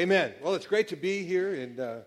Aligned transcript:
Amen. 0.00 0.32
Well, 0.40 0.54
it's 0.54 0.66
great 0.66 0.88
to 0.88 0.96
be 0.96 1.24
here. 1.24 1.52
And 1.52 1.78
uh, 1.78 1.98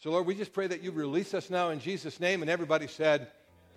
so, 0.00 0.10
Lord, 0.10 0.26
we 0.26 0.34
just 0.34 0.52
pray 0.52 0.66
that 0.66 0.82
you 0.82 0.90
release 0.90 1.32
us 1.32 1.48
now 1.48 1.70
in 1.70 1.80
Jesus' 1.80 2.20
name. 2.20 2.42
And 2.42 2.50
everybody 2.50 2.86
said, 2.86 3.28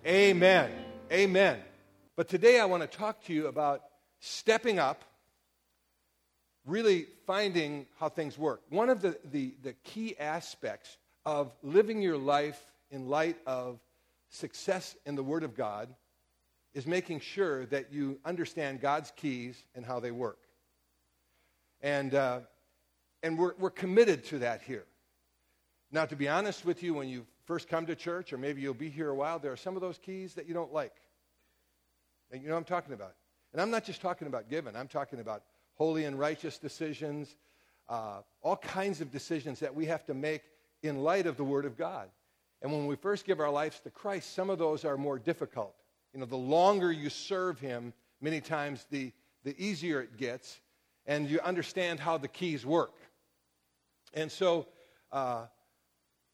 Amen. 0.06 0.70
Amen. 1.10 1.58
But 2.14 2.28
today 2.28 2.60
I 2.60 2.66
want 2.66 2.82
to 2.82 2.86
talk 2.86 3.24
to 3.24 3.32
you 3.32 3.46
about 3.46 3.80
stepping 4.20 4.78
up, 4.78 5.06
really 6.66 7.06
finding 7.26 7.86
how 7.98 8.10
things 8.10 8.36
work. 8.36 8.60
One 8.68 8.90
of 8.90 9.00
the, 9.00 9.16
the, 9.30 9.54
the 9.62 9.72
key 9.84 10.18
aspects 10.18 10.98
of 11.24 11.50
living 11.62 12.02
your 12.02 12.18
life 12.18 12.62
in 12.90 13.08
light 13.08 13.38
of 13.46 13.80
success 14.28 14.96
in 15.06 15.14
the 15.14 15.22
Word 15.22 15.44
of 15.44 15.56
God 15.56 15.88
is 16.74 16.86
making 16.86 17.20
sure 17.20 17.64
that 17.66 17.90
you 17.90 18.20
understand 18.26 18.82
God's 18.82 19.10
keys 19.16 19.64
and 19.74 19.82
how 19.82 19.98
they 19.98 20.10
work. 20.10 20.40
And, 21.80 22.14
uh, 22.14 22.40
and 23.22 23.38
we're, 23.38 23.54
we're 23.58 23.70
committed 23.70 24.24
to 24.26 24.40
that 24.40 24.62
here. 24.62 24.84
Now, 25.90 26.06
to 26.06 26.16
be 26.16 26.28
honest 26.28 26.64
with 26.64 26.82
you, 26.82 26.94
when 26.94 27.08
you 27.08 27.26
first 27.44 27.68
come 27.68 27.86
to 27.86 27.94
church, 27.94 28.32
or 28.32 28.38
maybe 28.38 28.62
you'll 28.62 28.74
be 28.74 28.88
here 28.88 29.10
a 29.10 29.14
while, 29.14 29.38
there 29.38 29.52
are 29.52 29.56
some 29.56 29.76
of 29.76 29.82
those 29.82 29.98
keys 29.98 30.34
that 30.34 30.46
you 30.46 30.54
don't 30.54 30.72
like. 30.72 30.94
And 32.30 32.42
you 32.42 32.48
know 32.48 32.56
I'm 32.56 32.64
talking 32.64 32.94
about. 32.94 33.14
And 33.52 33.60
I'm 33.60 33.70
not 33.70 33.84
just 33.84 34.00
talking 34.00 34.26
about 34.26 34.48
giving, 34.48 34.74
I'm 34.74 34.88
talking 34.88 35.20
about 35.20 35.42
holy 35.74 36.04
and 36.04 36.18
righteous 36.18 36.58
decisions, 36.58 37.36
uh, 37.88 38.20
all 38.40 38.56
kinds 38.56 39.00
of 39.00 39.10
decisions 39.10 39.60
that 39.60 39.74
we 39.74 39.86
have 39.86 40.06
to 40.06 40.14
make 40.14 40.42
in 40.82 41.02
light 41.02 41.26
of 41.26 41.36
the 41.36 41.44
Word 41.44 41.66
of 41.66 41.76
God. 41.76 42.08
And 42.62 42.72
when 42.72 42.86
we 42.86 42.96
first 42.96 43.26
give 43.26 43.40
our 43.40 43.50
lives 43.50 43.80
to 43.80 43.90
Christ, 43.90 44.34
some 44.34 44.48
of 44.48 44.58
those 44.58 44.84
are 44.84 44.96
more 44.96 45.18
difficult. 45.18 45.74
You 46.14 46.20
know, 46.20 46.26
the 46.26 46.36
longer 46.36 46.92
you 46.92 47.10
serve 47.10 47.58
Him, 47.58 47.92
many 48.20 48.40
times 48.40 48.86
the, 48.90 49.12
the 49.44 49.54
easier 49.62 50.00
it 50.00 50.16
gets, 50.16 50.60
and 51.06 51.28
you 51.28 51.40
understand 51.40 52.00
how 52.00 52.18
the 52.18 52.28
keys 52.28 52.64
work. 52.64 52.94
And 54.14 54.30
so, 54.30 54.66
uh, 55.10 55.46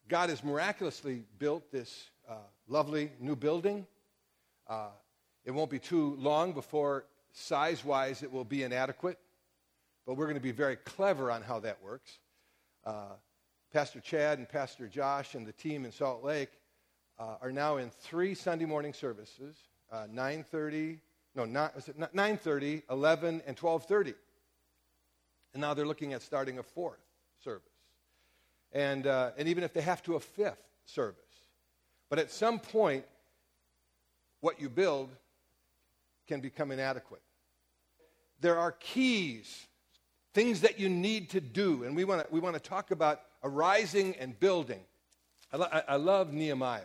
God 0.08 0.30
has 0.30 0.42
miraculously 0.42 1.24
built 1.38 1.70
this 1.70 2.10
uh, 2.28 2.36
lovely 2.66 3.12
new 3.20 3.36
building. 3.36 3.86
Uh, 4.66 4.88
it 5.44 5.50
won't 5.50 5.70
be 5.70 5.78
too 5.78 6.16
long 6.18 6.52
before, 6.52 7.04
size 7.32 7.84
wise, 7.84 8.22
it 8.22 8.32
will 8.32 8.44
be 8.44 8.62
inadequate, 8.62 9.18
but 10.06 10.14
we're 10.14 10.24
going 10.24 10.36
to 10.36 10.40
be 10.40 10.50
very 10.52 10.76
clever 10.76 11.30
on 11.30 11.42
how 11.42 11.60
that 11.60 11.82
works. 11.82 12.18
Uh, 12.84 13.12
Pastor 13.72 14.00
Chad 14.00 14.38
and 14.38 14.48
Pastor 14.48 14.88
Josh 14.88 15.34
and 15.34 15.46
the 15.46 15.52
team 15.52 15.84
in 15.84 15.92
Salt 15.92 16.24
Lake 16.24 16.50
uh, 17.18 17.36
are 17.42 17.52
now 17.52 17.76
in 17.76 17.90
three 17.90 18.34
Sunday 18.34 18.64
morning 18.64 18.94
services, 18.94 19.56
uh, 19.92 20.06
9.30, 20.12 21.00
no, 21.34 21.44
not, 21.44 21.74
was 21.74 21.88
it 21.88 21.98
9.30, 21.98 22.82
11, 22.90 23.42
and 23.46 23.56
12.30. 23.56 24.14
And 25.52 25.60
now 25.60 25.74
they're 25.74 25.86
looking 25.86 26.14
at 26.14 26.22
starting 26.22 26.58
a 26.58 26.62
fourth 26.62 27.07
service. 27.42 27.62
And, 28.72 29.06
uh, 29.06 29.30
and 29.36 29.48
even 29.48 29.64
if 29.64 29.72
they 29.72 29.80
have 29.80 30.02
to, 30.04 30.16
a 30.16 30.20
fifth 30.20 30.62
service. 30.84 31.16
But 32.10 32.18
at 32.18 32.30
some 32.30 32.58
point, 32.58 33.04
what 34.40 34.60
you 34.60 34.68
build 34.68 35.10
can 36.26 36.40
become 36.40 36.70
inadequate. 36.70 37.22
There 38.40 38.58
are 38.58 38.72
keys, 38.72 39.66
things 40.34 40.60
that 40.60 40.78
you 40.78 40.88
need 40.88 41.30
to 41.30 41.40
do, 41.40 41.84
and 41.84 41.96
we 41.96 42.04
want 42.04 42.22
to 42.22 42.26
we 42.32 42.38
wanna 42.40 42.60
talk 42.60 42.90
about 42.90 43.22
arising 43.42 44.14
and 44.16 44.38
building. 44.38 44.80
I, 45.52 45.56
lo- 45.56 45.82
I 45.88 45.96
love 45.96 46.32
Nehemiah. 46.32 46.82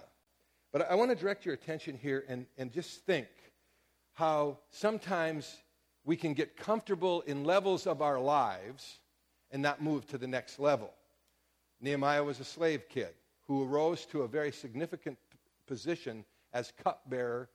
But 0.72 0.90
I 0.90 0.96
want 0.96 1.12
to 1.12 1.16
direct 1.16 1.46
your 1.46 1.54
attention 1.54 2.00
here 2.02 2.26
and, 2.28 2.48
and 2.58 2.72
just 2.72 3.06
think 3.06 3.28
how 4.14 4.58
sometimes 4.72 5.58
we 6.04 6.16
can 6.16 6.34
get 6.34 6.58
comfortable 6.58 7.22
in 7.22 7.44
levels 7.44 7.86
of 7.86 8.02
our 8.02 8.20
lives 8.20 9.00
and 9.54 9.62
not 9.62 9.82
move 9.82 10.06
to 10.08 10.18
the 10.18 10.28
next 10.28 10.59
level. 10.59 10.92
Nehemiah 11.80 12.23
was 12.23 12.42
a 12.42 12.44
slave 12.44 12.90
kid 12.90 13.14
who 13.48 13.64
arose 13.64 14.06
to 14.08 14.23
a 14.23 14.28
very 14.28 14.52
significant 14.52 15.18
position 15.68 16.26
as 16.54 16.73
cupbearer 16.84 17.50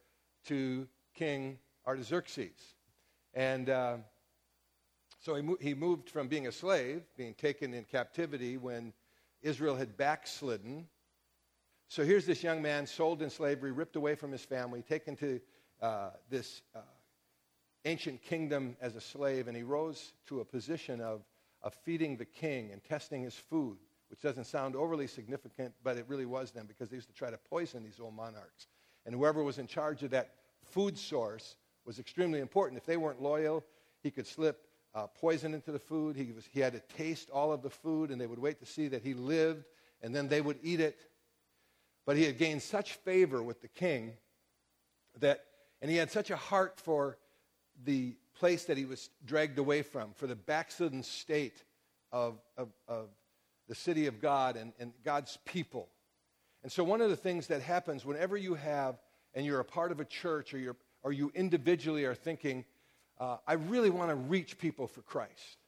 to 0.46 0.86
King 1.14 1.58
Artaxerxes. 1.86 2.76
And 3.34 3.68
uh, 3.68 3.96
so 5.20 5.34
he, 5.34 5.42
mo- 5.42 5.58
he 5.60 5.74
moved 5.74 6.08
from 6.08 6.28
being 6.28 6.46
a 6.46 6.52
slave, 6.52 7.02
being 7.16 7.34
taken 7.34 7.74
in 7.74 7.84
captivity 7.84 8.56
when 8.56 8.92
Israel 9.42 9.76
had 9.76 9.96
backslidden. 9.96 10.86
So 11.88 12.04
here's 12.04 12.26
this 12.26 12.42
young 12.42 12.62
man 12.62 12.86
sold 12.86 13.22
in 13.22 13.30
slavery, 13.30 13.72
ripped 13.72 13.96
away 13.96 14.14
from 14.14 14.30
his 14.30 14.44
family, 14.44 14.82
taken 14.82 15.16
to 15.16 15.40
uh, 15.80 16.10
this 16.30 16.62
uh, 16.76 16.80
ancient 17.84 18.22
kingdom 18.22 18.76
as 18.80 18.94
a 18.94 19.00
slave, 19.00 19.48
and 19.48 19.56
he 19.56 19.62
rose 19.62 20.12
to 20.26 20.40
a 20.40 20.44
position 20.44 21.00
of, 21.00 21.22
of 21.62 21.74
feeding 21.74 22.16
the 22.16 22.24
king 22.24 22.70
and 22.72 22.82
testing 22.84 23.22
his 23.22 23.34
food, 23.34 23.78
which 24.10 24.20
doesn't 24.20 24.44
sound 24.44 24.76
overly 24.76 25.06
significant, 25.06 25.74
but 25.82 25.96
it 25.96 26.04
really 26.08 26.26
was 26.26 26.50
then 26.52 26.66
because 26.66 26.88
they 26.88 26.96
used 26.96 27.08
to 27.08 27.14
try 27.14 27.30
to 27.30 27.38
poison 27.50 27.82
these 27.82 28.00
old 28.00 28.14
monarchs. 28.14 28.68
And 29.04 29.14
whoever 29.14 29.42
was 29.42 29.58
in 29.58 29.66
charge 29.66 30.02
of 30.02 30.10
that 30.10 30.34
food 30.64 30.98
source 30.98 31.56
was 31.84 31.98
extremely 31.98 32.40
important. 32.40 32.78
If 32.78 32.86
they 32.86 32.96
weren't 32.96 33.22
loyal, 33.22 33.64
he 34.02 34.10
could 34.10 34.26
slip 34.26 34.68
uh, 34.94 35.06
poison 35.06 35.54
into 35.54 35.72
the 35.72 35.78
food. 35.78 36.16
He, 36.16 36.32
was, 36.32 36.46
he 36.46 36.60
had 36.60 36.72
to 36.72 36.80
taste 36.96 37.30
all 37.30 37.52
of 37.52 37.62
the 37.62 37.70
food, 37.70 38.10
and 38.10 38.20
they 38.20 38.26
would 38.26 38.38
wait 38.38 38.60
to 38.60 38.66
see 38.66 38.88
that 38.88 39.02
he 39.02 39.14
lived, 39.14 39.64
and 40.02 40.14
then 40.14 40.28
they 40.28 40.40
would 40.40 40.58
eat 40.62 40.80
it. 40.80 40.98
But 42.06 42.16
he 42.16 42.24
had 42.24 42.38
gained 42.38 42.62
such 42.62 42.94
favor 42.94 43.42
with 43.42 43.60
the 43.60 43.68
king 43.68 44.14
that, 45.20 45.44
and 45.82 45.90
he 45.90 45.96
had 45.96 46.10
such 46.10 46.30
a 46.30 46.36
heart 46.36 46.80
for 46.80 47.18
the 47.84 48.16
place 48.38 48.64
that 48.64 48.76
he 48.76 48.84
was 48.84 49.10
dragged 49.24 49.58
away 49.58 49.82
from, 49.82 50.12
for 50.14 50.26
the 50.26 50.36
backslidden 50.36 51.02
state 51.02 51.62
of, 52.12 52.38
of, 52.56 52.68
of 52.86 53.08
the 53.68 53.74
city 53.74 54.06
of 54.06 54.20
God 54.20 54.56
and, 54.56 54.72
and 54.78 54.92
God's 55.04 55.38
people. 55.44 55.88
And 56.62 56.72
so, 56.72 56.82
one 56.82 57.00
of 57.00 57.10
the 57.10 57.16
things 57.16 57.48
that 57.48 57.62
happens 57.62 58.04
whenever 58.04 58.36
you 58.36 58.54
have, 58.54 58.96
and 59.34 59.44
you're 59.44 59.60
a 59.60 59.64
part 59.64 59.92
of 59.92 60.00
a 60.00 60.04
church, 60.04 60.54
or, 60.54 60.58
you're, 60.58 60.76
or 61.02 61.12
you 61.12 61.30
individually 61.34 62.04
are 62.04 62.14
thinking, 62.14 62.64
uh, 63.20 63.36
I 63.46 63.54
really 63.54 63.90
want 63.90 64.10
to 64.10 64.14
reach 64.14 64.58
people 64.58 64.86
for 64.86 65.02
Christ. 65.02 65.58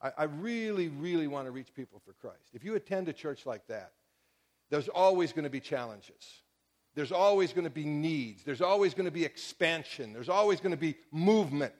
I, 0.00 0.12
I 0.18 0.24
really, 0.24 0.88
really 0.88 1.26
want 1.26 1.46
to 1.46 1.50
reach 1.50 1.74
people 1.74 2.00
for 2.04 2.12
Christ. 2.12 2.54
If 2.54 2.64
you 2.64 2.74
attend 2.74 3.08
a 3.08 3.12
church 3.12 3.46
like 3.46 3.66
that, 3.68 3.92
there's 4.70 4.88
always 4.88 5.32
going 5.32 5.44
to 5.44 5.50
be 5.50 5.60
challenges. 5.60 6.42
There's 6.98 7.12
always 7.12 7.52
going 7.52 7.62
to 7.62 7.70
be 7.70 7.84
needs. 7.84 8.42
There's 8.42 8.60
always 8.60 8.92
going 8.92 9.04
to 9.04 9.12
be 9.12 9.24
expansion. 9.24 10.12
There's 10.12 10.28
always 10.28 10.58
going 10.58 10.72
to 10.72 10.76
be 10.76 10.96
movement. 11.12 11.72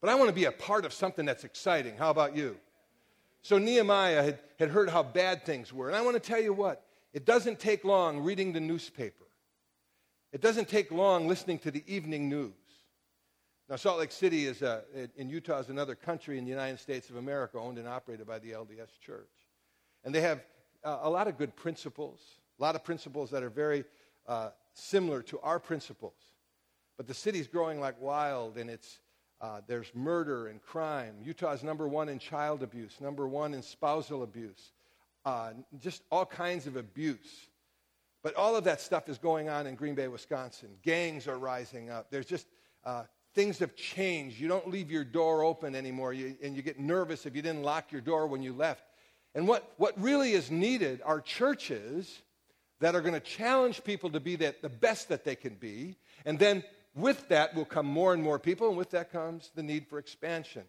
But 0.00 0.10
I 0.10 0.16
want 0.16 0.30
to 0.30 0.34
be 0.34 0.46
a 0.46 0.50
part 0.50 0.84
of 0.84 0.92
something 0.92 1.24
that's 1.24 1.44
exciting. 1.44 1.96
How 1.96 2.10
about 2.10 2.34
you? 2.34 2.56
So 3.42 3.56
Nehemiah 3.56 4.20
had, 4.24 4.40
had 4.58 4.70
heard 4.70 4.90
how 4.90 5.04
bad 5.04 5.46
things 5.46 5.72
were. 5.72 5.86
And 5.86 5.96
I 5.96 6.00
want 6.00 6.20
to 6.20 6.28
tell 6.28 6.40
you 6.40 6.52
what, 6.52 6.84
it 7.12 7.24
doesn't 7.24 7.60
take 7.60 7.84
long 7.84 8.18
reading 8.18 8.52
the 8.52 8.58
newspaper, 8.58 9.26
it 10.32 10.40
doesn't 10.40 10.68
take 10.68 10.90
long 10.90 11.28
listening 11.28 11.60
to 11.60 11.70
the 11.70 11.84
evening 11.86 12.28
news. 12.28 12.50
Now, 13.68 13.76
Salt 13.76 14.00
Lake 14.00 14.10
City 14.10 14.46
is 14.46 14.62
a, 14.62 14.82
in 15.14 15.30
Utah 15.30 15.60
is 15.60 15.68
another 15.68 15.94
country 15.94 16.36
in 16.36 16.42
the 16.42 16.50
United 16.50 16.80
States 16.80 17.10
of 17.10 17.14
America 17.14 17.60
owned 17.60 17.78
and 17.78 17.86
operated 17.86 18.26
by 18.26 18.40
the 18.40 18.50
LDS 18.50 18.98
Church. 19.00 19.30
And 20.02 20.12
they 20.12 20.20
have 20.22 20.40
uh, 20.82 20.98
a 21.02 21.08
lot 21.08 21.28
of 21.28 21.38
good 21.38 21.54
principles, 21.54 22.18
a 22.58 22.62
lot 22.62 22.74
of 22.74 22.82
principles 22.82 23.30
that 23.30 23.44
are 23.44 23.50
very 23.50 23.84
uh, 24.30 24.50
similar 24.72 25.22
to 25.22 25.40
our 25.40 25.58
principles. 25.58 26.14
But 26.96 27.08
the 27.08 27.14
city's 27.14 27.48
growing 27.48 27.80
like 27.80 28.00
wild, 28.00 28.56
and 28.56 28.70
it's, 28.70 29.00
uh, 29.40 29.60
there's 29.66 29.90
murder 29.92 30.46
and 30.46 30.62
crime. 30.62 31.16
Utah 31.22 31.52
is 31.52 31.64
number 31.64 31.88
one 31.88 32.08
in 32.08 32.18
child 32.20 32.62
abuse, 32.62 33.00
number 33.00 33.26
one 33.26 33.54
in 33.54 33.62
spousal 33.62 34.22
abuse, 34.22 34.72
uh, 35.24 35.50
just 35.80 36.02
all 36.12 36.24
kinds 36.24 36.68
of 36.68 36.76
abuse. 36.76 37.48
But 38.22 38.36
all 38.36 38.54
of 38.54 38.64
that 38.64 38.80
stuff 38.80 39.08
is 39.08 39.18
going 39.18 39.48
on 39.48 39.66
in 39.66 39.74
Green 39.74 39.94
Bay, 39.96 40.06
Wisconsin. 40.06 40.68
Gangs 40.82 41.26
are 41.26 41.38
rising 41.38 41.90
up. 41.90 42.10
There's 42.10 42.26
just 42.26 42.46
uh, 42.84 43.04
things 43.34 43.58
have 43.58 43.74
changed. 43.74 44.38
You 44.38 44.46
don't 44.46 44.68
leave 44.68 44.92
your 44.92 45.04
door 45.04 45.42
open 45.42 45.74
anymore, 45.74 46.12
you, 46.12 46.36
and 46.40 46.54
you 46.54 46.62
get 46.62 46.78
nervous 46.78 47.26
if 47.26 47.34
you 47.34 47.42
didn't 47.42 47.62
lock 47.62 47.90
your 47.90 48.00
door 48.00 48.28
when 48.28 48.42
you 48.42 48.52
left. 48.52 48.84
And 49.34 49.48
what, 49.48 49.72
what 49.76 50.00
really 50.00 50.32
is 50.32 50.52
needed 50.52 51.00
are 51.04 51.20
churches 51.20 52.22
that 52.80 52.94
are 52.94 53.00
going 53.00 53.14
to 53.14 53.20
challenge 53.20 53.84
people 53.84 54.10
to 54.10 54.20
be 54.20 54.36
that, 54.36 54.62
the 54.62 54.68
best 54.68 55.08
that 55.08 55.24
they 55.24 55.36
can 55.36 55.54
be. 55.54 55.96
And 56.24 56.38
then 56.38 56.64
with 56.94 57.28
that 57.28 57.54
will 57.54 57.64
come 57.64 57.86
more 57.86 58.12
and 58.12 58.22
more 58.22 58.38
people, 58.38 58.68
and 58.68 58.76
with 58.76 58.90
that 58.90 59.12
comes 59.12 59.50
the 59.54 59.62
need 59.62 59.86
for 59.86 59.98
expansion 59.98 60.64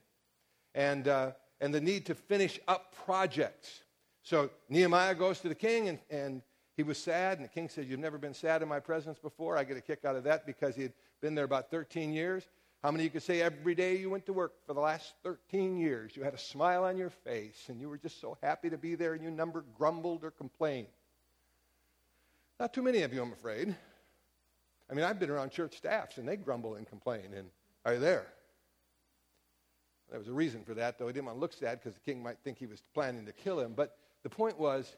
and, 0.75 1.07
uh, 1.07 1.31
and 1.59 1.73
the 1.73 1.81
need 1.81 2.05
to 2.07 2.15
finish 2.15 2.59
up 2.67 2.93
projects. 3.05 3.81
So 4.23 4.51
Nehemiah 4.69 5.15
goes 5.15 5.39
to 5.39 5.49
the 5.49 5.55
king, 5.55 5.89
and, 5.89 5.99
and 6.09 6.41
he 6.77 6.83
was 6.83 6.97
sad, 6.97 7.37
and 7.37 7.45
the 7.45 7.51
king 7.51 7.69
said, 7.69 7.87
You've 7.87 7.99
never 7.99 8.17
been 8.17 8.33
sad 8.33 8.61
in 8.61 8.67
my 8.67 8.79
presence 8.79 9.17
before. 9.17 9.57
I 9.57 9.63
get 9.63 9.77
a 9.77 9.81
kick 9.81 10.05
out 10.05 10.15
of 10.15 10.23
that 10.25 10.45
because 10.45 10.75
he 10.75 10.83
had 10.83 10.93
been 11.21 11.33
there 11.33 11.45
about 11.45 11.71
13 11.71 12.13
years. 12.13 12.43
How 12.83 12.89
many 12.89 13.03
of 13.03 13.05
you 13.05 13.11
could 13.11 13.23
say 13.23 13.41
every 13.41 13.75
day 13.75 13.97
you 13.97 14.09
went 14.09 14.25
to 14.25 14.33
work 14.33 14.53
for 14.65 14.73
the 14.73 14.79
last 14.79 15.13
13 15.23 15.77
years, 15.77 16.15
you 16.15 16.23
had 16.23 16.33
a 16.33 16.39
smile 16.39 16.83
on 16.83 16.97
your 16.97 17.11
face 17.11 17.65
and 17.67 17.79
you 17.79 17.87
were 17.87 17.97
just 17.99 18.19
so 18.19 18.39
happy 18.41 18.71
to 18.71 18.77
be 18.77 18.95
there 18.95 19.13
and 19.13 19.23
you 19.23 19.29
never 19.29 19.63
grumbled 19.77 20.23
or 20.23 20.31
complained? 20.31 20.87
Not 22.61 22.75
too 22.75 22.83
many 22.83 23.01
of 23.01 23.11
you, 23.11 23.23
I'm 23.23 23.33
afraid. 23.33 23.75
I 24.87 24.93
mean, 24.93 25.03
I've 25.03 25.17
been 25.17 25.31
around 25.31 25.49
church 25.49 25.77
staffs 25.77 26.19
and 26.19 26.27
they 26.27 26.35
grumble 26.35 26.75
and 26.75 26.85
complain. 26.85 27.33
And 27.35 27.49
are 27.85 27.97
there? 27.97 28.27
There 30.11 30.19
was 30.19 30.27
a 30.27 30.31
reason 30.31 30.63
for 30.63 30.75
that, 30.75 30.99
though. 30.99 31.07
He 31.07 31.13
didn't 31.13 31.25
want 31.25 31.37
to 31.37 31.41
look 31.41 31.53
sad 31.53 31.79
because 31.79 31.95
the 31.95 32.01
king 32.01 32.21
might 32.21 32.37
think 32.43 32.59
he 32.59 32.67
was 32.67 32.83
planning 32.93 33.25
to 33.25 33.31
kill 33.31 33.59
him. 33.59 33.73
But 33.75 33.97
the 34.21 34.29
point 34.29 34.59
was, 34.59 34.95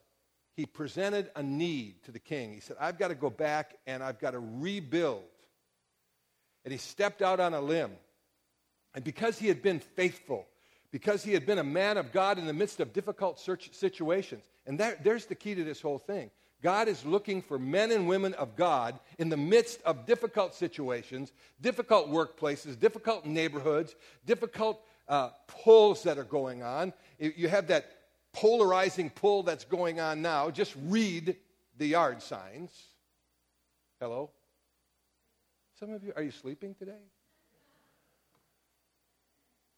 he 0.57 0.65
presented 0.65 1.31
a 1.37 1.41
need 1.41 2.03
to 2.03 2.11
the 2.11 2.19
king. 2.19 2.51
He 2.51 2.59
said, 2.59 2.75
I've 2.81 2.99
got 2.99 3.07
to 3.07 3.15
go 3.15 3.29
back 3.29 3.75
and 3.87 4.03
I've 4.03 4.19
got 4.19 4.31
to 4.31 4.39
rebuild. 4.39 5.23
And 6.65 6.73
he 6.73 6.77
stepped 6.77 7.21
out 7.21 7.39
on 7.39 7.53
a 7.53 7.61
limb. 7.61 7.91
And 8.93 9.05
because 9.05 9.39
he 9.39 9.47
had 9.47 9.61
been 9.61 9.79
faithful, 9.79 10.47
because 10.91 11.23
he 11.23 11.31
had 11.31 11.45
been 11.45 11.59
a 11.59 11.63
man 11.63 11.95
of 11.95 12.11
God 12.11 12.37
in 12.39 12.45
the 12.45 12.51
midst 12.51 12.81
of 12.81 12.91
difficult 12.91 13.39
situations, 13.39 14.43
and 14.65 14.81
that, 14.81 15.05
there's 15.05 15.27
the 15.27 15.35
key 15.35 15.55
to 15.55 15.63
this 15.63 15.79
whole 15.79 15.97
thing. 15.97 16.29
God 16.63 16.87
is 16.87 17.05
looking 17.05 17.41
for 17.41 17.59
men 17.59 17.91
and 17.91 18.07
women 18.07 18.33
of 18.35 18.55
God 18.55 18.97
in 19.19 19.27
the 19.27 19.37
midst 19.37 19.81
of 19.83 20.05
difficult 20.05 20.55
situations, 20.55 21.33
difficult 21.61 22.09
workplaces, 22.09 22.79
difficult 22.79 23.25
neighborhoods, 23.25 23.95
difficult 24.25 24.81
uh, 25.09 25.29
pulls 25.47 26.03
that 26.03 26.17
are 26.17 26.23
going 26.23 26.63
on. 26.63 26.93
You 27.19 27.49
have 27.49 27.67
that 27.67 27.85
polarizing 28.31 29.09
pull 29.09 29.43
that's 29.43 29.65
going 29.65 29.99
on 29.99 30.21
now. 30.21 30.49
Just 30.49 30.73
read 30.85 31.35
the 31.77 31.85
yard 31.85 32.21
signs. 32.21 32.71
Hello? 33.99 34.31
Some 35.77 35.91
of 35.91 36.01
you, 36.01 36.13
are 36.15 36.23
you 36.23 36.31
sleeping 36.31 36.75
today? 36.75 37.03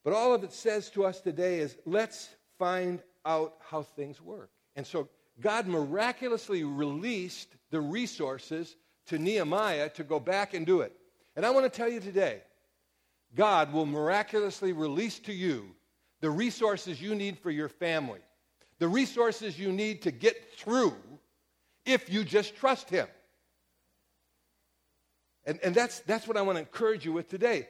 But 0.04 0.14
all 0.14 0.36
of 0.36 0.44
it 0.44 0.54
says 0.54 0.92
to 0.92 1.04
us 1.04 1.20
today 1.20 1.60
is 1.60 1.76
let's 1.88 2.30
find 2.60 3.02
out 3.26 3.56
how 3.60 3.82
things 3.82 4.22
work. 4.22 4.52
And 4.76 4.86
so 4.86 5.10
God 5.42 5.68
miraculously 5.68 6.64
released 6.64 7.56
the 7.70 7.82
resources 7.82 8.76
to 9.08 9.20
Nehemiah 9.20 9.90
to 9.90 10.04
go 10.04 10.20
back 10.20 10.54
and 10.54 10.66
do 10.66 10.82
it. 10.82 10.94
And 11.36 11.46
I 11.46 11.50
want 11.50 11.66
to 11.66 11.76
tell 11.76 11.90
you 11.90 12.00
today 12.00 12.42
God 13.36 13.74
will 13.74 13.86
miraculously 13.86 14.72
release 14.72 15.20
to 15.20 15.34
you 15.34 15.76
the 16.22 16.30
resources 16.30 17.02
you 17.02 17.14
need 17.14 17.38
for 17.38 17.52
your 17.52 17.70
family, 17.70 18.22
the 18.80 18.88
resources 18.88 19.60
you 19.60 19.72
need 19.72 20.02
to 20.04 20.12
get 20.12 20.54
through 20.58 20.96
if 21.86 22.12
you 22.12 22.24
just 22.24 22.56
trust 22.56 22.90
Him. 22.90 23.08
And, 25.46 25.60
and 25.64 25.76
that's, 25.76 26.00
that's 26.02 26.28
what 26.28 26.38
I 26.38 26.42
want 26.42 26.56
to 26.56 26.62
encourage 26.62 27.06
you 27.06 27.14
with 27.14 27.30
today. 27.30 27.68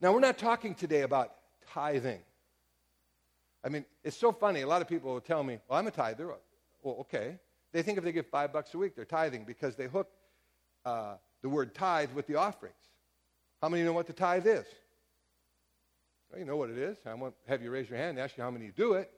Now, 0.00 0.12
we're 0.12 0.20
not 0.20 0.38
talking 0.38 0.74
today 0.74 1.02
about 1.02 1.32
tithing. 1.72 2.20
I 3.64 3.68
mean, 3.68 3.84
it's 4.04 4.16
so 4.16 4.30
funny. 4.30 4.60
A 4.60 4.68
lot 4.68 4.82
of 4.82 4.88
people 4.88 5.12
will 5.12 5.20
tell 5.20 5.42
me, 5.42 5.58
well, 5.68 5.78
I'm 5.78 5.86
a 5.88 5.90
tither. 5.90 6.32
Well, 6.82 6.96
okay. 7.00 7.38
They 7.72 7.82
think 7.82 7.98
if 7.98 8.04
they 8.04 8.12
give 8.12 8.26
five 8.26 8.52
bucks 8.52 8.74
a 8.74 8.78
week, 8.78 8.96
they're 8.96 9.04
tithing 9.04 9.44
because 9.44 9.76
they 9.76 9.86
hook 9.86 10.08
uh, 10.84 11.14
the 11.42 11.48
word 11.48 11.74
tithe 11.74 12.12
with 12.12 12.26
the 12.26 12.36
offerings. 12.36 12.74
How 13.60 13.68
many 13.68 13.82
know 13.82 13.92
what 13.92 14.06
the 14.06 14.12
tithe 14.12 14.46
is? 14.46 14.64
Well, 16.30 16.38
you 16.38 16.44
know 16.44 16.56
what 16.56 16.70
it 16.70 16.78
is. 16.78 16.96
I 17.06 17.14
won't 17.14 17.34
have 17.46 17.62
you 17.62 17.70
raise 17.70 17.88
your 17.88 17.98
hand 17.98 18.10
and 18.10 18.20
ask 18.20 18.36
you 18.36 18.42
how 18.42 18.50
many 18.50 18.66
you 18.66 18.72
do 18.72 18.94
it. 18.94 19.10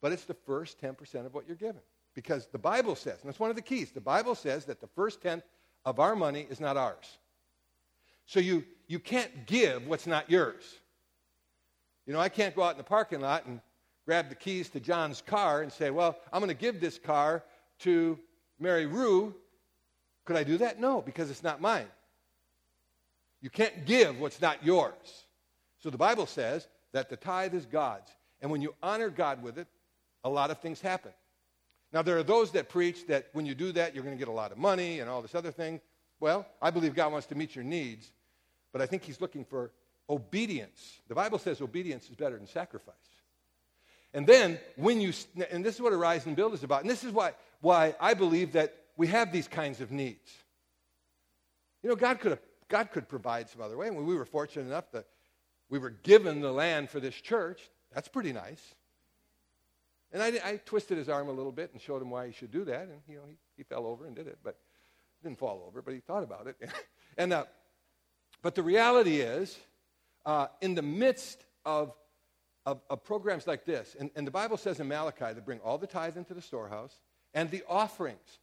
But 0.00 0.12
it's 0.12 0.24
the 0.24 0.34
first 0.34 0.80
10% 0.80 1.26
of 1.26 1.34
what 1.34 1.46
you're 1.46 1.56
given. 1.56 1.80
Because 2.14 2.46
the 2.46 2.58
Bible 2.58 2.94
says, 2.94 3.18
and 3.20 3.28
that's 3.28 3.40
one 3.40 3.50
of 3.50 3.56
the 3.56 3.62
keys, 3.62 3.92
the 3.92 4.00
Bible 4.00 4.34
says 4.34 4.64
that 4.66 4.80
the 4.80 4.86
first 4.88 5.22
tenth 5.22 5.44
of 5.84 6.00
our 6.00 6.16
money 6.16 6.46
is 6.50 6.60
not 6.60 6.76
ours. 6.76 7.18
So 8.26 8.40
you, 8.40 8.64
you 8.88 8.98
can't 8.98 9.46
give 9.46 9.86
what's 9.86 10.06
not 10.06 10.30
yours. 10.30 10.64
You 12.06 12.12
know, 12.12 12.20
I 12.20 12.28
can't 12.28 12.54
go 12.54 12.62
out 12.62 12.72
in 12.72 12.78
the 12.78 12.84
parking 12.84 13.20
lot 13.20 13.46
and 13.46 13.60
grab 14.06 14.28
the 14.28 14.34
keys 14.34 14.70
to 14.70 14.80
John's 14.80 15.20
car 15.26 15.62
and 15.62 15.72
say, 15.72 15.90
well, 15.90 16.16
I'm 16.32 16.40
going 16.40 16.48
to 16.48 16.60
give 16.60 16.80
this 16.80 16.98
car 16.98 17.42
to 17.80 18.18
Mary 18.58 18.86
Rue. 18.86 19.34
Could 20.24 20.36
I 20.36 20.44
do 20.44 20.58
that? 20.58 20.80
No, 20.80 21.02
because 21.02 21.30
it's 21.30 21.42
not 21.42 21.60
mine. 21.60 21.86
You 23.42 23.50
can't 23.50 23.84
give 23.84 24.18
what's 24.18 24.40
not 24.40 24.64
yours. 24.64 25.24
So 25.78 25.90
the 25.90 25.98
Bible 25.98 26.26
says 26.26 26.66
that 26.92 27.10
the 27.10 27.16
tithe 27.16 27.54
is 27.54 27.66
God's. 27.66 28.10
And 28.40 28.50
when 28.50 28.62
you 28.62 28.74
honor 28.82 29.10
God 29.10 29.42
with 29.42 29.58
it, 29.58 29.66
a 30.24 30.30
lot 30.30 30.50
of 30.50 30.58
things 30.58 30.80
happen. 30.80 31.12
Now, 31.92 32.02
there 32.02 32.18
are 32.18 32.22
those 32.22 32.52
that 32.52 32.68
preach 32.68 33.06
that 33.06 33.28
when 33.32 33.46
you 33.46 33.54
do 33.54 33.72
that, 33.72 33.94
you're 33.94 34.04
going 34.04 34.16
to 34.16 34.18
get 34.18 34.28
a 34.28 34.32
lot 34.32 34.52
of 34.52 34.58
money 34.58 35.00
and 35.00 35.08
all 35.08 35.22
this 35.22 35.34
other 35.34 35.50
thing. 35.50 35.80
Well, 36.20 36.46
I 36.60 36.70
believe 36.70 36.94
God 36.94 37.12
wants 37.12 37.26
to 37.28 37.34
meet 37.34 37.54
your 37.54 37.64
needs, 37.64 38.10
but 38.72 38.80
I 38.80 38.86
think 38.86 39.02
He's 39.02 39.20
looking 39.20 39.44
for 39.44 39.70
obedience. 40.08 41.00
The 41.08 41.14
Bible 41.14 41.38
says 41.38 41.60
obedience 41.60 42.08
is 42.08 42.16
better 42.16 42.36
than 42.36 42.46
sacrifice. 42.46 42.94
And 44.16 44.26
then, 44.26 44.58
when 44.76 45.02
you, 45.02 45.12
and 45.50 45.62
this 45.62 45.74
is 45.74 45.80
what 45.82 45.92
Arise 45.92 46.24
and 46.24 46.34
Build 46.34 46.54
is 46.54 46.64
about, 46.64 46.80
and 46.80 46.88
this 46.88 47.04
is 47.04 47.12
why, 47.12 47.32
why 47.60 47.94
I 48.00 48.14
believe 48.14 48.52
that 48.52 48.74
we 48.96 49.08
have 49.08 49.30
these 49.30 49.46
kinds 49.46 49.82
of 49.82 49.92
needs. 49.92 50.32
You 51.82 51.90
know, 51.90 51.96
God 51.96 52.18
could, 52.20 52.30
have, 52.30 52.40
God 52.68 52.92
could 52.92 53.10
provide 53.10 53.50
some 53.50 53.60
other 53.60 53.76
way. 53.76 53.88
And 53.88 54.06
we 54.06 54.16
were 54.16 54.24
fortunate 54.24 54.64
enough 54.64 54.90
that 54.92 55.04
we 55.68 55.78
were 55.78 55.90
given 55.90 56.40
the 56.40 56.50
land 56.50 56.88
for 56.88 56.98
this 56.98 57.14
church, 57.14 57.60
that's 57.92 58.08
pretty 58.08 58.32
nice. 58.32 58.74
And 60.12 60.22
I, 60.22 60.28
I, 60.42 60.60
twisted 60.64 60.96
his 60.96 61.10
arm 61.10 61.28
a 61.28 61.32
little 61.32 61.52
bit 61.52 61.72
and 61.74 61.82
showed 61.82 62.00
him 62.00 62.08
why 62.08 62.28
he 62.28 62.32
should 62.32 62.50
do 62.50 62.64
that. 62.64 62.82
And, 62.84 63.00
you 63.06 63.16
know, 63.16 63.24
he, 63.28 63.36
he 63.58 63.62
fell 63.64 63.84
over 63.84 64.06
and 64.06 64.16
did 64.16 64.28
it, 64.28 64.38
but 64.42 64.56
didn't 65.22 65.38
fall 65.38 65.62
over, 65.66 65.82
but 65.82 65.92
he 65.92 66.00
thought 66.00 66.22
about 66.22 66.46
it. 66.46 66.56
and, 67.18 67.34
uh, 67.34 67.44
but 68.40 68.54
the 68.54 68.62
reality 68.62 69.20
is, 69.20 69.58
uh, 70.24 70.46
in 70.62 70.74
the 70.74 70.80
midst 70.80 71.44
of, 71.66 71.92
of, 72.66 72.80
of 72.90 73.04
programs 73.04 73.46
like 73.46 73.64
this, 73.64 73.96
and, 73.98 74.10
and 74.16 74.26
the 74.26 74.30
Bible 74.30 74.56
says 74.56 74.80
in 74.80 74.88
Malachi 74.88 75.34
to 75.34 75.40
bring 75.40 75.60
all 75.60 75.78
the 75.78 75.86
tithe 75.86 76.16
into 76.16 76.34
the 76.34 76.42
storehouse 76.42 77.00
and 77.32 77.48
the 77.50 77.62
offerings. 77.68 78.38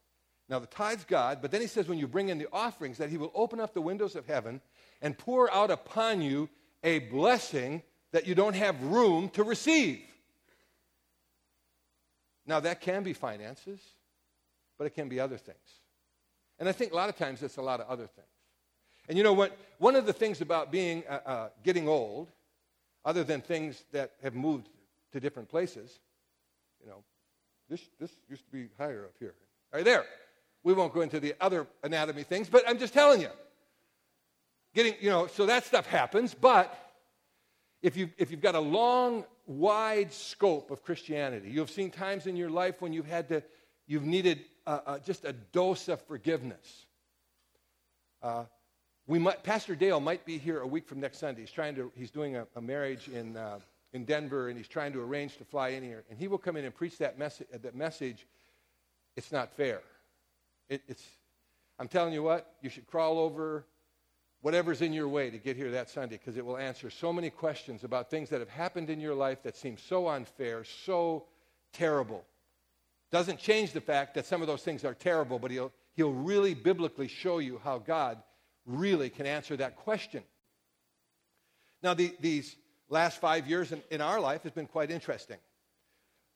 Now, 0.49 0.59
the 0.59 0.67
tithe's 0.67 1.03
God, 1.03 1.39
but 1.41 1.51
then 1.51 1.61
he 1.61 1.67
says 1.67 1.87
when 1.87 1.99
you 1.99 2.07
bring 2.07 2.29
in 2.29 2.37
the 2.37 2.47
offerings, 2.51 2.97
that 2.97 3.09
he 3.09 3.17
will 3.17 3.31
open 3.35 3.59
up 3.59 3.73
the 3.73 3.81
windows 3.81 4.15
of 4.15 4.25
heaven 4.25 4.61
and 5.01 5.17
pour 5.17 5.53
out 5.53 5.71
upon 5.71 6.21
you 6.21 6.49
a 6.83 6.99
blessing 6.99 7.81
that 8.11 8.27
you 8.27 8.35
don't 8.35 8.55
have 8.55 8.81
room 8.83 9.29
to 9.29 9.43
receive. 9.43 10.01
Now, 12.45 12.59
that 12.61 12.81
can 12.81 13.03
be 13.03 13.13
finances, 13.13 13.79
but 14.77 14.85
it 14.85 14.91
can 14.91 15.09
be 15.09 15.19
other 15.19 15.37
things. 15.37 15.57
And 16.59 16.69
I 16.69 16.71
think 16.71 16.91
a 16.91 16.95
lot 16.95 17.09
of 17.09 17.17
times 17.17 17.41
it's 17.41 17.57
a 17.57 17.61
lot 17.61 17.79
of 17.79 17.87
other 17.87 18.07
things. 18.07 18.27
And 19.09 19.17
you 19.17 19.23
know 19.23 19.33
what? 19.33 19.57
One 19.79 19.95
of 19.95 20.05
the 20.05 20.13
things 20.13 20.39
about 20.39 20.71
being 20.71 21.03
uh, 21.09 21.19
uh, 21.25 21.49
getting 21.63 21.87
old, 21.87 22.29
other 23.05 23.23
than 23.23 23.41
things 23.41 23.83
that 23.91 24.11
have 24.21 24.35
moved 24.35 24.69
to 25.11 25.19
different 25.19 25.49
places, 25.49 25.99
you 26.81 26.87
know, 26.87 27.03
this, 27.69 27.81
this 27.99 28.11
used 28.29 28.45
to 28.45 28.51
be 28.51 28.69
higher 28.77 29.05
up 29.05 29.13
here. 29.19 29.35
Right 29.73 29.85
there. 29.85 30.05
We 30.63 30.73
won't 30.73 30.93
go 30.93 31.01
into 31.01 31.19
the 31.19 31.33
other 31.41 31.67
anatomy 31.83 32.23
things, 32.23 32.49
but 32.49 32.63
I'm 32.67 32.79
just 32.79 32.93
telling 32.93 33.21
you. 33.21 33.29
Getting, 34.73 34.95
you 35.01 35.09
know, 35.09 35.27
so 35.27 35.45
that 35.45 35.65
stuff 35.65 35.85
happens, 35.85 36.33
but 36.33 36.75
if, 37.81 37.95
you, 37.97 38.09
if 38.17 38.31
you've 38.31 38.41
got 38.41 38.55
a 38.55 38.59
long, 38.59 39.25
wide 39.45 40.11
scope 40.13 40.71
of 40.71 40.83
Christianity, 40.83 41.49
you've 41.49 41.69
seen 41.69 41.91
times 41.91 42.27
in 42.27 42.35
your 42.35 42.49
life 42.49 42.81
when 42.81 42.93
you've 42.93 43.07
had 43.07 43.27
to, 43.29 43.43
you've 43.85 44.05
needed 44.05 44.39
uh, 44.65 44.79
uh, 44.85 44.99
just 44.99 45.25
a 45.25 45.33
dose 45.33 45.89
of 45.89 46.01
forgiveness. 46.03 46.85
Uh, 48.21 48.45
we 49.07 49.19
might, 49.19 49.43
Pastor 49.43 49.75
Dale 49.75 49.99
might 49.99 50.25
be 50.25 50.37
here 50.37 50.61
a 50.61 50.67
week 50.67 50.87
from 50.87 50.99
next 50.99 51.19
Sunday. 51.19 51.41
He's 51.41 51.51
trying 51.51 51.75
to, 51.75 51.91
he's 51.95 52.11
doing 52.11 52.37
a, 52.37 52.47
a 52.55 52.61
marriage 52.61 53.09
in, 53.09 53.35
uh, 53.35 53.59
in 53.91 54.05
Denver, 54.05 54.47
and 54.47 54.57
he's 54.57 54.67
trying 54.67 54.93
to 54.93 55.01
arrange 55.01 55.37
to 55.37 55.45
fly 55.45 55.69
in 55.69 55.83
here. 55.83 56.03
And 56.09 56.17
he 56.17 56.27
will 56.27 56.37
come 56.37 56.55
in 56.55 56.63
and 56.63 56.73
preach 56.73 56.97
that, 56.99 57.19
message. 57.19 57.47
that 57.51 57.75
message. 57.75 58.25
It's 59.15 59.31
not 59.31 59.51
fair. 59.55 59.81
It, 60.69 60.81
it's, 60.87 61.03
I'm 61.79 61.87
telling 61.87 62.13
you 62.13 62.23
what, 62.23 62.55
you 62.61 62.69
should 62.69 62.87
crawl 62.87 63.19
over 63.19 63.65
whatever's 64.41 64.81
in 64.81 64.93
your 64.93 65.07
way 65.07 65.29
to 65.29 65.37
get 65.37 65.55
here 65.55 65.71
that 65.71 65.89
Sunday 65.89 66.17
because 66.17 66.37
it 66.37 66.45
will 66.45 66.57
answer 66.57 66.89
so 66.89 67.11
many 67.13 67.29
questions 67.29 67.83
about 67.83 68.09
things 68.09 68.29
that 68.29 68.39
have 68.39 68.49
happened 68.49 68.89
in 68.89 68.99
your 68.99 69.15
life 69.15 69.43
that 69.43 69.55
seem 69.55 69.77
so 69.77 70.07
unfair, 70.07 70.63
so 70.85 71.25
terrible. 71.73 72.23
Doesn't 73.11 73.39
change 73.39 73.73
the 73.73 73.81
fact 73.81 74.15
that 74.15 74.25
some 74.25 74.41
of 74.41 74.47
those 74.47 74.63
things 74.63 74.83
are 74.83 74.93
terrible, 74.93 75.39
but 75.39 75.51
he'll, 75.51 75.71
he'll 75.95 76.13
really 76.13 76.53
biblically 76.53 77.07
show 77.07 77.39
you 77.39 77.59
how 77.63 77.79
God 77.79 78.21
really 78.65 79.09
can 79.09 79.25
answer 79.25 79.57
that 79.57 79.75
question. 79.75 80.23
Now, 81.81 81.93
the, 81.93 82.15
these 82.19 82.55
last 82.89 83.19
five 83.19 83.47
years 83.47 83.71
in, 83.71 83.81
in 83.91 84.01
our 84.01 84.19
life 84.19 84.43
has 84.43 84.51
been 84.51 84.67
quite 84.67 84.91
interesting. 84.91 85.37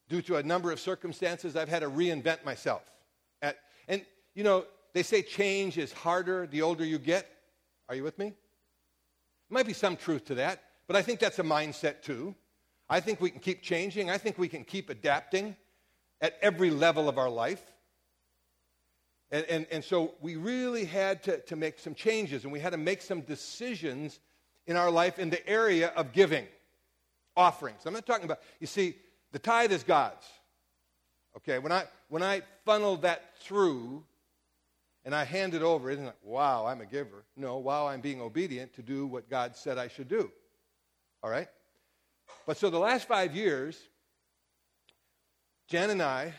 Due 0.10 0.22
to 0.24 0.38
a 0.38 0.44
number 0.44 0.72
of 0.72 0.80
circumstances, 0.80 1.56
I've 1.56 1.70
had 1.70 1.80
to 1.80 1.90
reinvent 1.90 2.44
myself. 2.44 2.82
At, 3.42 3.58
and, 3.88 4.06
you 4.36 4.44
know, 4.44 4.66
they 4.94 5.04
say 5.04 5.22
change 5.22 5.78
is 5.78 5.94
harder 5.94 6.48
the 6.48 6.62
older 6.62 6.84
you 6.84 6.98
get. 6.98 7.28
Are 7.90 7.96
you 7.96 8.04
with 8.04 8.18
me? 8.18 8.34
Might 9.50 9.68
be 9.68 9.74
some 9.74 9.96
truth 9.96 10.26
to 10.26 10.36
that, 10.36 10.62
but 10.88 10.96
I 10.96 11.02
think 11.02 11.20
that's 11.20 11.40
a 11.40 11.44
mindset 11.44 12.02
too. 12.02 12.36
I 12.90 13.00
think 13.00 13.22
we 13.22 13.30
can 13.30 13.40
keep 13.40 13.62
changing. 13.62 14.10
I 14.10 14.18
think 14.18 14.38
we 14.38 14.48
can 14.48 14.64
keep 14.64 14.90
adapting 14.90 15.56
at 16.22 16.38
every 16.42 16.70
level 16.70 17.08
of 17.08 17.18
our 17.18 17.30
life. 17.30 17.62
And, 19.32 19.46
and, 19.46 19.68
and 19.72 19.84
so 19.84 20.16
we 20.22 20.36
really 20.36 20.86
had 20.86 21.24
to, 21.24 21.40
to 21.42 21.56
make 21.56 21.80
some 21.80 21.94
changes 21.94 22.44
and 22.44 22.54
we 22.54 22.60
had 22.60 22.72
to 22.72 22.78
make 22.78 23.02
some 23.02 23.22
decisions 23.22 24.20
in 24.66 24.78
our 24.78 24.90
life 24.90 25.20
in 25.20 25.30
the 25.30 25.48
area 25.48 25.90
of 25.96 26.14
giving 26.14 26.48
offerings. 27.36 27.86
I'm 27.86 27.94
not 27.94 28.06
talking 28.06 28.26
about, 28.26 28.40
you 28.60 28.68
see, 28.68 28.96
the 29.32 29.40
tithe 29.40 29.72
is 29.72 29.84
God's. 29.84 30.26
Okay, 31.38 31.60
when 31.60 31.72
I, 31.72 31.86
when 32.10 32.24
I 32.24 32.42
funneled 32.66 33.04
that 33.04 33.38
through 33.40 34.04
and 35.06 35.14
I 35.14 35.24
hand 35.24 35.54
it 35.54 35.62
over, 35.62 35.90
isn't 35.90 36.06
it, 36.06 36.16
wow, 36.24 36.66
I'm 36.66 36.82
a 36.82 36.86
giver. 36.86 37.24
No, 37.36 37.58
wow, 37.58 37.88
I'm 37.88 38.02
being 38.02 38.22
obedient 38.22 38.74
to 38.76 38.82
do 38.82 39.06
what 39.06 39.30
God 39.30 39.56
said 39.56 39.78
I 39.78 39.88
should 39.88 40.08
do. 40.08 40.32
All 41.22 41.30
right? 41.30 41.48
But 42.46 42.58
so 42.58 42.70
the 42.70 42.80
last 42.80 43.08
five 43.08 43.36
years, 43.36 43.78
Jan 45.68 45.90
and 45.90 46.02
I 46.02 46.34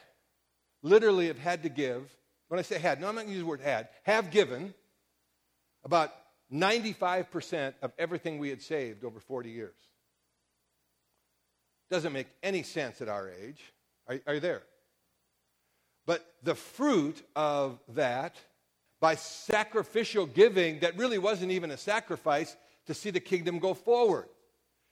literally 0.82 1.26
have 1.28 1.38
had 1.38 1.62
to 1.62 1.68
give, 1.68 2.10
when 2.48 2.58
I 2.58 2.62
say 2.62 2.78
had, 2.78 3.00
no, 3.00 3.08
I'm 3.08 3.14
not 3.14 3.22
going 3.22 3.28
to 3.28 3.34
use 3.34 3.42
the 3.42 3.48
word 3.48 3.60
had, 3.60 3.88
have 4.04 4.30
given 4.30 4.74
about 5.84 6.12
95% 6.52 7.74
of 7.82 7.92
everything 7.98 8.38
we 8.38 8.50
had 8.50 8.62
saved 8.62 9.04
over 9.04 9.20
40 9.20 9.50
years. 9.50 9.74
Doesn't 11.90 12.12
make 12.12 12.26
any 12.42 12.62
sense 12.62 13.00
at 13.00 13.08
our 13.08 13.30
age. 13.30 13.62
Are, 14.06 14.18
are 14.26 14.34
you 14.34 14.40
there? 14.40 14.62
But 16.06 16.24
the 16.42 16.54
fruit 16.54 17.22
of 17.36 17.78
that, 17.90 18.36
by 19.00 19.14
sacrificial 19.14 20.26
giving 20.26 20.80
that 20.80 20.96
really 20.96 21.18
wasn't 21.18 21.52
even 21.52 21.70
a 21.70 21.76
sacrifice 21.76 22.56
to 22.86 22.94
see 22.94 23.10
the 23.10 23.20
kingdom 23.20 23.58
go 23.58 23.74
forward. 23.74 24.26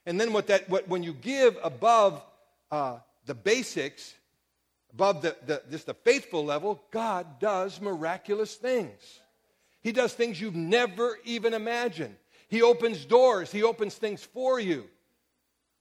And 0.05 0.21
then 0.21 0.31
what 0.31 0.47
that, 0.47 0.69
what, 0.69 0.87
when 0.87 1.03
you 1.03 1.13
give 1.13 1.57
above 1.63 2.23
uh, 2.71 2.99
the 3.25 3.33
basics, 3.33 4.13
above 4.93 5.21
the, 5.21 5.35
the, 5.45 5.61
just 5.69 5.85
the 5.85 5.93
faithful 5.93 6.43
level, 6.45 6.81
God 6.91 7.39
does 7.39 7.79
miraculous 7.81 8.55
things. 8.55 9.21
He 9.81 9.91
does 9.91 10.13
things 10.13 10.39
you've 10.39 10.55
never 10.55 11.17
even 11.23 11.53
imagined. 11.53 12.15
He 12.49 12.61
opens 12.61 13.05
doors, 13.05 13.51
He 13.51 13.63
opens 13.63 13.95
things 13.95 14.23
for 14.23 14.59
you. 14.59 14.85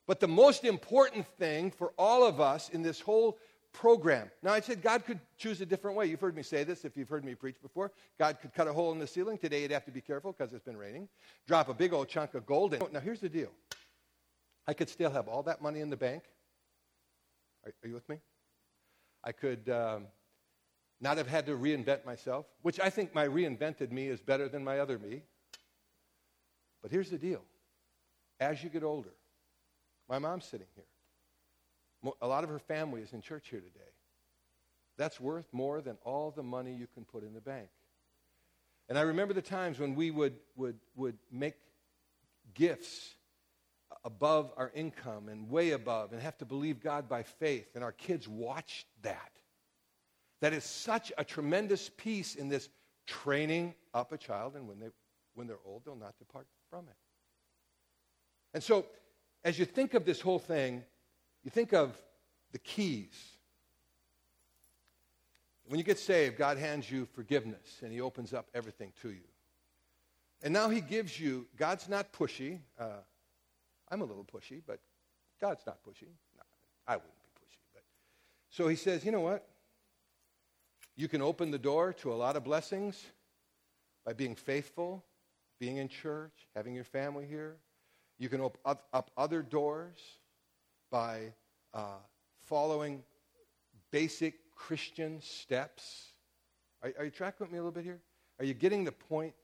But 0.07 0.21
the 0.21 0.29
most 0.29 0.65
important 0.65 1.27
thing 1.39 1.71
for 1.71 1.93
all 1.99 2.25
of 2.25 2.41
us 2.41 2.69
in 2.69 2.83
this 2.83 3.01
whole 3.01 3.39
program. 3.73 4.31
Now, 4.43 4.53
I 4.53 4.61
said 4.61 4.81
God 4.81 5.05
could 5.05 5.21
choose 5.37 5.61
a 5.61 5.67
different 5.67 5.97
way. 5.97 6.07
You've 6.07 6.21
heard 6.21 6.37
me 6.37 6.43
say 6.43 6.65
this 6.65 6.85
if 6.85 6.97
you've 6.97 7.09
heard 7.09 7.25
me 7.25 7.35
preach 7.35 7.61
before. 7.61 7.93
God 8.19 8.39
could 8.41 8.55
cut 8.55 8.69
a 8.69 8.73
hole 8.73 8.93
in 8.93 8.99
the 8.99 9.07
ceiling. 9.07 9.37
Today, 9.37 9.63
you'd 9.63 9.73
have 9.73 9.85
to 9.85 9.91
be 9.91 10.01
careful 10.01 10.33
because 10.33 10.53
it's 10.53 10.65
been 10.65 10.77
raining. 10.77 11.09
Drop 11.47 11.69
a 11.69 11.75
big 11.75 11.93
old 11.93 12.09
chunk 12.09 12.35
of 12.35 12.47
gold 12.47 12.75
in. 12.75 12.83
Now, 12.93 13.01
here's 13.01 13.21
the 13.21 13.29
deal 13.29 13.51
I 14.67 14.73
could 14.73 14.89
still 14.89 15.11
have 15.11 15.29
all 15.29 15.43
that 15.45 15.61
money 15.61 15.81
in 15.81 15.91
the 15.91 15.97
bank. 15.97 16.23
Are, 17.65 17.73
are 17.83 17.89
you 17.89 17.95
with 17.95 18.09
me? 18.09 18.19
I 19.26 19.33
could 19.33 19.68
um, 19.68 20.06
not 21.00 21.18
have 21.18 21.26
had 21.26 21.47
to 21.47 21.52
reinvent 21.56 22.06
myself, 22.06 22.47
which 22.62 22.78
I 22.78 22.88
think 22.90 23.12
my 23.12 23.26
reinvented 23.26 23.90
me 23.90 24.06
is 24.06 24.21
better 24.21 24.49
than 24.49 24.62
my 24.62 24.78
other 24.78 25.00
me. 25.00 25.23
But 26.80 26.92
here's 26.92 27.11
the 27.11 27.18
deal 27.18 27.42
as 28.38 28.62
you 28.62 28.71
get 28.71 28.85
older, 28.85 29.12
my 30.09 30.21
mom's 30.21 30.45
sitting 30.45 30.68
here. 30.76 32.12
A 32.23 32.28
lot 32.28 32.45
of 32.45 32.50
her 32.50 32.61
family 32.61 33.02
is 33.02 33.12
in 33.12 33.21
church 33.21 33.49
here 33.50 33.61
today. 33.61 33.80
That's 34.97 35.21
worth 35.21 35.47
more 35.52 35.80
than 35.80 35.99
all 36.04 36.30
the 36.30 36.45
money 36.45 36.73
you 36.73 36.87
can 36.95 37.04
put 37.04 37.25
in 37.25 37.35
the 37.35 37.40
bank. 37.40 37.68
And 38.88 38.97
I 38.97 39.02
remember 39.02 39.35
the 39.35 39.42
times 39.42 39.80
when 39.80 39.97
we 39.97 40.12
would, 40.12 40.37
would, 40.54 40.78
would 40.95 41.18
make 41.33 41.56
gifts 42.54 43.16
above 44.07 44.53
our 44.57 44.71
income 44.73 45.29
and 45.29 45.51
way 45.51 45.73
above 45.73 46.13
and 46.13 46.23
have 46.23 46.39
to 46.39 46.45
believe 46.45 46.81
God 46.81 47.09
by 47.09 47.25
faith, 47.25 47.67
and 47.75 47.83
our 47.83 47.91
kids 47.91 48.29
watched 48.29 48.87
that. 49.03 49.33
That 50.41 50.53
is 50.53 50.63
such 50.63 51.13
a 51.19 51.25
tremendous 51.25 51.91
piece 51.97 52.37
in 52.37 52.49
this 52.49 52.69
training 53.07 53.75
up 53.93 54.13
a 54.13 54.17
child, 54.17 54.55
and 54.55 54.69
when, 54.69 54.79
they, 54.79 54.87
when 55.35 55.49
they're 55.49 55.59
old, 55.67 55.83
they'll 55.85 55.97
not 55.97 56.17
depart 56.19 56.47
from 56.71 56.87
it. 56.87 56.95
And 58.55 58.63
so, 58.63 58.87
as 59.45 59.59
you 59.59 59.65
think 59.65 59.95
of 59.95 60.05
this 60.05 60.21
whole 60.21 60.39
thing, 60.39 60.85
you 61.43 61.51
think 61.51 61.75
of 61.75 62.01
the 62.53 62.59
keys. 62.59 63.33
When 65.67 65.79
you 65.79 65.85
get 65.85 65.99
saved, 65.99 66.39
God 66.39 66.59
hands 66.59 66.89
you 66.89 67.07
forgiveness 67.07 67.81
and 67.83 67.93
He 67.93 68.01
opens 68.01 68.33
up 68.33 68.47
everything 68.55 68.93
to 69.03 69.11
you. 69.11 69.27
And 70.43 70.55
now 70.55 70.69
He 70.69 70.81
gives 70.81 71.19
you, 71.19 71.47
God's 71.57 71.89
not 71.89 72.13
pushy. 72.13 72.61
Uh, 72.79 72.99
I'm 73.90 74.00
a 74.00 74.05
little 74.05 74.25
pushy, 74.25 74.62
but 74.66 74.81
God's 75.40 75.64
not 75.66 75.78
pushy. 75.85 76.09
No, 76.37 76.43
I 76.87 76.97
wouldn't 76.97 77.23
be 77.23 77.31
pushy. 77.40 77.59
But. 77.75 77.83
So 78.50 78.69
He 78.69 78.76
says, 78.76 79.05
you 79.05 79.12
know 79.12 79.21
what? 79.21 79.47
You 80.97 81.09
can 81.09 81.21
open 81.21 81.50
the 81.50 81.59
door 81.59 81.93
to 81.95 82.12
a 82.12 82.14
lot 82.14 82.37
of 82.37 82.45
blessings 82.45 83.05
by 84.05 84.14
being 84.14 84.35
faithful, 84.35 85.05
being 85.61 85.76
in 85.76 85.88
church, 85.88 86.33
having 86.55 86.75
your 86.75 86.85
family 86.85 87.26
here. 87.26 87.57
You 88.19 88.31
can 88.31 88.40
open 88.40 88.61
up 88.64 89.11
other 89.16 89.43
doors 89.43 89.99
by 90.90 91.35
uh, 91.75 91.99
following 92.47 93.02
basic 93.90 94.55
Christian 94.55 95.21
steps. 95.21 96.12
Are, 96.83 96.93
are 96.99 97.05
you 97.05 97.11
tracking 97.11 97.45
with 97.45 97.52
me 97.52 97.59
a 97.59 97.61
little 97.61 97.73
bit 97.73 97.85
here? 97.85 98.00
Are 98.38 98.45
you 98.45 98.55
getting 98.55 98.85
the 98.85 98.93
point? 98.93 99.35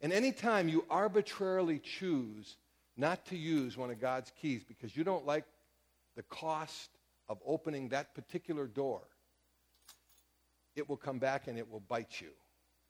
And 0.00 0.12
anytime 0.12 0.68
you 0.68 0.84
arbitrarily 0.88 1.78
choose 1.78 2.56
not 2.96 3.24
to 3.26 3.36
use 3.36 3.76
one 3.76 3.90
of 3.90 4.00
God's 4.00 4.32
keys 4.40 4.64
because 4.64 4.96
you 4.96 5.04
don't 5.04 5.26
like 5.26 5.44
the 6.16 6.22
cost 6.24 6.90
of 7.28 7.38
opening 7.46 7.88
that 7.90 8.14
particular 8.14 8.66
door, 8.66 9.02
it 10.76 10.88
will 10.88 10.96
come 10.96 11.18
back 11.18 11.48
and 11.48 11.58
it 11.58 11.70
will 11.70 11.80
bite 11.80 12.20
you 12.20 12.30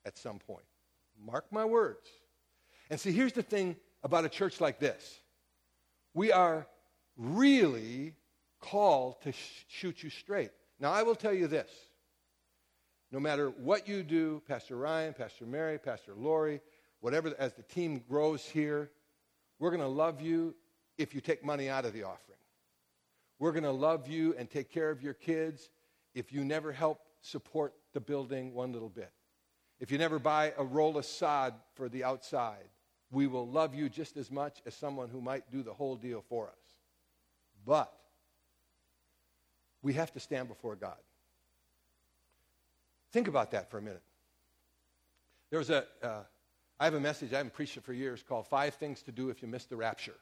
at 0.05 0.19
some 0.19 0.39
point. 0.39 0.65
Mark 1.23 1.47
my 1.51 1.65
words. 1.65 2.09
And 2.89 2.99
see, 2.99 3.13
here's 3.13 3.33
the 3.33 3.43
thing 3.43 3.77
about 4.03 4.25
a 4.25 4.29
church 4.29 4.61
like 4.61 4.79
this 4.79 5.21
we 6.15 6.33
are 6.33 6.67
really 7.17 8.15
called 8.61 9.21
to 9.23 9.33
sh- 9.33 9.65
shoot 9.69 10.03
you 10.03 10.11
straight. 10.11 10.51
Now, 10.79 10.93
I 10.93 11.03
will 11.03 11.15
tell 11.15 11.33
you 11.33 11.47
this 11.47 11.71
no 13.13 13.21
matter 13.21 13.51
what 13.51 13.89
you 13.89 14.03
do, 14.03 14.43
Pastor 14.47 14.77
Ryan, 14.77 15.15
Pastor 15.15 15.45
Mary, 15.45 15.79
Pastor 15.79 16.15
Lori, 16.15 16.61
whatever, 17.01 17.35
as 17.39 17.55
the 17.55 17.63
team 17.63 18.03
grows 18.09 18.45
here, 18.45 18.91
we're 19.61 19.71
going 19.71 19.81
to 19.81 19.87
love 19.87 20.21
you 20.21 20.57
if 20.99 21.15
you 21.15 21.21
take 21.21 21.45
money 21.45 21.69
out 21.69 21.85
of 21.85 21.93
the 21.93 22.03
offering. 22.03 22.39
We're 23.39 23.53
going 23.53 23.65
to 23.65 23.71
love 23.71 24.09
you 24.09 24.35
and 24.37 24.51
take 24.51 24.71
care 24.71 24.91
of 24.91 25.03
your 25.03 25.15
kids 25.15 25.71
if 26.15 26.33
you 26.33 26.45
never 26.45 26.73
help 26.73 27.01
support 27.21 27.75
the 27.93 28.01
building 28.01 28.53
one 28.53 28.73
little 28.73 28.89
bit. 28.89 29.13
If 29.79 29.93
you 29.93 29.99
never 29.99 30.19
buy 30.19 30.53
a 30.59 30.65
roll 30.65 30.99
of 30.99 31.05
sod 31.05 31.55
for 31.75 31.89
the 31.89 32.05
outside, 32.05 32.69
we 33.11 33.27
will 33.27 33.47
love 33.47 33.75
you 33.75 33.89
just 33.89 34.17
as 34.17 34.31
much 34.31 34.61
as 34.67 34.75
someone 34.75 35.09
who 35.09 35.21
might 35.21 35.51
do 35.51 35.63
the 35.63 35.73
whole 35.73 35.97
deal 35.97 36.25
for 36.29 36.49
us. 36.49 36.79
But 37.67 37.93
we 39.83 39.95
have 39.95 40.13
to 40.13 40.21
stand 40.21 40.49
before 40.49 40.77
God. 40.77 40.99
Think 43.13 43.29
about 43.29 43.51
that 43.53 43.71
for 43.71 43.79
a 43.79 43.83
minute. 43.83 44.03
There 45.51 45.59
was 45.59 45.71
a, 45.71 45.85
uh, 46.03 46.23
I 46.81 46.85
have 46.87 46.95
a 46.95 47.01
message, 47.01 47.35
I 47.35 47.37
haven't 47.37 47.53
preached 47.53 47.77
it 47.77 47.85
for 47.85 47.93
years, 47.93 48.25
called 48.27 48.47
Five 48.47 48.75
Things 48.75 49.03
to 49.03 49.13
Do 49.13 49.29
If 49.29 49.43
You 49.43 49.49
Miss 49.49 49.67
the 49.67 49.77
Rapture. 49.77 50.17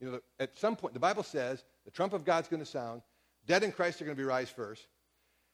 You 0.00 0.10
know, 0.10 0.20
at 0.40 0.58
some 0.58 0.74
point, 0.74 0.94
the 0.94 1.00
Bible 1.00 1.22
says 1.22 1.62
the 1.84 1.92
trump 1.92 2.12
of 2.12 2.24
God's 2.24 2.48
going 2.48 2.60
to 2.60 2.66
sound, 2.66 3.02
dead 3.46 3.62
in 3.62 3.70
Christ 3.70 4.02
are 4.02 4.04
going 4.04 4.16
to 4.16 4.20
be 4.20 4.26
raised 4.26 4.50
first, 4.50 4.88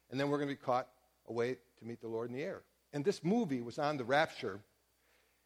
and 0.09 0.19
then 0.19 0.29
we're 0.29 0.39
going 0.39 0.49
to 0.49 0.55
be 0.55 0.61
caught 0.61 0.87
away 1.27 1.57
to 1.77 1.85
meet 1.85 2.01
the 2.01 2.07
Lord 2.07 2.29
in 2.29 2.35
the 2.35 2.41
air. 2.41 2.63
And 2.93 3.05
this 3.05 3.23
movie 3.23 3.61
was 3.61 3.77
on 3.77 3.97
the 3.97 4.03
rapture, 4.03 4.59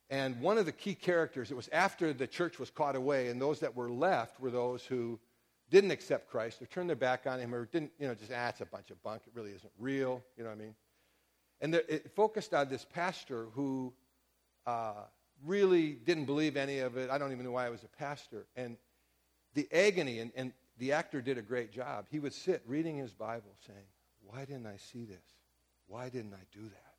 and 0.10 0.39
one 0.39 0.58
of 0.58 0.65
the 0.65 0.72
key 0.72 0.96
characters, 0.96 1.51
it 1.51 1.58
was 1.58 1.69
after 1.74 2.13
the 2.13 2.25
church 2.25 2.60
was 2.60 2.69
caught 2.69 2.96
away, 2.96 3.27
and 3.27 3.41
those 3.41 3.60
that 3.60 3.75
were 3.75 3.91
left 3.91 4.39
were 4.39 4.51
those 4.51 4.86
who 4.86 5.19
didn't 5.69 5.91
accept 5.91 6.29
Christ 6.29 6.62
or 6.62 6.65
turned 6.65 6.88
their 6.89 6.96
back 6.96 7.27
on 7.27 7.39
him 7.39 7.53
or 7.53 7.65
didn't, 7.65 7.91
you 8.00 8.08
know, 8.08 8.15
just, 8.15 8.31
ah, 8.34 8.48
it's 8.48 8.62
a 8.62 8.65
bunch 8.65 8.89
of 8.89 9.03
bunk. 9.03 9.24
It 9.27 9.34
really 9.36 9.51
isn't 9.51 9.72
real. 9.77 10.24
You 10.38 10.43
know 10.43 10.50
what 10.50 10.58
I 10.58 10.62
mean? 10.62 10.75
And 11.62 11.74
the, 11.74 11.93
it 11.93 12.12
focused 12.15 12.53
on 12.53 12.69
this 12.69 12.86
pastor 12.86 13.48
who 13.53 13.93
uh, 14.69 14.93
really 15.45 15.93
didn't 15.93 16.25
believe 16.25 16.55
any 16.55 16.79
of 16.79 16.97
it. 16.97 17.09
I 17.09 17.17
don't 17.17 17.31
even 17.31 17.43
know 17.43 17.51
why 17.51 17.65
I 17.65 17.69
was 17.69 17.83
a 17.83 17.97
pastor. 17.97 18.45
And 18.55 18.77
the 19.55 19.67
agony, 19.71 20.19
and, 20.19 20.31
and 20.35 20.53
the 20.77 20.91
actor 20.91 21.21
did 21.21 21.38
a 21.38 21.41
great 21.41 21.71
job. 21.71 22.05
He 22.11 22.19
would 22.19 22.33
sit 22.33 22.61
reading 22.67 22.97
his 22.97 23.13
Bible 23.13 23.55
saying, 23.65 23.85
Why 24.21 24.45
didn't 24.45 24.67
I 24.67 24.77
see 24.77 25.05
this? 25.05 25.25
Why 25.88 26.09
didn't 26.09 26.33
I 26.33 26.45
do 26.53 26.61
that? 26.61 26.93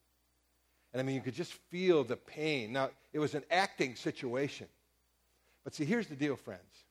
And 0.92 1.00
I 1.00 1.04
mean, 1.04 1.14
you 1.14 1.20
could 1.20 1.34
just 1.34 1.52
feel 1.70 2.02
the 2.02 2.16
pain. 2.16 2.72
Now, 2.72 2.90
it 3.12 3.20
was 3.20 3.34
an 3.34 3.44
acting 3.50 3.94
situation. 3.94 4.66
But 5.62 5.74
see, 5.74 5.84
here's 5.84 6.08
the 6.08 6.16
deal, 6.16 6.34
friends. 6.34 6.84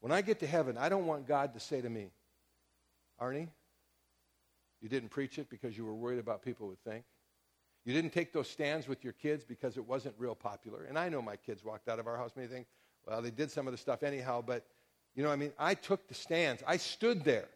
When 0.00 0.10
I 0.10 0.20
get 0.20 0.40
to 0.40 0.46
heaven, 0.46 0.76
I 0.76 0.88
don't 0.88 1.06
want 1.06 1.28
God 1.28 1.54
to 1.54 1.60
say 1.60 1.80
to 1.80 1.88
me, 1.88 2.10
Arni, 3.20 3.48
you 4.80 4.88
didn't 4.88 5.10
preach 5.10 5.38
it 5.38 5.48
because 5.48 5.78
you 5.78 5.84
were 5.84 5.94
worried 5.94 6.18
about 6.18 6.42
people 6.42 6.66
would 6.66 6.82
think. 6.82 7.04
You 7.84 7.92
didn't 7.92 8.12
take 8.12 8.32
those 8.32 8.48
stands 8.48 8.88
with 8.88 9.04
your 9.04 9.12
kids 9.12 9.44
because 9.44 9.76
it 9.76 9.86
wasn't 9.86 10.14
real 10.18 10.34
popular. 10.34 10.84
And 10.84 10.98
I 10.98 11.08
know 11.08 11.20
my 11.20 11.36
kids 11.36 11.64
walked 11.64 11.88
out 11.88 11.98
of 11.98 12.06
our 12.06 12.16
house 12.16 12.32
and 12.34 12.44
they 12.44 12.52
think, 12.52 12.66
well, 13.06 13.20
they 13.20 13.30
did 13.30 13.50
some 13.50 13.66
of 13.66 13.72
the 13.72 13.78
stuff 13.78 14.02
anyhow, 14.02 14.42
but 14.44 14.66
you 15.14 15.22
know 15.22 15.30
I 15.30 15.36
mean? 15.36 15.52
I 15.58 15.74
took 15.74 16.08
the 16.08 16.14
stands. 16.14 16.62
I 16.66 16.78
stood 16.78 17.24
there. 17.24 17.48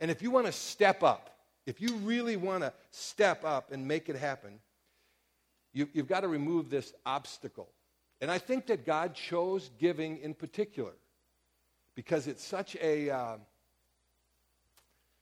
And 0.00 0.10
if 0.10 0.22
you 0.22 0.30
want 0.30 0.46
to 0.46 0.52
step 0.52 1.02
up, 1.02 1.30
if 1.66 1.80
you 1.80 1.94
really 1.96 2.36
want 2.36 2.62
to 2.62 2.72
step 2.90 3.44
up 3.44 3.70
and 3.70 3.86
make 3.86 4.08
it 4.08 4.16
happen, 4.16 4.58
you, 5.72 5.88
have 5.94 6.08
got 6.08 6.20
to 6.20 6.28
remove 6.28 6.68
this 6.68 6.92
obstacle. 7.06 7.68
And 8.20 8.30
I 8.30 8.38
think 8.38 8.66
that 8.66 8.84
God 8.84 9.14
chose 9.14 9.70
giving 9.78 10.18
in 10.18 10.34
particular 10.34 10.92
because 11.94 12.26
it's 12.26 12.44
such 12.44 12.76
a, 12.82 13.10
uh, 13.10 13.36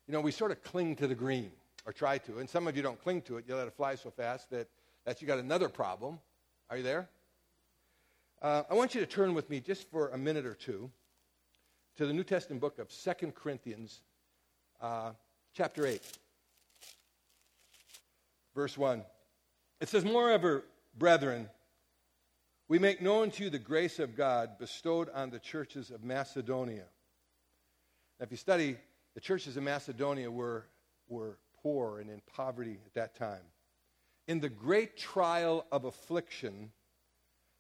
you 0.06 0.12
know, 0.12 0.20
we 0.20 0.32
sort 0.32 0.50
of 0.50 0.62
cling 0.62 0.96
to 0.96 1.06
the 1.06 1.14
green 1.14 1.50
or 1.88 1.92
try 1.92 2.18
to. 2.18 2.38
And 2.38 2.48
some 2.48 2.68
of 2.68 2.76
you 2.76 2.82
don't 2.82 3.02
cling 3.02 3.22
to 3.22 3.38
it. 3.38 3.46
You 3.48 3.56
let 3.56 3.66
it 3.66 3.72
fly 3.72 3.94
so 3.94 4.10
fast 4.10 4.50
that, 4.50 4.68
that 5.06 5.22
you 5.22 5.26
got 5.26 5.38
another 5.38 5.70
problem. 5.70 6.18
Are 6.68 6.76
you 6.76 6.82
there? 6.82 7.08
Uh, 8.42 8.64
I 8.70 8.74
want 8.74 8.94
you 8.94 9.00
to 9.00 9.06
turn 9.06 9.32
with 9.32 9.48
me 9.48 9.58
just 9.58 9.90
for 9.90 10.10
a 10.10 10.18
minute 10.18 10.44
or 10.44 10.52
two 10.52 10.90
to 11.96 12.06
the 12.06 12.12
New 12.12 12.24
Testament 12.24 12.60
book 12.60 12.78
of 12.78 12.92
Second 12.92 13.34
Corinthians, 13.34 14.02
uh, 14.82 15.12
chapter 15.54 15.86
8, 15.86 16.02
verse 18.54 18.76
1. 18.76 19.02
It 19.80 19.88
says, 19.88 20.04
Moreover, 20.04 20.64
brethren, 20.98 21.48
we 22.68 22.78
make 22.78 23.00
known 23.00 23.30
to 23.30 23.44
you 23.44 23.50
the 23.50 23.58
grace 23.58 23.98
of 23.98 24.14
God 24.14 24.58
bestowed 24.58 25.08
on 25.14 25.30
the 25.30 25.38
churches 25.38 25.90
of 25.90 26.04
Macedonia. 26.04 26.84
Now, 28.20 28.24
if 28.24 28.30
you 28.30 28.36
study, 28.36 28.76
the 29.14 29.22
churches 29.22 29.56
of 29.56 29.62
Macedonia 29.62 30.30
were, 30.30 30.66
were 31.08 31.38
poor 31.68 32.00
and 32.00 32.08
in 32.08 32.22
poverty 32.34 32.78
at 32.86 32.94
that 32.94 33.14
time. 33.14 33.42
In 34.26 34.40
the 34.40 34.48
great 34.48 34.96
trial 34.96 35.66
of 35.70 35.84
affliction, 35.84 36.72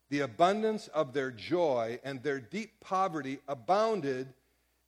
the 0.08 0.20
abundance 0.20 0.88
of 0.88 1.12
their 1.12 1.30
joy 1.30 2.00
and 2.02 2.22
their 2.22 2.40
deep 2.40 2.80
poverty 2.80 3.38
abounded 3.48 4.32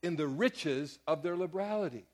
in 0.02 0.16
the 0.16 0.26
riches 0.26 0.98
of 1.06 1.22
their 1.22 1.36
liberality. 1.36 2.06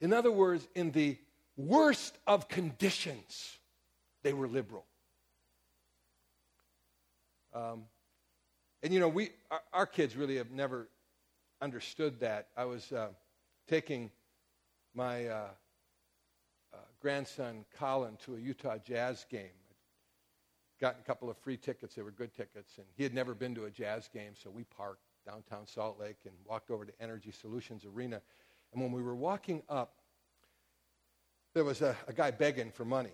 In 0.00 0.12
other 0.12 0.32
words, 0.32 0.66
in 0.74 0.90
the 0.90 1.16
worst 1.56 2.18
of 2.26 2.48
conditions, 2.48 3.58
they 4.24 4.32
were 4.32 4.48
liberal. 4.48 4.86
Um, 7.54 7.84
and 8.82 8.92
you 8.92 8.98
know, 8.98 9.08
we, 9.08 9.30
our, 9.52 9.60
our, 9.72 9.86
kids 9.86 10.16
really 10.16 10.38
have 10.38 10.50
never 10.50 10.88
understood 11.60 12.18
that. 12.18 12.48
I 12.56 12.64
was 12.64 12.90
uh, 12.90 13.08
taking 13.68 14.10
my 14.94 15.26
uh, 15.26 15.48
grandson 17.00 17.64
Colin 17.78 18.16
to 18.24 18.36
a 18.36 18.38
Utah 18.38 18.78
Jazz 18.78 19.26
game. 19.30 19.42
I'd 19.42 20.80
Gotten 20.80 21.00
a 21.00 21.04
couple 21.04 21.30
of 21.30 21.36
free 21.38 21.56
tickets. 21.56 21.94
They 21.94 22.02
were 22.02 22.10
good 22.10 22.34
tickets, 22.34 22.78
and 22.78 22.86
he 22.96 23.02
had 23.02 23.14
never 23.14 23.34
been 23.34 23.54
to 23.54 23.64
a 23.64 23.70
jazz 23.70 24.08
game, 24.08 24.32
so 24.34 24.50
we 24.50 24.64
parked 24.64 25.02
downtown 25.26 25.66
Salt 25.66 25.98
Lake 26.00 26.16
and 26.24 26.34
walked 26.46 26.70
over 26.70 26.84
to 26.84 26.92
Energy 27.00 27.30
Solutions 27.30 27.84
Arena. 27.84 28.20
And 28.72 28.82
when 28.82 28.92
we 28.92 29.02
were 29.02 29.14
walking 29.14 29.62
up, 29.68 29.96
there 31.52 31.64
was 31.64 31.82
a, 31.82 31.96
a 32.06 32.12
guy 32.12 32.30
begging 32.30 32.70
for 32.70 32.84
money, 32.84 33.12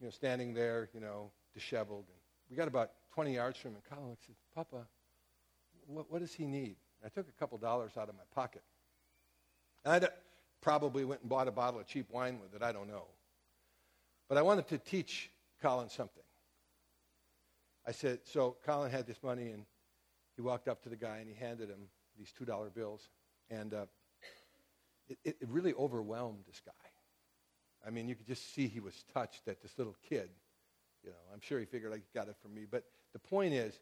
you 0.00 0.06
know, 0.06 0.10
standing 0.10 0.54
there, 0.54 0.88
you 0.94 1.00
know, 1.00 1.30
disheveled. 1.52 2.06
And 2.08 2.18
we 2.50 2.56
got 2.56 2.68
about 2.68 2.92
20 3.14 3.34
yards 3.34 3.58
from 3.58 3.72
him, 3.72 3.76
and 3.76 3.98
Colin 3.98 4.16
said, 4.26 4.34
Papa, 4.54 4.86
what, 5.86 6.10
what 6.10 6.20
does 6.20 6.32
he 6.32 6.46
need? 6.46 6.76
And 7.00 7.06
I 7.06 7.08
took 7.08 7.28
a 7.28 7.38
couple 7.38 7.58
dollars 7.58 7.92
out 7.96 8.08
of 8.08 8.14
my 8.14 8.24
pocket. 8.34 8.62
And 9.84 10.04
I 10.04 10.08
probably 10.60 11.04
went 11.04 11.20
and 11.20 11.28
bought 11.28 11.46
a 11.46 11.52
bottle 11.52 11.78
of 11.78 11.86
cheap 11.86 12.10
wine 12.10 12.38
with 12.40 12.54
it. 12.54 12.64
I 12.64 12.72
don't 12.72 12.88
know. 12.88 13.04
But 14.28 14.38
I 14.38 14.42
wanted 14.42 14.68
to 14.68 14.78
teach 14.78 15.30
Colin 15.60 15.88
something. 15.88 16.22
I 17.86 17.92
said, 17.92 18.20
so 18.24 18.56
Colin 18.64 18.90
had 18.90 19.06
this 19.06 19.22
money, 19.22 19.50
and 19.50 19.64
he 20.36 20.42
walked 20.42 20.68
up 20.68 20.82
to 20.82 20.88
the 20.88 20.96
guy 20.96 21.18
and 21.18 21.28
he 21.28 21.34
handed 21.34 21.68
him 21.68 21.88
these 22.18 22.32
$2 22.38 22.74
bills. 22.74 23.08
And 23.50 23.74
uh, 23.74 23.86
it, 25.08 25.36
it 25.40 25.48
really 25.48 25.74
overwhelmed 25.74 26.44
this 26.46 26.60
guy. 26.64 26.72
I 27.86 27.90
mean, 27.90 28.08
you 28.08 28.14
could 28.14 28.26
just 28.26 28.54
see 28.54 28.66
he 28.66 28.80
was 28.80 29.04
touched 29.12 29.44
that 29.44 29.60
this 29.60 29.76
little 29.76 29.96
kid, 30.08 30.30
you 31.02 31.10
know, 31.10 31.16
I'm 31.32 31.40
sure 31.40 31.60
he 31.60 31.66
figured 31.66 31.92
I 31.92 32.00
got 32.18 32.28
it 32.28 32.36
from 32.40 32.54
me. 32.54 32.62
But 32.70 32.84
the 33.12 33.18
point 33.18 33.52
is, 33.52 33.78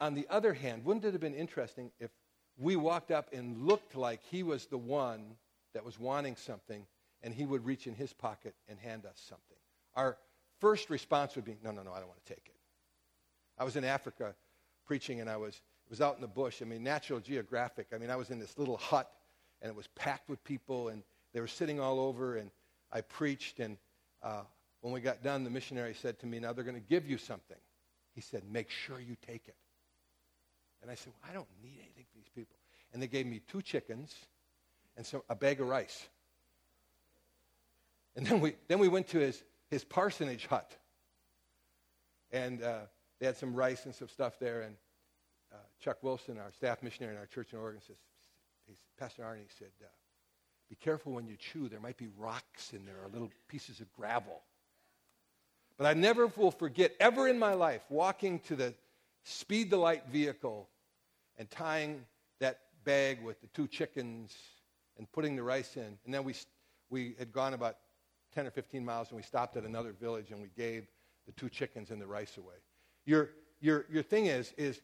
on 0.00 0.14
the 0.14 0.26
other 0.30 0.54
hand, 0.54 0.84
wouldn't 0.84 1.04
it 1.04 1.12
have 1.12 1.20
been 1.20 1.34
interesting 1.34 1.90
if 1.98 2.10
we 2.56 2.76
walked 2.76 3.10
up 3.10 3.32
and 3.32 3.66
looked 3.66 3.96
like 3.96 4.20
he 4.30 4.44
was 4.44 4.66
the 4.66 4.78
one 4.78 5.36
that 5.74 5.84
was 5.84 5.98
wanting 5.98 6.36
something 6.36 6.86
and 7.22 7.34
he 7.34 7.44
would 7.44 7.64
reach 7.64 7.86
in 7.86 7.94
his 7.94 8.12
pocket 8.12 8.54
and 8.68 8.78
hand 8.78 9.04
us 9.04 9.20
something? 9.28 9.56
Our 9.94 10.16
first 10.60 10.90
response 10.90 11.34
would 11.36 11.44
be, 11.44 11.56
no, 11.62 11.70
no, 11.70 11.82
no, 11.82 11.92
I 11.92 11.98
don't 11.98 12.08
want 12.08 12.24
to 12.24 12.34
take 12.34 12.46
it. 12.46 12.54
I 13.58 13.64
was 13.64 13.76
in 13.76 13.84
Africa 13.84 14.34
preaching 14.86 15.20
and 15.20 15.28
I 15.28 15.36
was, 15.36 15.60
was 15.90 16.00
out 16.00 16.14
in 16.14 16.20
the 16.20 16.28
bush. 16.28 16.62
I 16.62 16.64
mean, 16.64 16.82
Natural 16.82 17.20
Geographic. 17.20 17.88
I 17.94 17.98
mean, 17.98 18.10
I 18.10 18.16
was 18.16 18.30
in 18.30 18.38
this 18.38 18.56
little 18.56 18.76
hut 18.76 19.10
and 19.60 19.68
it 19.70 19.76
was 19.76 19.88
packed 19.88 20.28
with 20.28 20.42
people 20.44 20.88
and 20.88 21.02
they 21.32 21.40
were 21.40 21.48
sitting 21.48 21.80
all 21.80 22.00
over 22.00 22.36
and 22.36 22.50
I 22.92 23.00
preached 23.00 23.60
and 23.60 23.76
uh, 24.22 24.42
when 24.80 24.92
we 24.92 25.00
got 25.00 25.22
done, 25.22 25.44
the 25.44 25.50
missionary 25.50 25.94
said 25.94 26.18
to 26.20 26.26
me, 26.26 26.38
now 26.38 26.52
they're 26.52 26.64
going 26.64 26.80
to 26.80 26.88
give 26.88 27.08
you 27.08 27.18
something. 27.18 27.56
He 28.14 28.20
said, 28.20 28.42
make 28.50 28.70
sure 28.70 29.00
you 29.00 29.16
take 29.26 29.42
it. 29.48 29.56
And 30.82 30.90
I 30.90 30.94
said, 30.94 31.12
well, 31.12 31.30
I 31.30 31.34
don't 31.34 31.48
need 31.62 31.78
anything 31.80 32.04
for 32.10 32.16
these 32.16 32.30
people. 32.34 32.56
And 32.92 33.02
they 33.02 33.08
gave 33.08 33.26
me 33.26 33.40
two 33.48 33.62
chickens 33.62 34.14
and 34.96 35.04
some, 35.04 35.22
a 35.28 35.34
bag 35.34 35.60
of 35.60 35.68
rice. 35.68 36.06
And 38.18 38.26
then 38.26 38.40
we, 38.40 38.54
then 38.66 38.80
we 38.80 38.88
went 38.88 39.06
to 39.10 39.20
his, 39.20 39.44
his 39.70 39.84
parsonage 39.84 40.46
hut. 40.46 40.76
And 42.32 42.60
uh, 42.64 42.80
they 43.20 43.26
had 43.26 43.36
some 43.36 43.54
rice 43.54 43.84
and 43.84 43.94
some 43.94 44.08
stuff 44.08 44.40
there. 44.40 44.62
And 44.62 44.74
uh, 45.52 45.58
Chuck 45.80 45.98
Wilson, 46.02 46.36
our 46.36 46.50
staff 46.52 46.82
missionary 46.82 47.14
in 47.14 47.20
our 47.20 47.26
church 47.26 47.52
in 47.52 47.60
Oregon, 47.60 47.80
says, 47.80 47.96
Pastor 48.98 49.24
Arni 49.24 49.42
said, 49.56 49.68
uh, 49.80 49.86
be 50.68 50.74
careful 50.74 51.12
when 51.12 51.28
you 51.28 51.36
chew. 51.36 51.68
There 51.68 51.78
might 51.78 51.96
be 51.96 52.08
rocks 52.18 52.72
in 52.72 52.84
there 52.84 52.96
or 53.04 53.08
little 53.08 53.30
pieces 53.46 53.78
of 53.78 53.90
gravel. 53.92 54.42
But 55.76 55.86
I 55.86 55.94
never 55.94 56.26
will 56.26 56.50
forget, 56.50 56.96
ever 56.98 57.28
in 57.28 57.38
my 57.38 57.54
life, 57.54 57.82
walking 57.88 58.40
to 58.40 58.56
the 58.56 58.74
speed 59.22 59.70
the 59.70 59.76
light 59.76 60.08
vehicle 60.08 60.68
and 61.36 61.48
tying 61.48 62.04
that 62.40 62.62
bag 62.82 63.22
with 63.22 63.40
the 63.40 63.46
two 63.54 63.68
chickens 63.68 64.36
and 64.98 65.10
putting 65.12 65.36
the 65.36 65.42
rice 65.44 65.76
in. 65.76 65.96
And 66.04 66.12
then 66.12 66.24
we, 66.24 66.34
we 66.90 67.14
had 67.16 67.30
gone 67.30 67.54
about 67.54 67.76
10 68.38 68.46
or 68.46 68.50
15 68.52 68.84
miles 68.84 69.08
and 69.08 69.16
we 69.16 69.22
stopped 69.24 69.56
at 69.56 69.64
another 69.64 69.90
village 69.90 70.30
and 70.30 70.40
we 70.40 70.48
gave 70.56 70.86
the 71.26 71.32
two 71.32 71.48
chickens 71.48 71.90
and 71.90 72.00
the 72.00 72.06
rice 72.06 72.36
away. 72.36 72.54
Your, 73.04 73.30
your, 73.60 73.84
your 73.90 74.04
thing 74.04 74.26
is, 74.26 74.54
is 74.56 74.80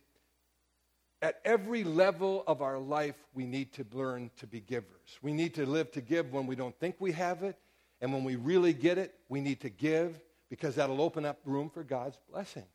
at 1.22 1.40
every 1.44 1.84
level 1.84 2.42
of 2.48 2.62
our 2.62 2.80
life, 2.80 3.14
we 3.32 3.46
need 3.46 3.72
to 3.74 3.86
learn 3.92 4.32
to 4.38 4.48
be 4.48 4.58
givers. 4.58 5.20
We 5.22 5.32
need 5.32 5.54
to 5.54 5.66
live 5.66 5.92
to 5.92 6.00
give 6.00 6.32
when 6.32 6.48
we 6.48 6.56
don't 6.56 6.76
think 6.80 6.96
we 6.98 7.12
have 7.12 7.44
it. 7.44 7.56
And 8.00 8.12
when 8.12 8.24
we 8.24 8.34
really 8.34 8.72
get 8.72 8.98
it, 8.98 9.14
we 9.28 9.40
need 9.40 9.60
to 9.60 9.70
give 9.70 10.18
because 10.50 10.74
that'll 10.74 11.00
open 11.00 11.24
up 11.24 11.38
room 11.44 11.70
for 11.70 11.84
God's 11.84 12.18
blessings. 12.28 12.66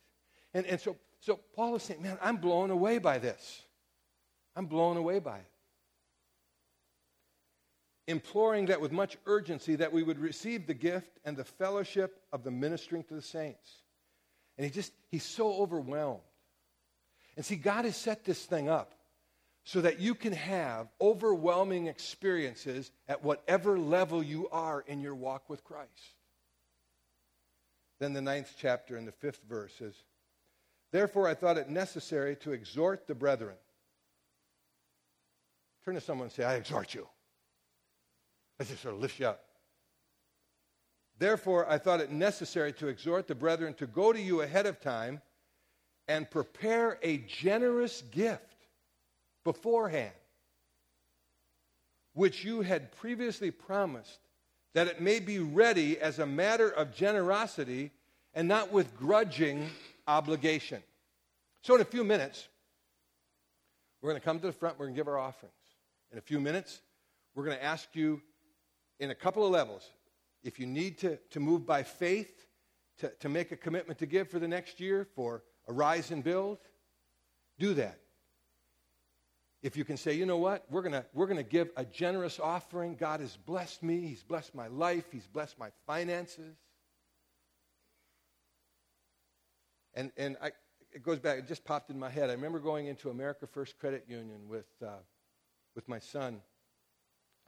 And, 0.53 0.65
and 0.65 0.79
so, 0.79 0.95
so 1.19 1.41
Paul 1.57 1.75
is 1.75 1.83
saying, 1.83 2.01
man, 2.01 2.17
I'm 2.21 2.37
blown 2.37 2.71
away 2.71 2.99
by 2.99 3.17
this. 3.17 3.63
I'm 4.55 4.67
blown 4.67 4.95
away 4.95 5.19
by 5.19 5.39
it. 5.39 5.48
Imploring 8.09 8.65
that 8.65 8.81
with 8.81 8.91
much 8.91 9.17
urgency 9.27 9.75
that 9.75 9.93
we 9.93 10.01
would 10.01 10.17
receive 10.17 10.65
the 10.65 10.73
gift 10.73 11.19
and 11.25 11.37
the 11.37 11.43
fellowship 11.43 12.19
of 12.33 12.43
the 12.43 12.49
ministering 12.49 13.03
to 13.03 13.13
the 13.13 13.21
saints. 13.21 13.83
And 14.57 14.65
he 14.65 14.71
just, 14.71 14.91
he's 15.11 15.23
so 15.23 15.53
overwhelmed. 15.53 16.23
And 17.37 17.45
see, 17.45 17.55
God 17.55 17.85
has 17.85 17.95
set 17.95 18.25
this 18.25 18.43
thing 18.43 18.67
up 18.67 18.95
so 19.63 19.81
that 19.81 19.99
you 19.99 20.15
can 20.15 20.33
have 20.33 20.87
overwhelming 20.99 21.85
experiences 21.85 22.89
at 23.07 23.23
whatever 23.23 23.77
level 23.77 24.23
you 24.23 24.49
are 24.49 24.81
in 24.87 25.01
your 25.01 25.13
walk 25.13 25.47
with 25.47 25.63
Christ. 25.63 26.15
Then 27.99 28.13
the 28.13 28.23
ninth 28.23 28.55
chapter 28.57 28.97
and 28.97 29.07
the 29.07 29.11
fifth 29.11 29.41
verse 29.47 29.73
says, 29.77 29.93
Therefore 30.91 31.27
I 31.27 31.35
thought 31.35 31.59
it 31.59 31.69
necessary 31.69 32.35
to 32.37 32.53
exhort 32.53 33.05
the 33.05 33.13
brethren. 33.13 33.57
Turn 35.85 35.93
to 35.93 36.01
someone 36.01 36.25
and 36.25 36.33
say, 36.33 36.43
I 36.43 36.55
exhort 36.55 36.95
you. 36.95 37.07
That 38.59 38.67
just 38.67 38.83
sort 38.83 38.93
of 38.93 39.01
lifts 39.01 39.19
you 39.19 39.27
up. 39.27 39.43
Therefore, 41.17 41.69
I 41.69 41.77
thought 41.77 42.01
it 42.01 42.11
necessary 42.11 42.71
to 42.73 42.87
exhort 42.87 43.27
the 43.27 43.35
brethren 43.35 43.73
to 43.75 43.87
go 43.87 44.13
to 44.13 44.21
you 44.21 44.41
ahead 44.41 44.65
of 44.65 44.79
time 44.79 45.21
and 46.07 46.29
prepare 46.29 46.99
a 47.01 47.17
generous 47.19 48.01
gift 48.11 48.67
beforehand, 49.43 50.13
which 52.13 52.43
you 52.43 52.61
had 52.61 52.91
previously 52.91 53.51
promised, 53.51 54.19
that 54.73 54.87
it 54.87 55.01
may 55.01 55.19
be 55.19 55.39
ready 55.39 55.99
as 55.99 56.19
a 56.19 56.25
matter 56.25 56.69
of 56.69 56.93
generosity 56.93 57.91
and 58.33 58.47
not 58.47 58.71
with 58.71 58.97
grudging 58.97 59.69
obligation. 60.07 60.83
So, 61.61 61.75
in 61.75 61.81
a 61.81 61.85
few 61.85 62.03
minutes, 62.03 62.47
we're 64.01 64.11
going 64.11 64.21
to 64.21 64.25
come 64.25 64.39
to 64.39 64.47
the 64.47 64.53
front, 64.53 64.79
we're 64.79 64.85
going 64.85 64.95
to 64.95 64.99
give 64.99 65.07
our 65.07 65.17
offerings. 65.17 65.53
In 66.11 66.17
a 66.17 66.21
few 66.21 66.39
minutes, 66.39 66.81
we're 67.35 67.45
going 67.45 67.57
to 67.57 67.63
ask 67.63 67.89
you 67.93 68.21
in 68.99 69.11
a 69.11 69.15
couple 69.15 69.45
of 69.45 69.51
levels 69.51 69.89
if 70.43 70.59
you 70.59 70.65
need 70.65 70.97
to, 70.99 71.17
to 71.31 71.39
move 71.39 71.65
by 71.65 71.83
faith, 71.83 72.47
to, 72.99 73.09
to 73.19 73.29
make 73.29 73.51
a 73.51 73.57
commitment 73.57 73.99
to 73.99 74.05
give 74.05 74.29
for 74.29 74.39
the 74.39 74.47
next 74.47 74.79
year, 74.79 75.07
for 75.15 75.43
Arise 75.67 76.11
and 76.11 76.23
Build, 76.23 76.59
do 77.57 77.73
that. 77.75 77.99
If 79.61 79.75
you 79.75 79.83
can 79.83 79.97
say, 79.97 80.13
you 80.13 80.25
know 80.25 80.37
what, 80.37 80.65
we're 80.69 80.81
going 80.81 81.03
we're 81.13 81.25
going 81.25 81.37
to 81.37 81.43
give 81.43 81.69
a 81.75 81.83
generous 81.83 82.39
offering. 82.39 82.95
God 82.95 83.19
has 83.19 83.35
blessed 83.35 83.83
me, 83.83 83.99
He's 83.99 84.23
blessed 84.23 84.55
my 84.55 84.67
life, 84.67 85.05
He's 85.11 85.27
blessed 85.27 85.59
my 85.59 85.69
finances. 85.85 86.55
And, 89.93 90.11
and 90.15 90.37
I, 90.41 90.51
it 90.93 91.03
goes 91.03 91.19
back, 91.19 91.39
it 91.39 91.47
just 91.47 91.65
popped 91.65 91.89
in 91.89 91.99
my 91.99 92.09
head. 92.09 92.29
I 92.29 92.33
remember 92.33 92.59
going 92.59 92.87
into 92.87 93.09
America 93.09 93.47
First 93.47 93.77
Credit 93.79 94.05
Union 94.07 94.47
with, 94.47 94.69
uh, 94.81 94.91
with 95.75 95.89
my 95.89 95.99
son. 95.99 96.41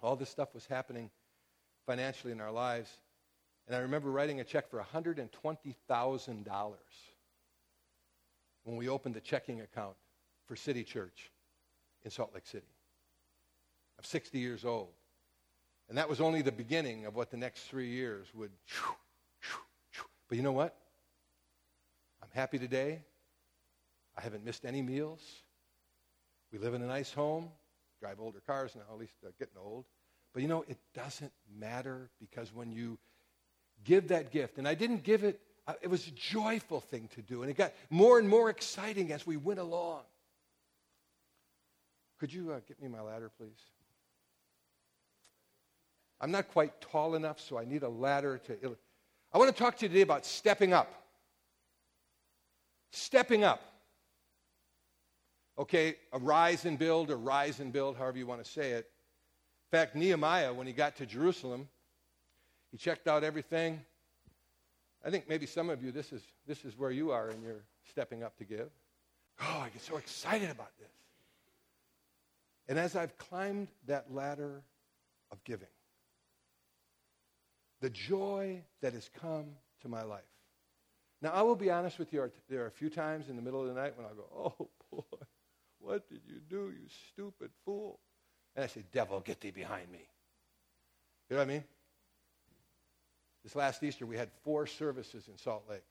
All 0.01 0.17
this 0.17 0.29
stuff 0.29 0.53
was 0.53 0.65
happening 0.65 1.11
financially 1.85 2.31
in 2.31 2.41
our 2.41 2.51
lives. 2.51 2.89
And 3.67 3.75
I 3.75 3.79
remember 3.79 4.11
writing 4.11 4.39
a 4.39 4.43
check 4.43 4.69
for 4.69 4.83
$120,000 4.93 6.75
when 8.63 8.75
we 8.77 8.89
opened 8.89 9.15
the 9.15 9.21
checking 9.21 9.61
account 9.61 9.95
for 10.45 10.55
City 10.55 10.83
Church 10.83 11.31
in 12.03 12.11
Salt 12.11 12.33
Lake 12.33 12.45
City. 12.45 12.65
I'm 13.97 14.03
60 14.03 14.39
years 14.39 14.65
old. 14.65 14.89
And 15.89 15.97
that 15.97 16.07
was 16.07 16.21
only 16.21 16.41
the 16.41 16.51
beginning 16.51 17.05
of 17.05 17.15
what 17.15 17.31
the 17.31 17.37
next 17.37 17.63
three 17.63 17.89
years 17.89 18.27
would. 18.33 18.51
But 20.29 20.37
you 20.37 20.43
know 20.43 20.53
what? 20.53 20.75
I'm 22.23 22.29
happy 22.33 22.57
today. 22.57 23.03
I 24.17 24.21
haven't 24.21 24.45
missed 24.45 24.65
any 24.65 24.81
meals. 24.81 25.21
We 26.51 26.59
live 26.59 26.73
in 26.73 26.81
a 26.81 26.87
nice 26.87 27.11
home, 27.11 27.49
drive 27.99 28.19
older 28.19 28.39
cars 28.39 28.75
now, 28.75 28.83
at 28.93 28.99
least 28.99 29.15
uh, 29.25 29.31
getting 29.39 29.57
old. 29.61 29.85
But 30.33 30.41
you 30.41 30.47
know, 30.47 30.63
it 30.67 30.77
doesn't 30.93 31.31
matter 31.59 32.09
because 32.19 32.53
when 32.53 32.71
you 32.71 32.97
give 33.83 34.09
that 34.09 34.31
gift, 34.31 34.57
and 34.57 34.67
I 34.67 34.75
didn't 34.75 35.03
give 35.03 35.23
it, 35.23 35.41
it 35.81 35.89
was 35.89 36.07
a 36.07 36.11
joyful 36.11 36.79
thing 36.79 37.09
to 37.15 37.21
do, 37.21 37.41
and 37.41 37.51
it 37.51 37.57
got 37.57 37.73
more 37.89 38.19
and 38.19 38.27
more 38.27 38.49
exciting 38.49 39.11
as 39.11 39.25
we 39.25 39.37
went 39.37 39.59
along. 39.59 40.01
Could 42.19 42.31
you 42.33 42.51
uh, 42.51 42.59
get 42.67 42.81
me 42.81 42.87
my 42.87 43.01
ladder, 43.01 43.31
please? 43.37 43.49
I'm 46.19 46.31
not 46.31 46.49
quite 46.49 46.79
tall 46.81 47.15
enough, 47.15 47.39
so 47.39 47.57
I 47.57 47.65
need 47.65 47.83
a 47.83 47.89
ladder 47.89 48.39
to. 48.45 48.77
I 49.33 49.37
want 49.37 49.55
to 49.55 49.59
talk 49.59 49.77
to 49.77 49.85
you 49.85 49.89
today 49.89 50.01
about 50.01 50.25
stepping 50.25 50.71
up. 50.71 50.93
Stepping 52.91 53.43
up. 53.43 53.61
Okay, 55.57 55.95
Arise 56.13 56.65
and 56.65 56.77
build, 56.77 57.09
or 57.09 57.17
rise 57.17 57.59
and 57.59 57.73
build, 57.73 57.97
however 57.97 58.17
you 58.17 58.27
want 58.27 58.43
to 58.43 58.49
say 58.49 58.71
it. 58.71 58.89
In 59.71 59.79
fact, 59.79 59.95
Nehemiah, 59.95 60.53
when 60.53 60.67
he 60.67 60.73
got 60.73 60.97
to 60.97 61.05
Jerusalem, 61.05 61.69
he 62.71 62.77
checked 62.77 63.07
out 63.07 63.23
everything. 63.23 63.79
I 65.05 65.09
think 65.09 65.29
maybe 65.29 65.45
some 65.45 65.69
of 65.69 65.81
you, 65.81 65.93
this 65.93 66.11
is, 66.11 66.21
this 66.45 66.65
is 66.65 66.77
where 66.77 66.91
you 66.91 67.11
are 67.11 67.29
and 67.29 67.41
you're 67.41 67.63
stepping 67.89 68.21
up 68.21 68.37
to 68.39 68.43
give. 68.43 68.69
Oh, 69.41 69.61
I 69.63 69.69
get 69.69 69.81
so 69.81 69.95
excited 69.95 70.49
about 70.49 70.71
this. 70.77 70.91
And 72.67 72.77
as 72.77 72.97
I've 72.97 73.17
climbed 73.17 73.69
that 73.87 74.13
ladder 74.13 74.61
of 75.31 75.41
giving, 75.45 75.67
the 77.79 77.89
joy 77.89 78.63
that 78.81 78.91
has 78.93 79.09
come 79.21 79.45
to 79.83 79.87
my 79.87 80.03
life. 80.03 80.21
Now, 81.21 81.31
I 81.31 81.43
will 81.43 81.55
be 81.55 81.71
honest 81.71 81.97
with 81.97 82.11
you, 82.11 82.29
there 82.49 82.63
are 82.63 82.67
a 82.67 82.71
few 82.71 82.89
times 82.89 83.29
in 83.29 83.37
the 83.37 83.41
middle 83.41 83.61
of 83.61 83.67
the 83.67 83.73
night 83.73 83.93
when 83.95 84.05
I'll 84.05 84.15
go, 84.15 84.27
oh 84.35 84.69
boy, 84.91 85.17
what 85.79 86.09
did 86.09 86.21
you 86.27 86.41
do, 86.49 86.73
you 86.77 86.87
stupid 87.13 87.51
fool? 87.63 87.99
And 88.55 88.63
I 88.63 88.67
say, 88.67 88.83
devil, 88.91 89.19
get 89.19 89.41
thee 89.41 89.51
behind 89.51 89.91
me. 89.91 90.05
You 91.29 91.35
know 91.35 91.41
what 91.41 91.49
I 91.49 91.53
mean? 91.53 91.63
This 93.43 93.55
last 93.55 93.81
Easter, 93.81 94.05
we 94.05 94.17
had 94.17 94.29
four 94.43 94.67
services 94.67 95.27
in 95.27 95.37
Salt 95.37 95.63
Lake. 95.69 95.83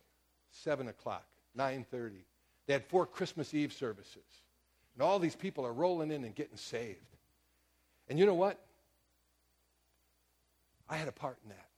7 0.53 0.89
o'clock, 0.89 1.25
9.30. 1.57 2.13
They 2.67 2.73
had 2.73 2.85
four 2.85 3.07
Christmas 3.07 3.55
Eve 3.55 3.73
services. 3.73 4.19
And 4.95 5.03
all 5.03 5.19
these 5.19 5.37
people 5.37 5.65
are 5.65 5.73
rolling 5.73 6.11
in 6.11 6.25
and 6.25 6.35
getting 6.35 6.57
saved. 6.57 6.99
And 8.09 8.19
you 8.19 8.27
know 8.27 8.35
what? 8.35 8.59
I 10.89 10.97
had 10.97 11.09
a 11.09 11.13
part 11.13 11.39
in 11.45 11.51
that. 11.51 11.69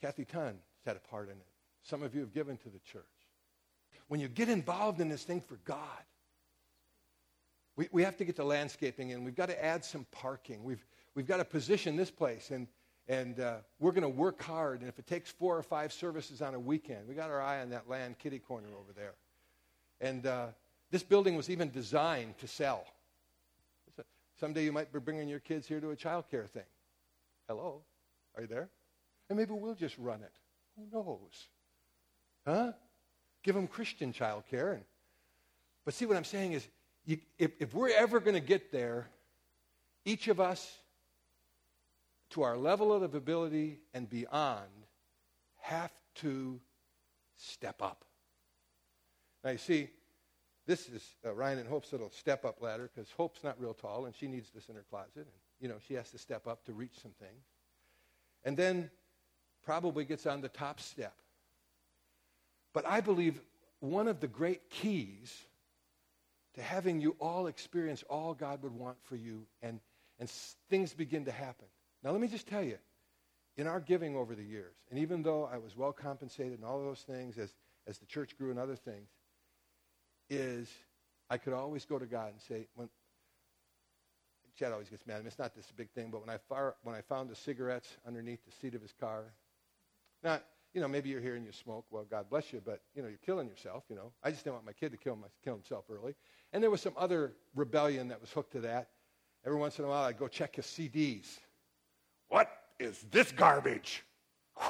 Kathy 0.00 0.26
Tunn 0.26 0.58
had 0.84 0.96
a 0.96 1.00
part 1.00 1.28
in 1.28 1.36
it. 1.36 1.46
Some 1.82 2.02
of 2.02 2.14
you 2.14 2.20
have 2.20 2.34
given 2.34 2.58
to 2.58 2.68
the 2.68 2.78
church. 2.80 3.04
When 4.08 4.20
you 4.20 4.28
get 4.28 4.48
involved 4.48 5.00
in 5.00 5.08
this 5.08 5.24
thing 5.24 5.40
for 5.40 5.56
God, 5.64 5.78
we, 7.76 7.88
we 7.92 8.02
have 8.02 8.16
to 8.16 8.24
get 8.24 8.36
the 8.36 8.44
landscaping 8.44 9.10
in. 9.10 9.24
We've 9.24 9.36
got 9.36 9.48
to 9.48 9.64
add 9.64 9.84
some 9.84 10.06
parking. 10.10 10.64
We've, 10.64 10.84
we've 11.14 11.26
got 11.26 11.36
to 11.38 11.44
position 11.44 11.96
this 11.96 12.10
place. 12.10 12.50
And, 12.50 12.66
and 13.08 13.38
uh, 13.38 13.56
we're 13.78 13.92
going 13.92 14.02
to 14.02 14.08
work 14.08 14.42
hard. 14.42 14.80
And 14.80 14.88
if 14.88 14.98
it 14.98 15.06
takes 15.06 15.30
four 15.30 15.56
or 15.56 15.62
five 15.62 15.92
services 15.92 16.42
on 16.42 16.54
a 16.54 16.60
weekend, 16.60 17.06
we 17.06 17.14
got 17.14 17.30
our 17.30 17.40
eye 17.40 17.60
on 17.60 17.70
that 17.70 17.88
land 17.88 18.18
kitty 18.18 18.38
corner 18.38 18.68
over 18.68 18.92
there. 18.94 19.14
And 20.00 20.26
uh, 20.26 20.46
this 20.90 21.02
building 21.02 21.36
was 21.36 21.50
even 21.50 21.70
designed 21.70 22.38
to 22.38 22.48
sell. 22.48 22.84
Someday 24.38 24.64
you 24.64 24.72
might 24.72 24.92
be 24.92 24.98
bringing 24.98 25.28
your 25.28 25.38
kids 25.38 25.66
here 25.66 25.80
to 25.80 25.90
a 25.90 25.96
child 25.96 26.24
care 26.30 26.46
thing. 26.46 26.62
Hello? 27.48 27.80
Are 28.34 28.42
you 28.42 28.48
there? 28.48 28.68
And 29.28 29.38
maybe 29.38 29.52
we'll 29.54 29.74
just 29.74 29.96
run 29.98 30.20
it. 30.22 30.32
Who 30.76 30.84
knows? 30.92 31.48
Huh? 32.46 32.72
Give 33.42 33.54
them 33.54 33.66
Christian 33.66 34.12
child 34.12 34.44
care. 34.50 34.72
And, 34.72 34.82
but 35.84 35.94
see, 35.94 36.04
what 36.04 36.16
I'm 36.16 36.24
saying 36.24 36.52
is, 36.52 36.68
you, 37.06 37.18
if, 37.38 37.52
if 37.60 37.72
we're 37.72 37.96
ever 37.96 38.20
going 38.20 38.34
to 38.34 38.40
get 38.40 38.72
there, 38.72 39.08
each 40.04 40.28
of 40.28 40.40
us, 40.40 40.78
to 42.30 42.42
our 42.42 42.56
level 42.56 42.92
of 42.92 43.14
ability 43.14 43.78
and 43.94 44.10
beyond, 44.10 44.66
have 45.60 45.92
to 46.16 46.60
step 47.36 47.80
up. 47.80 48.04
Now, 49.44 49.50
you 49.50 49.58
see, 49.58 49.90
this 50.66 50.88
is 50.88 51.08
uh, 51.24 51.32
Ryan 51.32 51.60
and 51.60 51.68
Hope's 51.68 51.92
little 51.92 52.10
step 52.10 52.44
up 52.44 52.60
ladder 52.60 52.90
because 52.92 53.10
Hope's 53.12 53.44
not 53.44 53.60
real 53.60 53.74
tall 53.74 54.06
and 54.06 54.14
she 54.14 54.26
needs 54.26 54.50
this 54.50 54.68
in 54.68 54.74
her 54.74 54.84
closet. 54.90 55.18
And, 55.18 55.26
you 55.60 55.68
know, 55.68 55.76
she 55.86 55.94
has 55.94 56.10
to 56.10 56.18
step 56.18 56.48
up 56.48 56.64
to 56.64 56.72
reach 56.72 56.98
some 57.00 57.12
things. 57.20 57.44
And 58.44 58.56
then 58.56 58.90
probably 59.64 60.04
gets 60.04 60.26
on 60.26 60.40
the 60.40 60.48
top 60.48 60.80
step. 60.80 61.14
But 62.72 62.86
I 62.86 63.00
believe 63.00 63.40
one 63.80 64.08
of 64.08 64.20
the 64.20 64.28
great 64.28 64.68
keys 64.70 65.45
to 66.56 66.62
having 66.62 67.00
you 67.00 67.16
all 67.20 67.46
experience 67.46 68.02
all 68.08 68.34
God 68.34 68.62
would 68.62 68.72
want 68.72 68.96
for 69.02 69.16
you 69.16 69.46
and, 69.62 69.80
and 70.18 70.28
things 70.70 70.94
begin 70.94 71.24
to 71.26 71.32
happen. 71.32 71.66
Now, 72.02 72.10
let 72.12 72.20
me 72.20 72.28
just 72.28 72.46
tell 72.46 72.62
you, 72.62 72.78
in 73.56 73.66
our 73.66 73.80
giving 73.80 74.16
over 74.16 74.34
the 74.34 74.44
years, 74.44 74.74
and 74.90 74.98
even 74.98 75.22
though 75.22 75.48
I 75.50 75.58
was 75.58 75.76
well 75.76 75.92
compensated 75.92 76.54
and 76.54 76.64
all 76.64 76.82
those 76.82 77.00
things 77.00 77.38
as, 77.38 77.54
as 77.86 77.98
the 77.98 78.06
church 78.06 78.36
grew 78.36 78.50
and 78.50 78.58
other 78.58 78.76
things, 78.76 79.08
is 80.28 80.68
I 81.30 81.38
could 81.38 81.52
always 81.52 81.84
go 81.84 81.98
to 81.98 82.06
God 82.06 82.32
and 82.32 82.40
say, 82.40 82.66
when, 82.74 82.88
Chad 84.58 84.72
always 84.72 84.88
gets 84.88 85.06
mad. 85.06 85.16
I 85.16 85.18
mean, 85.18 85.26
it's 85.26 85.38
not 85.38 85.54
this 85.54 85.70
big 85.76 85.90
thing, 85.90 86.10
but 86.10 86.20
when 86.20 86.30
I, 86.30 86.38
far, 86.48 86.76
when 86.82 86.94
I 86.94 87.02
found 87.02 87.28
the 87.28 87.36
cigarettes 87.36 87.88
underneath 88.06 88.44
the 88.46 88.52
seat 88.52 88.74
of 88.74 88.80
his 88.80 88.92
car, 88.98 89.24
now, 90.22 90.40
you 90.76 90.82
know, 90.82 90.88
maybe 90.88 91.08
you're 91.08 91.22
here 91.22 91.36
and 91.36 91.46
you 91.46 91.52
smoke. 91.52 91.86
Well, 91.90 92.04
God 92.04 92.28
bless 92.28 92.52
you, 92.52 92.60
but, 92.62 92.82
you 92.94 93.00
know, 93.00 93.08
you're 93.08 93.16
killing 93.24 93.48
yourself, 93.48 93.84
you 93.88 93.96
know. 93.96 94.12
I 94.22 94.30
just 94.30 94.44
didn't 94.44 94.56
want 94.56 94.66
my 94.66 94.74
kid 94.74 94.92
to 94.92 94.98
kill, 94.98 95.16
my, 95.16 95.28
kill 95.42 95.54
himself 95.54 95.86
early. 95.90 96.14
And 96.52 96.62
there 96.62 96.70
was 96.70 96.82
some 96.82 96.92
other 96.98 97.32
rebellion 97.54 98.08
that 98.08 98.20
was 98.20 98.30
hooked 98.30 98.52
to 98.52 98.60
that. 98.60 98.90
Every 99.46 99.58
once 99.58 99.78
in 99.78 99.86
a 99.86 99.88
while, 99.88 100.04
I'd 100.04 100.18
go 100.18 100.28
check 100.28 100.56
his 100.56 100.66
CDs. 100.66 101.38
What 102.28 102.50
is 102.78 103.04
this 103.10 103.32
garbage? 103.32 104.04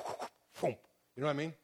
You 0.62 1.22
know 1.22 1.28
what 1.28 1.36
I 1.36 1.38
mean? 1.38 1.54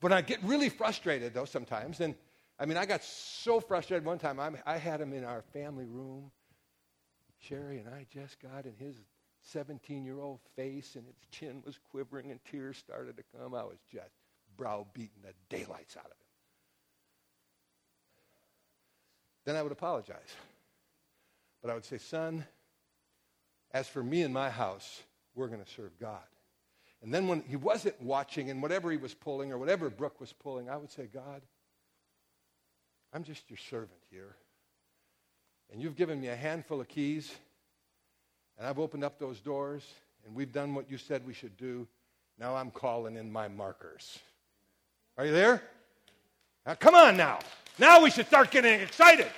But 0.00 0.12
I 0.12 0.22
get 0.22 0.42
really 0.42 0.68
frustrated, 0.68 1.32
though, 1.32 1.44
sometimes. 1.44 2.00
And, 2.00 2.16
I 2.58 2.66
mean, 2.66 2.76
I 2.76 2.84
got 2.84 3.04
so 3.04 3.60
frustrated 3.60 4.04
one 4.04 4.18
time, 4.18 4.40
I, 4.40 4.50
I 4.66 4.76
had 4.76 5.00
him 5.00 5.12
in 5.12 5.22
our 5.22 5.42
family 5.52 5.86
room. 5.86 6.32
Sherry 7.38 7.78
and 7.78 7.88
I 7.88 8.06
just 8.12 8.40
got 8.40 8.66
in 8.66 8.74
his 8.76 8.96
17 9.52 10.04
year 10.04 10.20
old 10.20 10.40
face 10.56 10.94
and 10.96 11.06
its 11.08 11.26
chin 11.30 11.62
was 11.64 11.78
quivering 11.90 12.30
and 12.30 12.40
tears 12.44 12.76
started 12.76 13.16
to 13.16 13.24
come. 13.36 13.54
I 13.54 13.64
was 13.64 13.78
just 13.92 14.10
browbeating 14.56 15.22
the 15.22 15.32
daylights 15.54 15.96
out 15.96 16.06
of 16.06 16.10
him. 16.10 16.16
Then 19.44 19.56
I 19.56 19.62
would 19.62 19.72
apologize. 19.72 20.34
But 21.62 21.70
I 21.70 21.74
would 21.74 21.84
say, 21.84 21.98
son, 21.98 22.44
as 23.72 23.88
for 23.88 24.02
me 24.02 24.22
and 24.22 24.32
my 24.32 24.50
house, 24.50 25.02
we're 25.34 25.48
going 25.48 25.64
to 25.64 25.70
serve 25.70 25.98
God. 25.98 26.22
And 27.02 27.14
then 27.14 27.28
when 27.28 27.42
he 27.42 27.56
wasn't 27.56 28.00
watching 28.02 28.50
and 28.50 28.60
whatever 28.60 28.90
he 28.90 28.96
was 28.96 29.14
pulling 29.14 29.52
or 29.52 29.58
whatever 29.58 29.88
Brooke 29.88 30.20
was 30.20 30.32
pulling, 30.32 30.68
I 30.68 30.76
would 30.76 30.90
say, 30.90 31.08
God, 31.12 31.42
I'm 33.12 33.22
just 33.22 33.48
your 33.48 33.56
servant 33.56 34.00
here. 34.10 34.36
And 35.72 35.80
you've 35.80 35.96
given 35.96 36.20
me 36.20 36.28
a 36.28 36.36
handful 36.36 36.80
of 36.80 36.88
keys 36.88 37.30
and 38.58 38.66
I've 38.66 38.78
opened 38.78 39.04
up 39.04 39.18
those 39.18 39.40
doors, 39.40 39.84
and 40.26 40.34
we've 40.34 40.52
done 40.52 40.74
what 40.74 40.90
you 40.90 40.98
said 40.98 41.24
we 41.26 41.32
should 41.32 41.56
do. 41.56 41.86
Now 42.38 42.56
I'm 42.56 42.70
calling 42.70 43.16
in 43.16 43.30
my 43.30 43.48
markers. 43.48 44.18
Are 45.16 45.24
you 45.24 45.32
there? 45.32 45.62
Now, 46.66 46.74
come 46.74 46.94
on 46.94 47.16
now. 47.16 47.38
Now 47.78 48.02
we 48.02 48.10
should 48.10 48.26
start 48.26 48.50
getting 48.50 48.80
excited. 48.80 49.28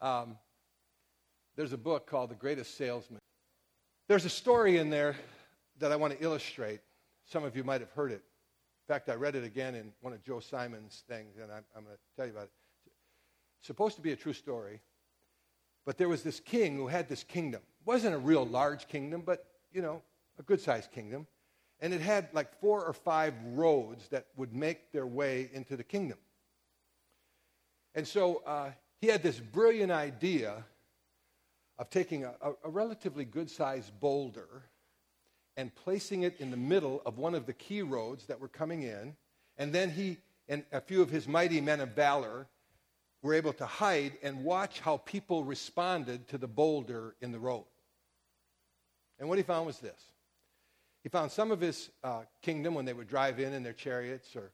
Um, 0.00 0.36
there's 1.54 1.72
a 1.72 1.78
book 1.78 2.06
called 2.06 2.30
The 2.30 2.34
Greatest 2.34 2.76
Salesman. 2.76 3.20
There's 4.08 4.24
a 4.24 4.30
story 4.30 4.78
in 4.78 4.90
there 4.90 5.16
that 5.78 5.92
I 5.92 5.96
want 5.96 6.18
to 6.18 6.24
illustrate. 6.24 6.80
Some 7.26 7.44
of 7.44 7.56
you 7.56 7.62
might 7.62 7.80
have 7.80 7.90
heard 7.92 8.10
it. 8.10 8.22
In 8.88 8.94
fact, 8.94 9.08
I 9.08 9.14
read 9.14 9.36
it 9.36 9.44
again 9.44 9.74
in 9.74 9.92
one 10.00 10.12
of 10.12 10.22
Joe 10.24 10.40
Simon's 10.40 11.04
things, 11.08 11.36
and 11.40 11.52
I'm, 11.52 11.64
I'm 11.76 11.84
going 11.84 11.94
to 11.94 12.02
tell 12.16 12.26
you 12.26 12.32
about 12.32 12.44
it. 12.44 12.52
It's 13.60 13.68
supposed 13.68 13.94
to 13.96 14.02
be 14.02 14.12
a 14.12 14.16
true 14.16 14.32
story. 14.32 14.80
But 15.84 15.98
there 15.98 16.08
was 16.08 16.22
this 16.22 16.40
king 16.40 16.76
who 16.76 16.86
had 16.86 17.08
this 17.08 17.24
kingdom. 17.24 17.60
It 17.80 17.86
wasn't 17.86 18.14
a 18.14 18.18
real 18.18 18.46
large 18.46 18.88
kingdom, 18.88 19.22
but, 19.24 19.46
you 19.72 19.82
know, 19.82 20.02
a 20.38 20.42
good 20.42 20.60
sized 20.60 20.92
kingdom. 20.92 21.26
And 21.80 21.92
it 21.92 22.00
had 22.00 22.28
like 22.32 22.60
four 22.60 22.84
or 22.84 22.92
five 22.92 23.34
roads 23.54 24.06
that 24.08 24.26
would 24.36 24.54
make 24.54 24.92
their 24.92 25.06
way 25.06 25.50
into 25.52 25.76
the 25.76 25.82
kingdom. 25.82 26.18
And 27.94 28.06
so 28.06 28.42
uh, 28.46 28.70
he 29.00 29.08
had 29.08 29.22
this 29.22 29.38
brilliant 29.38 29.90
idea 29.90 30.64
of 31.78 31.90
taking 31.90 32.24
a, 32.24 32.34
a, 32.40 32.52
a 32.64 32.70
relatively 32.70 33.24
good 33.24 33.50
sized 33.50 33.98
boulder 33.98 34.62
and 35.56 35.74
placing 35.74 36.22
it 36.22 36.38
in 36.38 36.50
the 36.50 36.56
middle 36.56 37.02
of 37.04 37.18
one 37.18 37.34
of 37.34 37.46
the 37.46 37.52
key 37.52 37.82
roads 37.82 38.26
that 38.26 38.40
were 38.40 38.48
coming 38.48 38.82
in. 38.82 39.16
And 39.58 39.72
then 39.72 39.90
he 39.90 40.18
and 40.48 40.64
a 40.72 40.80
few 40.80 41.02
of 41.02 41.10
his 41.10 41.28
mighty 41.28 41.60
men 41.60 41.80
of 41.80 41.90
valor 41.90 42.46
were 43.22 43.34
able 43.34 43.52
to 43.54 43.66
hide 43.66 44.18
and 44.22 44.44
watch 44.44 44.80
how 44.80 44.96
people 44.98 45.44
responded 45.44 46.28
to 46.28 46.38
the 46.38 46.48
boulder 46.48 47.14
in 47.20 47.32
the 47.32 47.38
road. 47.38 47.64
And 49.18 49.28
what 49.28 49.38
he 49.38 49.44
found 49.44 49.66
was 49.66 49.78
this 49.78 50.12
he 51.02 51.08
found 51.08 51.32
some 51.32 51.50
of 51.50 51.60
his 51.60 51.90
uh, 52.04 52.22
kingdom 52.42 52.74
when 52.74 52.84
they 52.84 52.92
would 52.92 53.08
drive 53.08 53.40
in 53.40 53.52
in 53.52 53.62
their 53.62 53.72
chariots 53.72 54.36
or, 54.36 54.52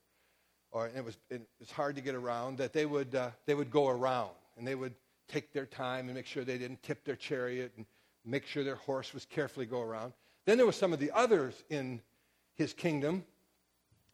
or 0.71 0.89
it, 0.89 1.05
was, 1.05 1.19
it 1.31 1.43
was 1.61 1.71
hard 1.71 1.95
to 1.97 2.03
get 2.03 2.15
around, 2.15 2.57
that 2.59 2.73
they 2.73 2.87
would, 2.87 3.15
uh, 3.15 3.31
they 3.47 3.55
would 3.55 3.71
go 3.71 3.89
around 3.89 4.31
and 4.57 4.67
they 4.67 4.75
would 4.75 4.95
take 5.29 5.53
their 5.53 5.67
time 5.67 6.07
and 6.07 6.15
make 6.15 6.27
sure 6.27 6.45
they 6.45 6.57
didn't 6.57 6.83
tip 6.83 7.05
their 7.05 7.17
chariot 7.17 7.73
and 7.77 7.85
make 8.25 8.47
sure 8.47 8.65
their 8.65 8.77
horse 8.77 9.13
was 9.13 9.27
carefully 9.27 9.67
go 9.67 9.83
around. 9.83 10.15
Then 10.47 10.57
there 10.57 10.65
were 10.65 10.73
some 10.73 10.95
of 10.95 10.99
the 10.99 11.11
others 11.11 11.65
in 11.69 12.01
his 12.55 12.73
kingdom 12.73 13.25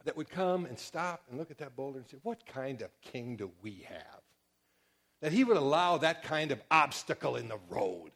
that 0.04 0.16
would 0.16 0.28
come 0.28 0.66
and 0.66 0.76
stop 0.76 1.22
and 1.30 1.38
look 1.38 1.52
at 1.52 1.58
that 1.58 1.76
boulder 1.76 1.98
and 1.98 2.08
say, 2.08 2.18
What 2.24 2.44
kind 2.46 2.82
of 2.82 2.90
king 3.00 3.36
do 3.36 3.50
we 3.62 3.86
have? 3.88 4.23
That 5.24 5.32
he 5.32 5.42
would 5.42 5.56
allow 5.56 5.96
that 5.96 6.22
kind 6.22 6.50
of 6.50 6.62
obstacle 6.70 7.36
in 7.36 7.48
the 7.48 7.56
road. 7.70 8.10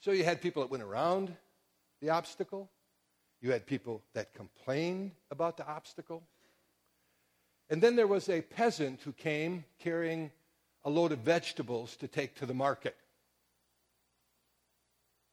So 0.00 0.10
you 0.10 0.24
had 0.24 0.42
people 0.42 0.62
that 0.62 0.70
went 0.72 0.82
around 0.82 1.32
the 2.00 2.10
obstacle, 2.10 2.68
you 3.40 3.52
had 3.52 3.64
people 3.64 4.02
that 4.14 4.34
complained 4.34 5.12
about 5.30 5.56
the 5.56 5.64
obstacle. 5.64 6.24
And 7.70 7.80
then 7.80 7.94
there 7.94 8.08
was 8.08 8.28
a 8.28 8.40
peasant 8.40 9.00
who 9.02 9.12
came 9.12 9.64
carrying 9.78 10.32
a 10.84 10.90
load 10.90 11.12
of 11.12 11.20
vegetables 11.20 11.94
to 11.98 12.08
take 12.08 12.34
to 12.40 12.46
the 12.46 12.52
market. 12.52 12.96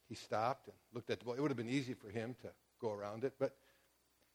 He 0.08 0.14
stopped 0.14 0.68
and 0.68 0.76
looked 0.94 1.10
at 1.10 1.18
the 1.18 1.26
boy. 1.26 1.34
It 1.34 1.42
would 1.42 1.50
have 1.50 1.58
been 1.58 1.68
easy 1.68 1.96
for 1.96 2.12
him 2.12 2.36
to 2.44 2.50
go 2.80 2.94
around 2.94 3.24
it, 3.24 3.34
but 3.40 3.56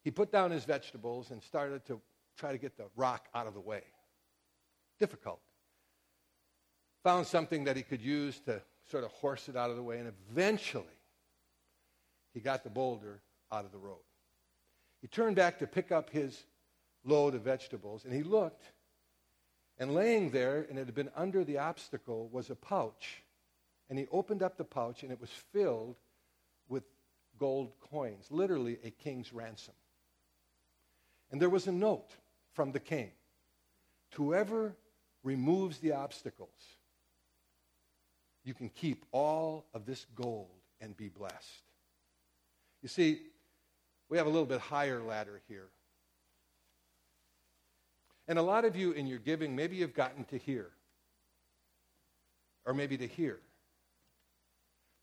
he 0.03 0.11
put 0.11 0.33
down 0.33 0.51
his 0.51 0.65
vegetables 0.65 1.31
and 1.31 1.41
started 1.41 1.87
to 1.87 2.01
try 2.37 2.51
to 2.51 2.59
get 2.59 2.77
the 2.77 2.87
rock 2.97 3.29
out 3.37 3.47
of 3.47 3.55
the 3.55 3.61
way. 3.61 3.85
Difficult. 4.99 5.41
Found 7.03 7.27
something 7.27 7.65
that 7.65 7.77
he 7.77 7.83
could 7.83 8.01
use 8.01 8.41
to 8.41 8.63
sort 8.91 9.05
of 9.05 9.11
horse 9.13 9.49
it 9.49 9.57
out 9.57 9.71
of 9.71 9.77
the 9.77 9.83
way, 9.83 9.99
and 9.99 10.13
eventually 10.31 10.85
he 12.33 12.41
got 12.41 12.65
the 12.65 12.71
boulder 12.71 13.21
out 13.53 13.65
of 13.65 13.73
the 13.73 13.79
road. 13.79 14.03
He 15.01 15.09
turned 15.09 15.37
back 15.37 15.59
to 15.59 15.67
pick 15.67 15.93
up 15.93 16.11
his 16.11 16.45
load 17.05 17.35
of 17.35 17.43
vegetables, 17.43 18.05
and 18.05 18.15
he 18.15 18.23
looked, 18.23 18.65
and 19.79 19.95
laying 19.95 20.31
there, 20.31 20.67
and 20.69 20.79
it 20.79 20.87
had 20.87 20.95
been 20.95 21.11
under 21.17 21.45
the 21.45 21.59
obstacle, 21.59 22.29
was 22.33 22.51
a 22.51 22.55
pouch. 22.55 23.23
And 23.91 23.99
he 23.99 24.07
opened 24.11 24.43
up 24.43 24.57
the 24.57 24.65
pouch, 24.65 25.03
and 25.03 25.13
it 25.13 25.21
was 25.21 25.31
filled 25.53 25.97
with 26.69 26.85
gold 27.39 27.73
coins, 27.81 28.27
literally 28.31 28.79
a 28.83 28.91
king's 28.91 29.33
ransom. 29.33 29.75
And 31.31 31.41
there 31.41 31.51
was 31.51 31.67
a 31.67 31.73
note 31.73 32.11
from 32.53 32.73
the 32.73 32.81
king 32.81 33.11
to 34.13 34.23
Whoever 34.23 34.77
removes 35.25 35.79
the 35.79 35.93
obstacles, 35.93 36.49
you 38.45 38.55
can 38.55 38.69
keep 38.69 39.05
all 39.11 39.65
of 39.75 39.87
this 39.87 40.07
gold 40.15 40.51
and 40.81 40.97
be 40.97 41.09
blessed. 41.09 41.63
You 42.83 42.89
see, 42.89 43.23
we 44.11 44.19
have 44.19 44.27
a 44.27 44.31
little 44.31 44.47
bit 44.47 44.61
higher 44.61 45.01
ladder 45.03 45.41
here. 45.49 45.69
And 48.29 48.39
a 48.39 48.43
lot 48.43 48.65
of 48.65 48.77
you 48.77 48.93
in 48.93 49.07
your 49.07 49.19
giving, 49.19 49.57
maybe 49.57 49.77
you've 49.77 49.95
gotten 49.95 50.25
to 50.27 50.39
here, 50.39 50.71
or 52.67 52.75
maybe 52.75 52.97
to 52.99 53.07
here. 53.07 53.41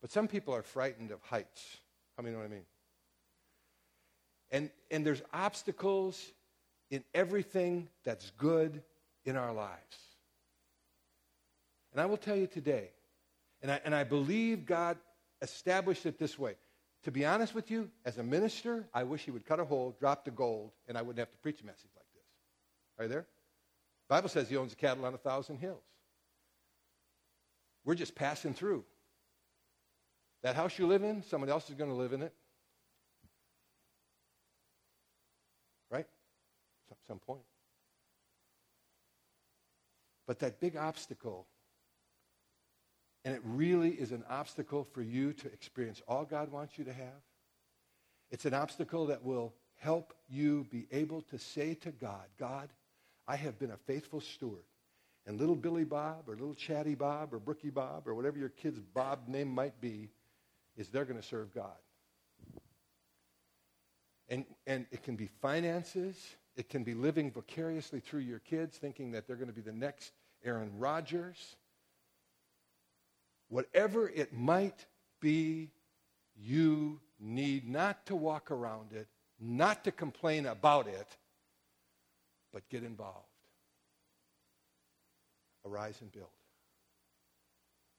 But 0.00 0.10
some 0.10 0.26
people 0.26 0.54
are 0.54 0.62
frightened 0.62 1.10
of 1.10 1.20
heights. 1.22 1.78
How 2.16 2.22
many 2.22 2.34
know 2.34 2.40
what 2.40 2.46
I 2.46 2.54
mean? 2.54 2.64
And, 4.50 4.70
and 4.90 5.06
there's 5.06 5.22
obstacles 5.32 6.32
in 6.90 7.02
everything 7.14 7.88
that's 8.04 8.30
good 8.36 8.82
in 9.24 9.36
our 9.36 9.52
lives. 9.52 9.96
And 11.92 12.00
I 12.00 12.06
will 12.06 12.16
tell 12.16 12.36
you 12.36 12.46
today, 12.46 12.90
and 13.60 13.70
I, 13.70 13.80
and 13.84 13.94
I 13.94 14.04
believe 14.04 14.64
God 14.64 14.96
established 15.42 16.06
it 16.06 16.18
this 16.18 16.38
way. 16.38 16.56
To 17.04 17.10
be 17.10 17.24
honest 17.24 17.54
with 17.54 17.70
you, 17.70 17.90
as 18.04 18.18
a 18.18 18.22
minister, 18.22 18.88
I 18.94 19.02
wish 19.02 19.22
he 19.22 19.30
would 19.30 19.44
cut 19.44 19.60
a 19.60 19.64
hole, 19.64 19.94
drop 19.98 20.24
the 20.24 20.30
gold, 20.30 20.70
and 20.88 20.96
I 20.96 21.02
wouldn't 21.02 21.18
have 21.18 21.30
to 21.32 21.38
preach 21.38 21.60
a 21.60 21.66
message 21.66 21.90
like 21.96 22.06
this. 22.14 22.22
Are 22.98 23.04
you 23.04 23.08
there? 23.10 23.26
The 24.08 24.14
Bible 24.14 24.28
says 24.28 24.48
he 24.48 24.56
owns 24.56 24.70
the 24.70 24.76
cattle 24.76 25.04
on 25.04 25.12
a 25.12 25.18
thousand 25.18 25.58
hills. 25.58 25.82
We're 27.84 27.96
just 27.96 28.14
passing 28.14 28.54
through. 28.54 28.84
That 30.42 30.54
house 30.56 30.78
you 30.78 30.86
live 30.86 31.02
in, 31.02 31.22
someone 31.22 31.50
else 31.50 31.68
is 31.68 31.74
going 31.74 31.90
to 31.90 31.96
live 31.96 32.12
in 32.12 32.22
it. 32.22 32.32
Right? 35.90 36.06
At 36.90 36.96
some 37.06 37.18
point. 37.18 37.42
But 40.26 40.38
that 40.40 40.60
big 40.60 40.76
obstacle, 40.76 41.46
and 43.24 43.34
it 43.34 43.42
really 43.44 43.90
is 43.90 44.12
an 44.12 44.24
obstacle 44.28 44.84
for 44.84 45.02
you 45.02 45.32
to 45.34 45.46
experience 45.52 46.02
all 46.08 46.24
God 46.24 46.50
wants 46.50 46.76
you 46.76 46.84
to 46.84 46.92
have. 46.92 47.22
It's 48.30 48.46
an 48.46 48.54
obstacle 48.54 49.06
that 49.06 49.22
will 49.22 49.54
help 49.76 50.14
you 50.28 50.66
be 50.70 50.86
able 50.90 51.22
to 51.22 51.38
say 51.38 51.74
to 51.74 51.90
God, 51.90 52.24
God, 52.38 52.70
I 53.28 53.36
have 53.36 53.58
been 53.58 53.70
a 53.70 53.76
faithful 53.76 54.20
steward. 54.20 54.64
And 55.26 55.38
little 55.38 55.54
Billy 55.54 55.84
Bob 55.84 56.28
or 56.28 56.32
little 56.32 56.54
Chatty 56.54 56.96
Bob 56.96 57.32
or 57.32 57.38
Brookie 57.38 57.70
Bob 57.70 58.08
or 58.08 58.14
whatever 58.14 58.38
your 58.38 58.48
kid's 58.48 58.80
Bob 58.80 59.28
name 59.28 59.48
might 59.48 59.80
be, 59.80 60.10
is 60.76 60.88
they're 60.88 61.04
going 61.04 61.20
to 61.20 61.26
serve 61.26 61.54
God. 61.54 61.76
And, 64.28 64.44
and 64.66 64.86
it 64.90 65.02
can 65.02 65.14
be 65.14 65.28
finances. 65.40 66.16
It 66.56 66.68
can 66.68 66.82
be 66.82 66.94
living 66.94 67.30
vicariously 67.30 68.00
through 68.00 68.20
your 68.20 68.38
kids, 68.40 68.78
thinking 68.78 69.12
that 69.12 69.26
they're 69.26 69.36
going 69.36 69.48
to 69.48 69.54
be 69.54 69.60
the 69.60 69.72
next 69.72 70.12
Aaron 70.44 70.72
Rodgers. 70.78 71.56
Whatever 73.52 74.08
it 74.08 74.32
might 74.32 74.86
be, 75.20 75.68
you 76.34 76.98
need 77.20 77.68
not 77.68 78.06
to 78.06 78.16
walk 78.16 78.50
around 78.50 78.94
it, 78.94 79.06
not 79.38 79.84
to 79.84 79.92
complain 79.92 80.46
about 80.46 80.86
it, 80.86 81.06
but 82.50 82.66
get 82.70 82.82
involved. 82.82 83.26
Arise 85.66 85.98
and 86.00 86.10
build. 86.10 86.30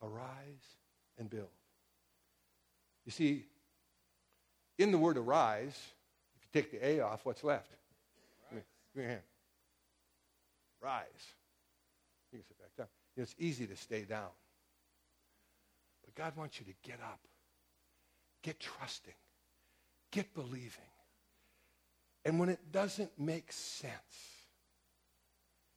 Arise 0.01 0.65
and 1.19 1.29
build. 1.29 1.45
You 3.05 3.11
see, 3.11 3.45
in 4.79 4.91
the 4.91 4.97
word 4.97 5.17
arise, 5.17 5.79
if 6.35 6.41
you 6.41 6.61
take 6.61 6.71
the 6.71 6.83
A 6.83 7.01
off, 7.01 7.27
what's 7.27 7.43
left? 7.43 7.69
Give 8.49 8.57
me, 8.57 8.63
your 8.95 9.07
hand. 9.07 9.21
Rise. 10.81 11.03
You 12.31 12.39
can 12.39 12.47
sit 12.47 12.57
back 12.57 12.75
down. 12.75 12.87
You 13.15 13.21
know, 13.21 13.23
it's 13.25 13.35
easy 13.37 13.67
to 13.67 13.75
stay 13.75 14.01
down. 14.01 14.29
But 16.15 16.23
God 16.23 16.38
wants 16.38 16.60
you 16.60 16.65
to 16.65 16.73
get 16.88 16.99
up, 17.02 17.19
get 18.41 18.60
trusting, 18.60 19.13
get 20.12 20.34
believing. 20.34 20.69
And 22.26 22.39
when 22.39 22.49
it 22.49 22.71
doesn't 22.71 23.12
make 23.19 23.52
sense, 23.52 23.91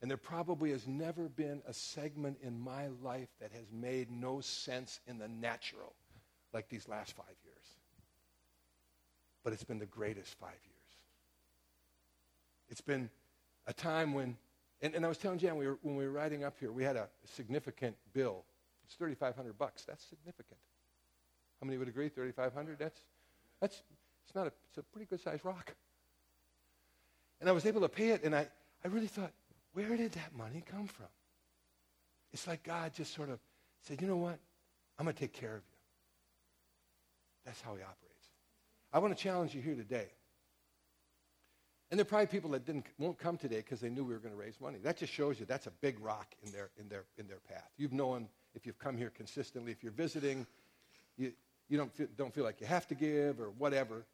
and 0.00 0.10
there 0.10 0.18
probably 0.18 0.70
has 0.70 0.86
never 0.86 1.28
been 1.28 1.62
a 1.66 1.72
segment 1.72 2.38
in 2.42 2.60
my 2.60 2.88
life 3.02 3.28
that 3.40 3.50
has 3.52 3.64
made 3.72 4.10
no 4.10 4.40
sense 4.40 5.00
in 5.06 5.18
the 5.18 5.28
natural 5.28 5.94
like 6.52 6.68
these 6.68 6.88
last 6.88 7.16
five 7.16 7.34
years. 7.44 7.56
But 9.42 9.52
it's 9.52 9.64
been 9.64 9.78
the 9.78 9.86
greatest 9.86 10.34
five 10.38 10.50
years. 10.50 10.76
It's 12.68 12.80
been 12.80 13.10
a 13.66 13.72
time 13.72 14.12
when 14.12 14.36
and, 14.82 14.94
and 14.94 15.06
I 15.06 15.08
was 15.08 15.16
telling 15.16 15.38
Jan, 15.38 15.56
we 15.56 15.66
were, 15.66 15.78
when 15.80 15.96
we 15.96 16.04
were 16.04 16.12
riding 16.12 16.44
up 16.44 16.58
here, 16.60 16.70
we 16.70 16.82
had 16.82 16.96
a 16.96 17.08
significant 17.24 17.96
bill. 18.12 18.44
It's 18.86 18.94
3500 18.94 19.58
bucks. 19.58 19.84
That's 19.84 20.04
significant. 20.04 20.58
How 21.60 21.66
many 21.66 21.78
would 21.78 21.88
agree? 21.88 22.08
3500 22.08 22.78
That's, 22.78 23.00
that's, 23.60 23.82
it's 24.24 24.34
not 24.34 24.46
a, 24.46 24.52
it's 24.68 24.78
a 24.78 24.82
pretty 24.82 25.06
good 25.06 25.20
sized 25.20 25.44
rock. 25.44 25.74
And 27.40 27.50
I 27.50 27.52
was 27.52 27.66
able 27.66 27.80
to 27.82 27.88
pay 27.88 28.10
it, 28.10 28.22
and 28.24 28.34
I, 28.34 28.46
I 28.84 28.88
really 28.88 29.08
thought, 29.08 29.32
where 29.72 29.96
did 29.96 30.12
that 30.12 30.34
money 30.36 30.62
come 30.70 30.86
from? 30.86 31.06
It's 32.32 32.46
like 32.46 32.62
God 32.62 32.94
just 32.94 33.14
sort 33.14 33.28
of 33.28 33.38
said, 33.82 34.00
you 34.00 34.06
know 34.06 34.16
what? 34.16 34.38
I'm 34.98 35.04
going 35.04 35.14
to 35.14 35.20
take 35.20 35.32
care 35.32 35.56
of 35.56 35.62
you. 35.62 35.78
That's 37.44 37.60
how 37.60 37.74
he 37.74 37.82
operates. 37.82 38.28
I 38.92 38.98
want 38.98 39.16
to 39.16 39.22
challenge 39.22 39.54
you 39.54 39.60
here 39.60 39.74
today. 39.74 40.06
And 41.90 41.98
there 41.98 42.02
are 42.02 42.08
probably 42.08 42.26
people 42.26 42.50
that 42.50 42.66
didn't, 42.66 42.86
won't 42.98 43.18
come 43.18 43.36
today 43.36 43.58
because 43.58 43.80
they 43.80 43.90
knew 43.90 44.04
we 44.04 44.12
were 44.12 44.18
going 44.18 44.34
to 44.34 44.40
raise 44.40 44.60
money. 44.60 44.78
That 44.82 44.96
just 44.96 45.12
shows 45.12 45.38
you 45.38 45.46
that's 45.46 45.66
a 45.66 45.72
big 45.80 46.00
rock 46.00 46.34
in 46.44 46.50
their, 46.50 46.70
in 46.80 46.88
their, 46.88 47.04
in 47.16 47.28
their 47.28 47.38
path. 47.48 47.70
You've 47.76 47.92
known 47.92 48.28
if 48.56 48.66
you've 48.66 48.78
come 48.78 48.96
here 48.96 49.10
consistently, 49.10 49.70
if 49.70 49.84
you're 49.84 49.92
visiting, 49.92 50.44
you, 51.16 51.32
you 51.68 51.78
don't, 51.78 51.92
feel, 51.94 52.08
don't 52.16 52.34
feel 52.34 52.42
like 52.42 52.60
you 52.60 52.66
have 52.66 52.88
to 52.88 52.96
give 52.96 53.40
or 53.40 53.50
whatever. 53.58 54.04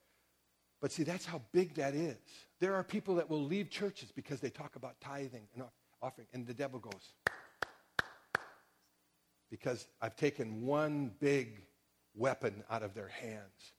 But 0.83 0.93
see, 0.93 1.05
that's 1.05 1.25
how 1.25 1.41
big 1.53 1.75
that 1.77 1.95
is. 1.95 2.17
There 2.61 2.75
are 2.75 2.85
people 2.85 3.15
that 3.15 3.31
will 3.31 3.43
leave 3.43 3.71
churches 3.71 4.13
because 4.15 4.41
they 4.41 4.51
talk 4.51 4.77
about 4.77 5.01
tithing 5.01 5.47
and 5.55 5.65
offering, 6.03 6.27
and 6.35 6.47
the 6.47 6.55
devil 6.55 6.81
goes, 6.81 7.15
because 9.51 9.87
I've 10.01 10.17
taken 10.17 10.67
one 10.67 11.13
big 11.21 11.63
weapon 12.15 12.65
out 12.69 12.83
of 12.83 12.93
their 12.93 13.09
hands 13.09 13.73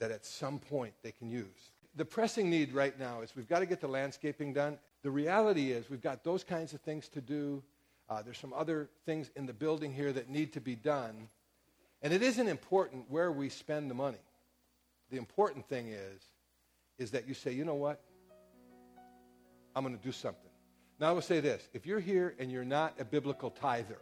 that 0.00 0.10
at 0.10 0.24
some 0.24 0.58
point 0.58 0.94
they 1.02 1.12
can 1.12 1.30
use 1.30 1.70
the 1.98 2.04
pressing 2.04 2.48
need 2.48 2.72
right 2.72 2.98
now 2.98 3.22
is 3.22 3.34
we've 3.34 3.48
got 3.48 3.58
to 3.58 3.66
get 3.66 3.80
the 3.80 3.88
landscaping 3.88 4.52
done. 4.52 4.78
The 5.02 5.10
reality 5.10 5.72
is, 5.72 5.90
we've 5.90 6.00
got 6.00 6.24
those 6.24 6.44
kinds 6.44 6.72
of 6.72 6.80
things 6.80 7.08
to 7.08 7.20
do. 7.20 7.62
Uh, 8.08 8.22
there's 8.22 8.38
some 8.38 8.54
other 8.54 8.88
things 9.04 9.30
in 9.36 9.46
the 9.46 9.52
building 9.52 9.92
here 9.92 10.12
that 10.12 10.30
need 10.30 10.54
to 10.54 10.60
be 10.60 10.74
done. 10.74 11.28
And 12.02 12.12
it 12.12 12.22
isn't 12.22 12.48
important 12.48 13.10
where 13.10 13.30
we 13.30 13.48
spend 13.48 13.90
the 13.90 13.94
money. 13.94 14.18
The 15.10 15.18
important 15.18 15.68
thing 15.68 15.88
is, 15.88 16.22
is 16.98 17.10
that 17.10 17.28
you 17.28 17.34
say, 17.34 17.52
you 17.52 17.64
know 17.64 17.74
what? 17.74 18.00
I'm 19.76 19.84
going 19.84 19.96
to 19.96 20.02
do 20.02 20.12
something. 20.12 20.50
Now 20.98 21.10
I 21.10 21.12
will 21.12 21.22
say 21.22 21.40
this. 21.40 21.68
If 21.72 21.86
you're 21.86 22.00
here 22.00 22.34
and 22.38 22.50
you're 22.50 22.64
not 22.64 22.94
a 22.98 23.04
biblical 23.04 23.50
tither, 23.50 23.98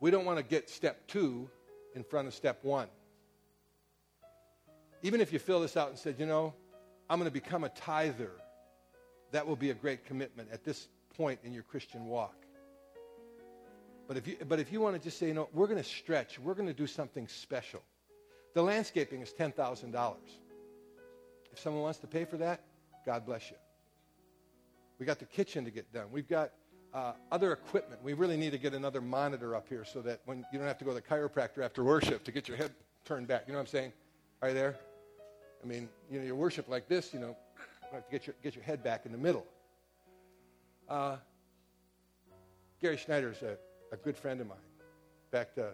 we 0.00 0.10
don't 0.10 0.24
want 0.24 0.38
to 0.38 0.44
get 0.44 0.70
step 0.70 1.06
two 1.06 1.50
in 1.94 2.02
front 2.02 2.28
of 2.28 2.34
step 2.34 2.58
one. 2.62 2.88
Even 5.02 5.20
if 5.20 5.32
you 5.32 5.38
fill 5.38 5.60
this 5.60 5.76
out 5.76 5.90
and 5.90 5.98
said, 5.98 6.16
you 6.18 6.26
know, 6.26 6.54
I'm 7.10 7.18
going 7.18 7.30
to 7.30 7.32
become 7.32 7.64
a 7.64 7.68
tither, 7.68 8.30
that 9.32 9.46
will 9.46 9.56
be 9.56 9.70
a 9.70 9.74
great 9.74 10.06
commitment 10.06 10.48
at 10.52 10.64
this 10.64 10.88
point 11.16 11.40
in 11.44 11.52
your 11.52 11.62
Christian 11.62 12.06
walk. 12.06 12.34
But 14.08 14.16
if 14.16 14.26
you, 14.26 14.36
but 14.48 14.58
if 14.58 14.72
you 14.72 14.80
want 14.80 14.96
to 14.96 15.02
just 15.02 15.18
say, 15.18 15.28
you 15.28 15.34
know, 15.34 15.48
we're 15.52 15.66
going 15.66 15.82
to 15.82 15.88
stretch, 15.88 16.38
we're 16.38 16.54
going 16.54 16.68
to 16.68 16.74
do 16.74 16.86
something 16.86 17.28
special. 17.28 17.82
The 18.54 18.62
landscaping 18.62 19.22
is 19.22 19.32
$10,000. 19.32 20.16
If 21.52 21.58
someone 21.58 21.82
wants 21.82 21.98
to 22.00 22.06
pay 22.06 22.24
for 22.24 22.36
that, 22.38 22.60
God 23.06 23.24
bless 23.24 23.50
you. 23.50 23.56
We 24.98 25.06
got 25.06 25.18
the 25.18 25.24
kitchen 25.24 25.64
to 25.64 25.70
get 25.70 25.92
done. 25.92 26.06
We've 26.10 26.28
got 26.28 26.52
uh, 26.94 27.12
other 27.30 27.52
equipment. 27.52 28.02
We 28.02 28.12
really 28.12 28.36
need 28.36 28.50
to 28.52 28.58
get 28.58 28.74
another 28.74 29.00
monitor 29.00 29.56
up 29.56 29.68
here 29.68 29.84
so 29.84 30.02
that 30.02 30.20
when 30.26 30.44
you 30.52 30.58
don't 30.58 30.68
have 30.68 30.78
to 30.78 30.84
go 30.84 30.90
to 30.90 30.96
the 30.96 31.02
chiropractor 31.02 31.64
after 31.64 31.82
worship 31.82 32.24
to 32.24 32.32
get 32.32 32.48
your 32.48 32.56
head 32.56 32.72
turned 33.04 33.26
back. 33.26 33.44
You 33.46 33.52
know 33.52 33.58
what 33.58 33.62
I'm 33.62 33.68
saying? 33.68 33.92
Are 34.42 34.48
you 34.48 34.54
there? 34.54 34.76
I 35.62 35.66
mean, 35.66 35.88
you 36.10 36.18
know, 36.18 36.24
your 36.24 36.34
worship 36.34 36.68
like 36.68 36.88
this, 36.88 37.14
you 37.14 37.20
know, 37.20 37.36
you 37.56 37.94
have 37.94 38.04
to 38.04 38.10
get 38.10 38.26
your, 38.26 38.36
get 38.42 38.54
your 38.54 38.64
head 38.64 38.82
back 38.82 39.06
in 39.06 39.12
the 39.12 39.18
middle. 39.18 39.46
Uh, 40.88 41.16
Gary 42.80 42.96
Schneider's 42.96 43.42
a, 43.42 43.56
a 43.92 43.96
good 43.96 44.16
friend 44.16 44.40
of 44.40 44.48
mine. 44.48 44.58
In 44.78 45.38
fact, 45.38 45.58
uh, 45.58 45.70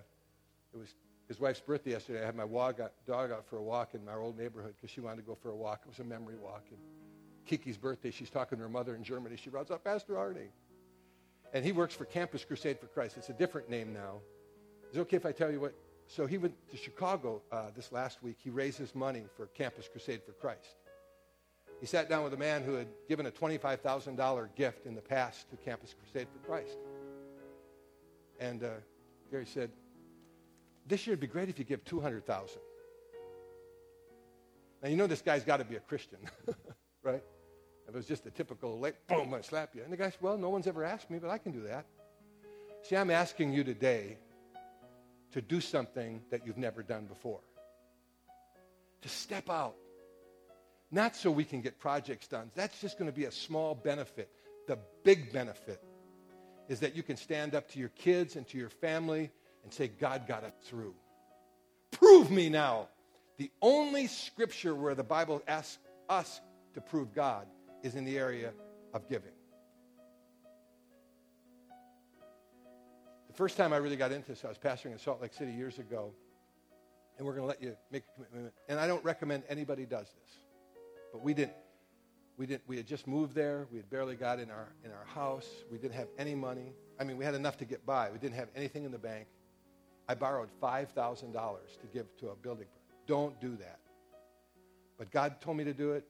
it 0.75 0.79
was 0.79 0.95
his 1.27 1.41
wife's 1.41 1.61
birthday 1.61 1.91
yesterday. 1.91 2.23
I 2.23 2.27
had 2.27 2.37
my 2.37 2.45
dog 2.45 2.81
out 3.11 3.47
for 3.49 3.57
a 3.57 3.63
walk 3.63 3.95
in 3.95 4.09
our 4.09 4.21
old 4.21 4.39
neighborhood 4.39 4.75
because 4.77 4.91
she 4.91 5.01
wanted 5.01 5.17
to 5.17 5.23
go 5.23 5.35
for 5.35 5.51
a 5.51 5.57
walk. 5.57 5.81
It 5.85 5.89
was 5.89 5.99
a 5.99 6.05
memory 6.05 6.37
walk. 6.37 6.65
And 6.71 6.79
Kiki's 7.47 7.77
birthday, 7.77 8.11
she's 8.11 8.31
talking 8.31 8.59
to 8.59 8.63
her 8.63 8.69
mother 8.69 8.95
in 8.95 9.03
Germany. 9.03 9.37
She 9.37 9.51
runs 9.51 9.71
up, 9.71 9.85
Pastor 9.85 10.19
Arni. 10.19 10.49
And 11.53 11.65
he 11.65 11.73
works 11.73 11.95
for 11.95 12.05
Campus 12.05 12.45
Crusade 12.45 12.79
for 12.79 12.87
Christ. 12.87 13.17
It's 13.17 13.31
a 13.31 13.35
different 13.35 13.71
name 13.71 13.93
now. 13.93 14.21
Is 14.91 14.97
it 14.97 15.01
okay 15.01 15.17
if 15.17 15.27
I 15.27 15.33
tell 15.33 15.51
you 15.51 15.61
what? 15.61 15.75
So 16.07 16.27
he 16.27 16.39
went 16.39 16.55
to 16.71 16.77
Chicago 16.77 17.43
uh, 17.53 17.67
this 17.77 17.93
last 17.93 18.23
week. 18.23 18.37
He 18.43 18.51
raises 18.51 18.95
money 18.95 19.25
for 19.37 19.47
Campus 19.49 19.89
Crusade 19.89 20.23
for 20.25 20.33
Christ. 20.33 20.77
He 21.81 21.87
sat 21.87 22.09
down 22.09 22.25
with 22.25 22.35
a 22.35 22.39
man 22.39 22.63
who 22.63 22.75
had 22.75 22.89
given 23.09 23.27
a 23.27 23.31
$25,000 23.31 24.49
gift 24.57 24.87
in 24.87 24.95
the 24.95 25.01
past 25.01 25.49
to 25.51 25.57
Campus 25.57 25.95
Crusade 25.95 26.27
for 26.33 26.39
Christ. 26.49 26.77
And 28.41 28.65
uh, 28.65 28.69
Gary 29.31 29.47
said, 29.47 29.71
this 30.87 31.07
year 31.07 31.13
it'd 31.13 31.21
be 31.21 31.27
great 31.27 31.49
if 31.49 31.59
you 31.59 31.65
give 31.65 31.85
200,000. 31.85 32.59
Now, 34.83 34.89
you 34.89 34.97
know 34.97 35.07
this 35.07 35.23
guy's 35.23 35.45
got 35.45 35.59
to 35.59 35.65
be 35.65 35.77
a 35.77 35.81
Christian, 35.81 36.19
right? 37.03 37.23
If 37.89 37.95
it 37.95 37.97
was 37.97 38.07
just 38.07 38.27
a 38.27 38.31
typical, 38.31 38.79
like, 38.79 38.97
boom, 39.07 39.35
I 39.35 39.41
slap 39.41 39.75
you. 39.75 39.83
And 39.83 39.93
the 39.93 39.97
guy 39.97 40.11
said, 40.11 40.21
well, 40.21 40.39
no 40.39 40.51
one's 40.51 40.67
ever 40.67 40.85
asked 40.85 41.11
me, 41.11 41.19
but 41.19 41.31
I 41.31 41.39
can 41.39 41.53
do 41.53 41.63
that. 41.63 41.87
See, 42.83 42.97
I'm 42.97 43.11
asking 43.11 43.53
you 43.53 43.65
today 43.65 44.19
to 45.33 45.43
do 45.43 45.61
something 45.61 46.23
that 46.31 46.47
you've 46.47 46.59
never 46.59 46.83
done 46.83 47.07
before. 47.07 47.41
To 49.03 49.09
step 49.09 49.51
out. 49.51 49.75
Not 50.91 51.15
so 51.15 51.31
we 51.31 51.45
can 51.45 51.61
get 51.61 51.79
projects 51.79 52.29
done. 52.29 52.51
That's 52.55 52.81
just 52.81 52.99
going 52.99 53.11
to 53.11 53.17
be 53.17 53.27
a 53.27 53.33
small 53.33 53.75
benefit. 53.75 54.31
The 54.67 54.79
big 55.05 55.33
benefit 55.33 55.83
is 56.69 56.81
that 56.81 56.97
you 56.97 57.03
can 57.03 57.17
stand 57.17 57.55
up 57.55 57.69
to 57.71 57.79
your 57.79 57.91
kids 57.91 58.37
and 58.37 58.47
to 58.49 58.59
your 58.59 58.71
family 58.71 59.31
and 59.65 59.73
say, 59.73 59.89
God 59.89 60.27
got 60.27 60.45
it 60.45 60.55
through. 60.63 60.95
Prove 61.91 62.31
me 62.31 62.49
now. 62.49 62.89
The 63.39 63.51
only 63.63 64.07
scripture 64.07 64.75
where 64.75 64.95
the 64.95 65.05
Bible 65.05 65.43
asks 65.47 65.79
us 66.09 66.41
to 66.75 66.81
prove 66.81 67.15
God 67.15 67.47
is 67.83 67.95
in 67.95 68.05
the 68.05 68.19
area 68.19 68.53
of 68.93 69.09
giving. 69.09 69.33
The 73.29 73.35
first 73.35 73.57
time 73.57 73.73
I 73.73 73.77
really 73.77 73.97
got 73.97 74.11
into 74.11 74.29
this, 74.29 74.45
I 74.45 74.49
was 74.49 74.59
pastoring 74.59 74.93
in 74.93 74.99
Salt 74.99 75.23
Lake 75.23 75.33
City 75.33 75.53
years 75.53 75.79
ago, 75.79 76.13
and 77.17 77.27
we're 77.27 77.35
going 77.35 77.45
to 77.45 77.49
let 77.49 77.63
you 77.63 77.77
make 77.93 78.03
a 78.05 78.15
commitment. 78.15 78.55
And 78.69 78.81
I 78.81 78.87
don't 78.87 79.05
recommend 79.05 79.45
anybody 79.49 79.87
does 79.87 80.07
this, 80.07 80.39
but 81.13 81.23
we 81.23 81.35
didn't. 81.35 81.57
We 82.37 82.47
didn't. 82.47 82.63
We 82.67 82.77
had 82.77 82.87
just 82.87 83.07
moved 83.07 83.35
there. 83.35 83.67
We 83.71 83.79
had 83.79 83.91
barely 83.91 84.15
got 84.15 84.39
in 84.39 84.51
our 84.51 84.69
in 84.85 84.91
our 84.93 85.05
house. 85.05 85.49
We 85.71 85.79
didn't 85.79 85.95
have 85.95 86.09
any 86.19 86.35
money. 86.35 86.73
I 87.01 87.05
mean, 87.05 87.17
we 87.17 87.25
had 87.25 87.35
enough 87.35 87.57
to 87.59 87.65
get 87.65 87.85
by. 87.85 88.11
We 88.11 88.19
didn't 88.19 88.37
have 88.37 88.49
anything 88.55 88.85
in 88.85 88.93
the 88.93 88.99
bank. 88.99 89.27
I 90.09 90.15
borrowed 90.15 90.49
five 90.61 90.91
thousand 90.91 91.33
dollars 91.33 91.77
to 91.81 91.87
give 91.87 92.07
to 92.19 92.29
a 92.29 92.37
building. 92.37 92.69
Don't 93.07 93.41
do 93.41 93.57
that. 93.57 93.81
But 94.99 95.11
God 95.11 95.41
told 95.41 95.57
me 95.57 95.65
to 95.65 95.75
do 95.75 95.93
it. 95.93 96.05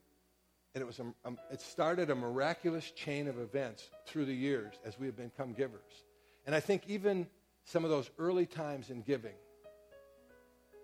And 0.74 0.82
it, 0.82 0.86
was 0.86 0.98
a, 0.98 1.06
um, 1.24 1.38
it 1.50 1.60
started 1.60 2.10
a 2.10 2.14
miraculous 2.14 2.90
chain 2.90 3.26
of 3.26 3.38
events 3.38 3.88
through 4.06 4.26
the 4.26 4.34
years 4.34 4.74
as 4.84 4.98
we 4.98 5.06
have 5.06 5.16
become 5.16 5.54
givers. 5.54 6.04
And 6.46 6.54
I 6.54 6.60
think 6.60 6.82
even 6.88 7.26
some 7.64 7.84
of 7.84 7.90
those 7.90 8.10
early 8.18 8.46
times 8.46 8.90
in 8.90 9.02
giving, 9.02 9.34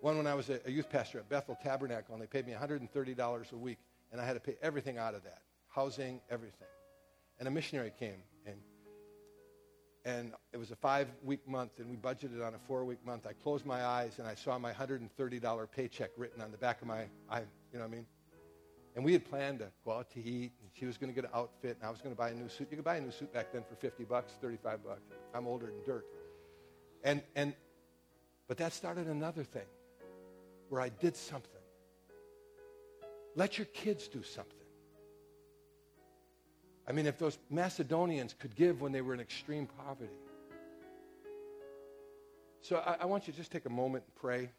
one 0.01 0.17
when 0.17 0.27
I 0.27 0.33
was 0.33 0.49
a, 0.49 0.59
a 0.65 0.71
youth 0.71 0.89
pastor 0.89 1.19
at 1.19 1.29
Bethel 1.29 1.57
Tabernacle, 1.63 2.13
and 2.13 2.21
they 2.21 2.27
paid 2.27 2.45
me 2.45 2.53
$130 2.53 3.51
a 3.51 3.57
week, 3.57 3.77
and 4.11 4.21
I 4.21 4.25
had 4.25 4.33
to 4.33 4.39
pay 4.39 4.55
everything 4.61 4.97
out 4.97 5.15
of 5.15 5.23
that 5.23 5.41
housing, 5.75 6.21
everything. 6.29 6.67
And 7.37 7.47
a 7.47 7.51
missionary 7.51 7.91
came, 7.99 8.23
and, 8.45 8.55
and 10.05 10.33
it 10.53 10.57
was 10.57 10.71
a 10.71 10.75
five 10.75 11.09
week 11.21 11.45
month, 11.47 11.79
and 11.79 11.89
we 11.89 11.97
budgeted 11.97 12.45
on 12.45 12.53
a 12.53 12.59
four 12.65 12.85
week 12.85 13.05
month. 13.05 13.27
I 13.27 13.33
closed 13.33 13.65
my 13.65 13.83
eyes, 13.83 14.13
and 14.17 14.27
I 14.27 14.35
saw 14.35 14.57
my 14.57 14.71
$130 14.71 15.71
paycheck 15.71 16.11
written 16.15 16.41
on 16.41 16.51
the 16.51 16.57
back 16.57 16.81
of 16.81 16.87
my 16.87 17.03
eye. 17.29 17.41
You 17.73 17.79
know 17.79 17.79
what 17.79 17.85
I 17.85 17.87
mean? 17.89 18.05
And 18.95 19.03
we 19.03 19.11
had 19.11 19.25
planned 19.25 19.59
to 19.59 19.67
go 19.83 19.91
out 19.91 20.09
to 20.11 20.23
eat, 20.23 20.53
and 20.61 20.69
she 20.73 20.85
was 20.85 20.97
going 20.97 21.13
to 21.13 21.13
get 21.13 21.25
an 21.25 21.35
outfit, 21.35 21.75
and 21.81 21.85
I 21.85 21.91
was 21.91 21.99
going 21.99 22.15
to 22.15 22.17
buy 22.17 22.29
a 22.29 22.33
new 22.33 22.47
suit. 22.47 22.69
You 22.71 22.77
could 22.77 22.85
buy 22.85 22.95
a 22.95 23.01
new 23.01 23.11
suit 23.11 23.33
back 23.33 23.51
then 23.51 23.63
for 23.67 23.75
50 23.75 24.05
bucks, 24.05 24.31
35 24.41 24.81
bucks. 24.85 25.01
I'm 25.33 25.45
older 25.45 25.65
than 25.65 25.83
dirt. 25.85 26.05
And, 27.03 27.21
and, 27.35 27.53
but 28.47 28.55
that 28.57 28.71
started 28.71 29.07
another 29.07 29.43
thing 29.43 29.67
where 30.69 30.79
I 30.79 30.87
did 30.87 31.17
something. 31.17 31.54
Let 33.35 33.57
your 33.57 33.65
kids 33.65 34.07
do 34.07 34.23
something. 34.23 34.53
I 36.87 36.91
mean, 36.91 37.05
if 37.05 37.17
those 37.17 37.37
Macedonians 37.49 38.33
could 38.37 38.55
give 38.55 38.81
when 38.81 38.91
they 38.91 39.01
were 39.01 39.13
in 39.13 39.19
extreme 39.19 39.67
poverty. 39.85 40.11
So 42.61 42.77
I, 42.77 42.97
I 43.01 43.05
want 43.05 43.27
you 43.27 43.33
to 43.33 43.37
just 43.37 43.51
take 43.51 43.65
a 43.65 43.69
moment 43.69 44.05
and 44.05 44.15
pray 44.15 44.49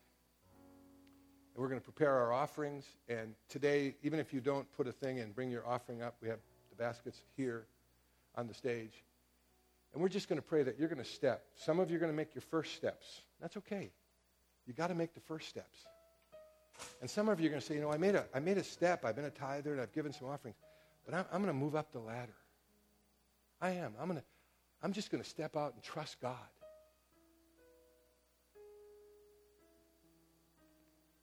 and 1.56 1.62
we're 1.62 1.68
going 1.70 1.80
to 1.80 1.84
prepare 1.84 2.12
our 2.12 2.34
offerings. 2.34 2.84
And 3.08 3.34
today, 3.48 3.94
even 4.02 4.20
if 4.20 4.34
you 4.34 4.42
don't 4.42 4.70
put 4.76 4.86
a 4.86 4.92
thing 4.92 5.16
in, 5.18 5.32
bring 5.32 5.50
your 5.50 5.66
offering 5.66 6.02
up. 6.02 6.16
We 6.20 6.28
have 6.28 6.38
the 6.68 6.76
baskets 6.76 7.22
here 7.34 7.66
on 8.34 8.46
the 8.46 8.52
stage. 8.52 8.92
And 9.94 10.02
we're 10.02 10.10
just 10.10 10.28
going 10.28 10.36
to 10.36 10.46
pray 10.46 10.62
that 10.64 10.78
you're 10.78 10.90
going 10.90 11.02
to 11.02 11.10
step. 11.10 11.46
Some 11.54 11.80
of 11.80 11.90
you 11.90 11.96
are 11.96 11.98
going 11.98 12.12
to 12.12 12.16
make 12.16 12.34
your 12.34 12.42
first 12.42 12.74
steps. 12.74 13.22
That's 13.40 13.56
okay. 13.56 13.90
You 14.66 14.74
got 14.74 14.88
to 14.88 14.94
make 14.94 15.14
the 15.14 15.20
first 15.20 15.48
steps. 15.48 15.78
And 17.00 17.10
some 17.10 17.28
of 17.28 17.40
you 17.40 17.46
are 17.46 17.50
going 17.50 17.60
to 17.60 17.66
say, 17.66 17.74
you 17.74 17.80
know, 17.80 17.92
I 17.92 17.98
made 17.98 18.14
a, 18.14 18.24
I 18.34 18.40
made 18.40 18.58
a 18.58 18.64
step. 18.64 19.04
I've 19.04 19.16
been 19.16 19.26
a 19.26 19.30
tither 19.30 19.72
and 19.72 19.80
I've 19.80 19.92
given 19.92 20.12
some 20.12 20.28
offerings. 20.28 20.56
But 21.04 21.14
I'm, 21.14 21.24
I'm 21.32 21.42
going 21.42 21.54
to 21.54 21.58
move 21.58 21.76
up 21.76 21.92
the 21.92 22.00
ladder. 22.00 22.34
I 23.60 23.70
am. 23.70 23.94
I'm, 24.00 24.14
to, 24.14 24.22
I'm 24.82 24.92
just 24.92 25.10
going 25.10 25.22
to 25.22 25.28
step 25.28 25.56
out 25.56 25.74
and 25.74 25.82
trust 25.82 26.20
God. 26.20 26.36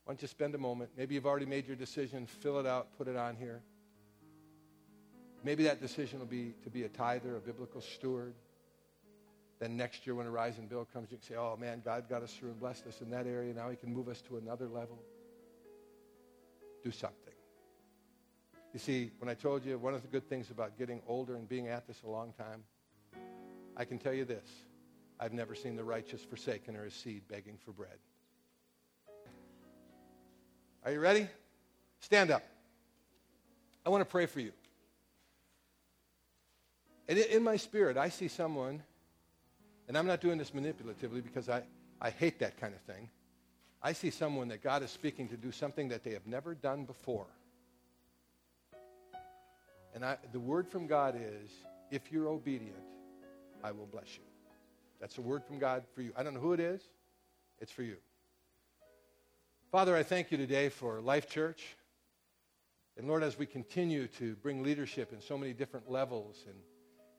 Why 0.03 0.13
don't 0.13 0.21
you 0.21 0.27
spend 0.27 0.53
a 0.53 0.57
moment? 0.57 0.91
Maybe 0.97 1.15
you've 1.15 1.25
already 1.25 1.45
made 1.45 1.65
your 1.65 1.77
decision. 1.77 2.25
Fill 2.25 2.59
it 2.59 2.65
out, 2.65 2.97
put 2.97 3.07
it 3.07 3.15
on 3.15 3.35
here. 3.35 3.61
Maybe 5.45 5.63
that 5.63 5.81
decision 5.81 6.19
will 6.19 6.25
be 6.25 6.53
to 6.63 6.69
be 6.69 6.83
a 6.83 6.89
tither, 6.89 7.35
a 7.35 7.39
biblical 7.39 7.81
steward. 7.81 8.33
Then 9.59 9.77
next 9.77 10.05
year 10.05 10.15
when 10.15 10.27
Arise 10.27 10.57
and 10.57 10.67
Build 10.67 10.91
comes, 10.91 11.11
you 11.11 11.17
can 11.17 11.25
say, 11.25 11.35
oh 11.35 11.57
man, 11.59 11.81
God 11.85 12.09
got 12.09 12.21
us 12.21 12.33
through 12.33 12.49
and 12.49 12.59
blessed 12.59 12.85
us 12.87 13.01
in 13.01 13.09
that 13.11 13.27
area. 13.27 13.53
Now 13.53 13.69
he 13.69 13.75
can 13.75 13.93
move 13.93 14.07
us 14.09 14.21
to 14.23 14.37
another 14.37 14.67
level. 14.67 14.99
Do 16.83 16.91
something. 16.91 17.33
You 18.73 18.79
see, 18.79 19.11
when 19.19 19.29
I 19.29 19.35
told 19.35 19.65
you 19.65 19.77
one 19.77 19.93
of 19.93 20.01
the 20.01 20.07
good 20.07 20.27
things 20.27 20.49
about 20.49 20.77
getting 20.77 21.01
older 21.07 21.35
and 21.35 21.47
being 21.47 21.67
at 21.67 21.87
this 21.87 22.01
a 22.03 22.09
long 22.09 22.33
time, 22.33 22.63
I 23.77 23.85
can 23.85 23.99
tell 23.99 24.13
you 24.13 24.25
this. 24.25 24.49
I've 25.19 25.33
never 25.33 25.55
seen 25.55 25.75
the 25.75 25.83
righteous 25.83 26.21
forsaken 26.21 26.75
or 26.75 26.83
his 26.83 26.93
seed 26.93 27.23
begging 27.29 27.57
for 27.63 27.71
bread. 27.71 27.97
Are 30.83 30.91
you 30.91 30.99
ready? 30.99 31.27
Stand 31.99 32.31
up. 32.31 32.43
I 33.85 33.89
want 33.89 34.01
to 34.01 34.09
pray 34.09 34.25
for 34.25 34.39
you. 34.39 34.51
And 37.07 37.17
in 37.17 37.43
my 37.43 37.57
spirit, 37.57 37.95
I 37.95 38.09
see 38.09 38.27
someone, 38.27 38.81
and 39.87 39.97
I'm 39.97 40.07
not 40.07 40.19
doing 40.19 40.37
this 40.37 40.51
manipulatively 40.51 41.23
because 41.23 41.47
I, 41.47 41.63
I 42.01 42.09
hate 42.09 42.39
that 42.39 42.59
kind 42.59 42.73
of 42.73 42.81
thing. 42.81 43.09
I 43.83 43.91
see 43.91 44.11
someone 44.11 44.47
that 44.47 44.63
God 44.63 44.81
is 44.81 44.91
speaking 44.91 45.27
to 45.27 45.35
do 45.35 45.51
something 45.51 45.89
that 45.89 46.05
they 46.05 46.11
have 46.11 46.25
never 46.25 46.55
done 46.55 46.85
before. 46.85 47.27
And 49.93 50.05
I, 50.05 50.17
the 50.31 50.39
word 50.39 50.67
from 50.67 50.87
God 50.87 51.15
is 51.15 51.51
if 51.91 52.09
you're 52.09 52.29
obedient, 52.29 52.77
I 53.61 53.71
will 53.71 53.85
bless 53.85 54.15
you. 54.15 54.23
That's 55.01 55.17
a 55.17 55.21
word 55.21 55.43
from 55.43 55.59
God 55.59 55.83
for 55.93 56.01
you. 56.01 56.13
I 56.15 56.23
don't 56.23 56.33
know 56.33 56.39
who 56.39 56.53
it 56.53 56.61
is, 56.61 56.81
it's 57.59 57.71
for 57.71 57.83
you. 57.83 57.97
Father, 59.69 59.95
I 59.97 60.03
thank 60.03 60.31
you 60.31 60.37
today 60.37 60.69
for 60.69 61.01
Life 61.01 61.29
Church. 61.29 61.75
And 62.97 63.07
Lord, 63.07 63.21
as 63.21 63.37
we 63.37 63.45
continue 63.45 64.07
to 64.19 64.35
bring 64.35 64.63
leadership 64.63 65.11
in 65.11 65.19
so 65.19 65.37
many 65.37 65.51
different 65.51 65.89
levels 65.91 66.45
and, 66.47 66.55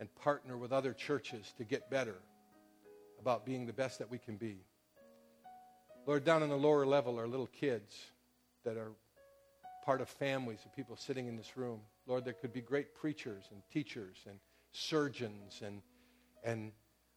and 0.00 0.14
partner 0.14 0.56
with 0.56 0.72
other 0.72 0.94
churches 0.94 1.52
to 1.58 1.64
get 1.64 1.90
better 1.90 2.16
about 3.20 3.44
being 3.44 3.66
the 3.66 3.72
best 3.72 3.98
that 3.98 4.10
we 4.10 4.18
can 4.18 4.36
be. 4.36 4.58
Lord, 6.06 6.24
down 6.24 6.42
on 6.42 6.50
the 6.50 6.56
lower 6.56 6.84
level 6.84 7.18
are 7.18 7.26
little 7.26 7.46
kids 7.46 7.96
that 8.64 8.76
are 8.76 8.92
part 9.84 10.00
of 10.00 10.08
families 10.08 10.60
of 10.64 10.74
people 10.74 10.96
sitting 10.96 11.28
in 11.28 11.36
this 11.36 11.56
room. 11.56 11.80
Lord, 12.06 12.24
there 12.24 12.34
could 12.34 12.52
be 12.52 12.60
great 12.60 12.94
preachers 12.94 13.44
and 13.50 13.62
teachers 13.72 14.18
and 14.28 14.38
surgeons 14.72 15.62
and, 15.64 15.80
and 16.42 16.72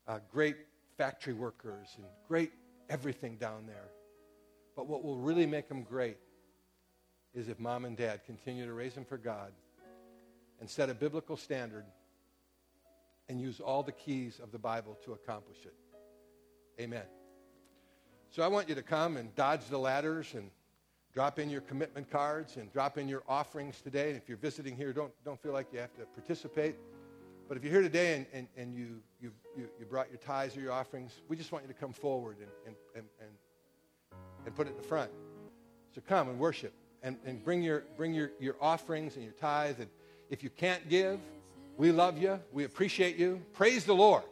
uh, 0.07 0.19
great 0.31 0.55
factory 0.97 1.33
workers 1.33 1.89
and 1.97 2.05
great 2.27 2.51
everything 2.89 3.35
down 3.37 3.65
there. 3.67 3.89
But 4.75 4.87
what 4.87 5.03
will 5.03 5.17
really 5.17 5.45
make 5.45 5.67
them 5.67 5.83
great 5.83 6.17
is 7.33 7.49
if 7.49 7.59
mom 7.59 7.83
and 7.83 7.97
dad 7.97 8.21
continue 8.25 8.65
to 8.65 8.73
raise 8.73 8.93
them 8.93 9.05
for 9.05 9.17
God 9.17 9.51
and 10.59 10.69
set 10.69 10.89
a 10.89 10.93
biblical 10.93 11.35
standard 11.35 11.85
and 13.27 13.41
use 13.41 13.59
all 13.59 13.83
the 13.83 13.91
keys 13.91 14.39
of 14.41 14.51
the 14.51 14.59
Bible 14.59 14.97
to 15.03 15.13
accomplish 15.13 15.65
it. 15.65 15.75
Amen. 16.81 17.03
So 18.29 18.43
I 18.43 18.47
want 18.47 18.69
you 18.69 18.75
to 18.75 18.83
come 18.83 19.17
and 19.17 19.33
dodge 19.35 19.65
the 19.69 19.77
ladders 19.77 20.33
and 20.33 20.49
drop 21.13 21.39
in 21.39 21.49
your 21.49 21.61
commitment 21.61 22.09
cards 22.11 22.57
and 22.57 22.71
drop 22.71 22.97
in 22.97 23.07
your 23.07 23.23
offerings 23.27 23.81
today. 23.81 24.09
And 24.09 24.17
if 24.17 24.27
you're 24.27 24.37
visiting 24.37 24.75
here, 24.75 24.93
don't, 24.93 25.11
don't 25.25 25.41
feel 25.41 25.53
like 25.53 25.67
you 25.71 25.79
have 25.79 25.95
to 25.95 26.05
participate. 26.13 26.75
But 27.47 27.57
if 27.57 27.63
you're 27.63 27.73
here 27.73 27.81
today 27.81 28.15
and, 28.15 28.25
and, 28.33 28.47
and 28.57 28.75
you, 28.75 29.01
you, 29.21 29.31
you, 29.57 29.85
brought 29.89 30.09
your 30.09 30.19
tithes 30.19 30.57
or 30.57 30.61
your 30.61 30.73
offerings, 30.73 31.13
we 31.29 31.37
just 31.37 31.51
want 31.51 31.63
you 31.63 31.69
to 31.73 31.79
come 31.79 31.93
forward 31.93 32.37
and, 32.39 32.49
and, 32.65 32.75
and, 32.95 33.05
and 33.21 33.29
and 34.47 34.55
put 34.55 34.65
it 34.65 34.71
in 34.71 34.77
the 34.77 34.83
front. 34.83 35.11
So 35.93 36.01
come 36.07 36.29
and 36.29 36.39
worship 36.39 36.73
and, 37.03 37.17
and 37.25 37.43
bring, 37.43 37.61
your, 37.61 37.83
bring 37.97 38.13
your, 38.13 38.31
your 38.39 38.55
offerings 38.61 39.15
and 39.15 39.23
your 39.23 39.33
tithe. 39.33 39.79
And 39.79 39.89
if 40.29 40.41
you 40.41 40.49
can't 40.49 40.87
give, 40.89 41.19
we 41.75 41.91
love 41.91 42.17
you. 42.17 42.39
We 42.51 42.63
appreciate 42.63 43.17
you. 43.17 43.41
Praise 43.53 43.83
the 43.83 43.93
Lord. 43.93 44.23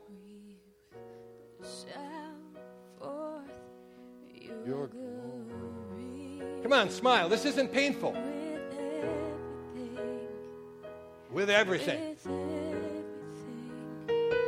Your 4.66 4.88
glory. 4.88 6.41
Come 6.63 6.74
on, 6.74 6.89
smile. 6.89 7.30
This 7.30 7.45
isn't 7.45 7.72
painful. 7.72 8.18
With 11.32 11.51
everything. 11.51 12.16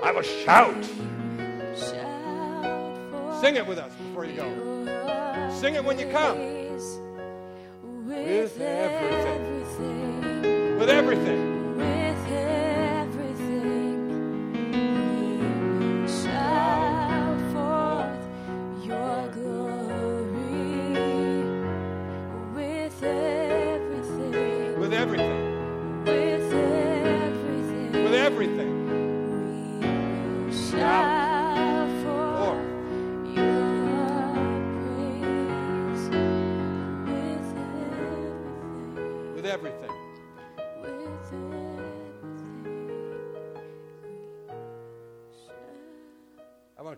I 0.03 0.11
will 0.11 0.24
shout. 0.24 0.84
Sing 3.41 3.57
it 3.57 3.68
with 3.68 3.78
us 3.78 3.93
before 3.93 4.26
you 4.26 4.36
go. 4.38 5.51
Sing 5.59 5.76
it 5.76 5.86
when 5.86 5.99
you 5.99 6.07
come. 6.07 6.39
With 8.07 8.59
everything. 8.59 9.68
With 10.80 10.89
everything. 10.89 11.57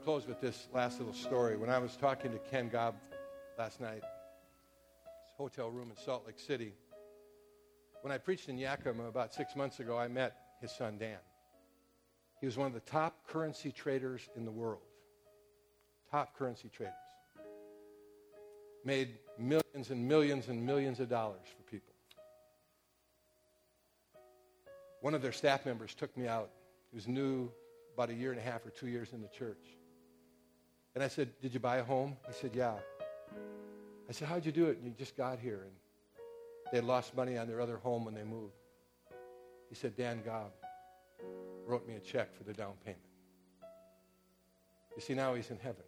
Close 0.09 0.25
with 0.25 0.41
this 0.41 0.67
last 0.73 0.97
little 0.97 1.13
story. 1.13 1.55
When 1.55 1.69
I 1.69 1.77
was 1.77 1.95
talking 1.95 2.31
to 2.31 2.39
Ken 2.39 2.67
Gaub 2.67 2.95
last 3.59 3.79
night, 3.79 4.01
his 4.01 5.35
hotel 5.37 5.69
room 5.69 5.91
in 5.91 6.03
Salt 6.03 6.25
Lake 6.25 6.39
City, 6.39 6.73
when 8.01 8.11
I 8.11 8.17
preached 8.17 8.49
in 8.49 8.57
Yakima 8.57 9.03
about 9.03 9.35
six 9.35 9.55
months 9.55 9.79
ago, 9.79 9.99
I 9.99 10.07
met 10.07 10.35
his 10.61 10.71
son 10.71 10.97
Dan. 10.97 11.19
He 12.39 12.47
was 12.47 12.57
one 12.57 12.65
of 12.65 12.73
the 12.73 12.79
top 12.79 13.27
currency 13.27 13.71
traders 13.71 14.27
in 14.35 14.45
the 14.45 14.51
world. 14.51 14.81
Top 16.09 16.35
currency 16.35 16.71
traders. 16.75 16.95
Made 18.83 19.09
millions 19.37 19.91
and 19.91 20.07
millions 20.07 20.47
and 20.47 20.65
millions 20.65 20.99
of 20.99 21.07
dollars 21.07 21.45
for 21.55 21.69
people. 21.69 21.93
One 25.01 25.13
of 25.13 25.21
their 25.21 25.33
staff 25.33 25.67
members 25.67 25.93
took 25.93 26.17
me 26.17 26.27
out. 26.27 26.49
He 26.89 26.95
was 26.95 27.07
new 27.07 27.51
about 27.93 28.09
a 28.09 28.15
year 28.15 28.31
and 28.31 28.39
a 28.39 28.43
half 28.43 28.65
or 28.65 28.71
two 28.71 28.87
years 28.87 29.13
in 29.13 29.21
the 29.21 29.27
church. 29.27 29.77
And 30.95 31.03
I 31.03 31.07
said, 31.07 31.29
Did 31.41 31.53
you 31.53 31.59
buy 31.59 31.77
a 31.77 31.83
home? 31.83 32.17
He 32.27 32.33
said, 32.33 32.51
Yeah. 32.53 32.75
I 34.07 34.11
said, 34.11 34.27
How'd 34.27 34.45
you 34.45 34.51
do 34.51 34.67
it? 34.67 34.77
And 34.77 34.85
you 34.85 34.93
just 34.97 35.15
got 35.15 35.39
here. 35.39 35.61
And 35.63 35.71
they 36.71 36.81
lost 36.81 37.15
money 37.15 37.37
on 37.37 37.47
their 37.47 37.61
other 37.61 37.77
home 37.77 38.05
when 38.05 38.13
they 38.13 38.23
moved. 38.23 38.53
He 39.69 39.75
said, 39.75 39.95
Dan 39.95 40.21
Gaub 40.25 40.51
wrote 41.67 41.87
me 41.87 41.95
a 41.95 41.99
check 41.99 42.35
for 42.35 42.43
the 42.43 42.53
down 42.53 42.73
payment. 42.83 43.01
You 44.95 45.01
see, 45.01 45.13
now 45.13 45.35
he's 45.35 45.51
in 45.51 45.57
heaven. 45.59 45.83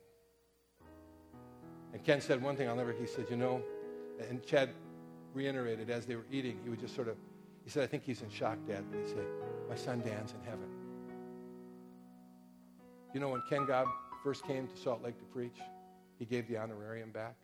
And 1.94 2.04
Ken 2.04 2.22
said 2.22 2.42
one 2.42 2.56
thing 2.56 2.70
I'll 2.70 2.76
never, 2.76 2.94
he 2.94 3.06
said, 3.06 3.26
You 3.30 3.36
know, 3.36 3.62
and 4.30 4.46
Chad 4.46 4.70
reiterated 5.34 5.90
as 5.90 6.06
they 6.06 6.16
were 6.16 6.26
eating, 6.32 6.60
he 6.64 6.70
would 6.70 6.80
just 6.80 6.96
sort 6.96 7.08
of, 7.08 7.18
he 7.64 7.70
said, 7.70 7.84
I 7.84 7.88
think 7.88 8.04
he's 8.04 8.22
in 8.22 8.30
shock, 8.30 8.58
Dad. 8.68 8.86
But 8.90 9.02
he 9.02 9.08
said, 9.08 9.26
My 9.70 9.76
son 9.76 10.02
Dan's 10.02 10.34
in 10.34 10.42
heaven. 10.44 10.70
You 13.14 13.20
know, 13.20 13.30
when 13.30 13.42
Ken 13.50 13.66
Gaub 13.66 13.88
first 14.24 14.46
came 14.46 14.68
to 14.68 14.78
Salt 14.78 15.04
Lake 15.04 15.18
to 15.18 15.26
preach, 15.26 15.58
he 16.20 16.26
gave 16.26 16.48
the 16.48 16.58
honorarium 16.58 17.12
back. 17.12 17.36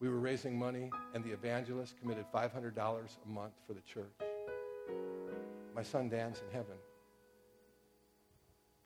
We 0.00 0.08
were 0.08 0.20
raising 0.20 0.56
money, 0.56 0.90
and 1.14 1.24
the 1.24 1.30
evangelist 1.30 1.98
committed 2.00 2.24
$500 2.32 2.76
a 2.76 3.28
month 3.28 3.54
for 3.66 3.72
the 3.72 3.80
church. 3.80 4.12
My 5.74 5.82
son 5.82 6.08
Dan's 6.08 6.38
in 6.38 6.52
heaven. 6.52 6.76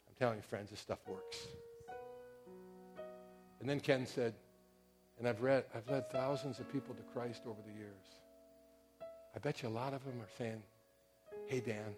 I'm 0.09 0.14
telling 0.18 0.37
you, 0.37 0.43
friends, 0.43 0.70
this 0.70 0.81
stuff 0.81 1.01
works. 1.07 1.47
And 3.61 3.68
then 3.68 3.79
Ken 3.79 4.07
said, 4.07 4.35
and 5.18 5.29
I've 5.29 5.43
read, 5.43 5.64
I've 5.75 5.89
led 5.89 6.11
thousands 6.11 6.59
of 6.59 6.73
people 6.73 6.95
to 6.95 7.03
Christ 7.12 7.43
over 7.47 7.61
the 7.66 7.73
years. 7.73 8.07
I 9.37 9.39
bet 9.39 9.62
you 9.62 9.68
a 9.68 9.70
lot 9.70 9.93
of 9.95 10.05
them 10.05 10.20
are 10.20 10.33
saying, 10.39 10.62
hey, 11.47 11.61
Dan, 11.61 11.95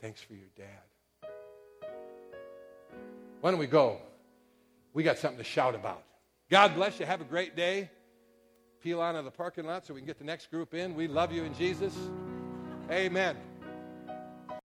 thanks 0.00 0.20
for 0.20 0.34
your 0.34 0.48
dad. 0.56 0.89
Why 3.40 3.50
don't 3.50 3.60
we 3.60 3.66
go? 3.66 3.98
We 4.92 5.02
got 5.02 5.18
something 5.18 5.38
to 5.38 5.44
shout 5.44 5.74
about. 5.74 6.02
God 6.50 6.74
bless 6.74 6.98
you. 7.00 7.06
Have 7.06 7.20
a 7.20 7.24
great 7.24 7.56
day. 7.56 7.90
Peel 8.82 9.00
out 9.00 9.14
of 9.14 9.24
the 9.24 9.30
parking 9.30 9.66
lot 9.66 9.86
so 9.86 9.94
we 9.94 10.00
can 10.00 10.06
get 10.06 10.18
the 10.18 10.24
next 10.24 10.50
group 10.50 10.74
in. 10.74 10.94
We 10.94 11.06
love 11.06 11.32
you 11.32 11.44
in 11.44 11.54
Jesus. 11.54 11.94
Amen. 12.90 13.36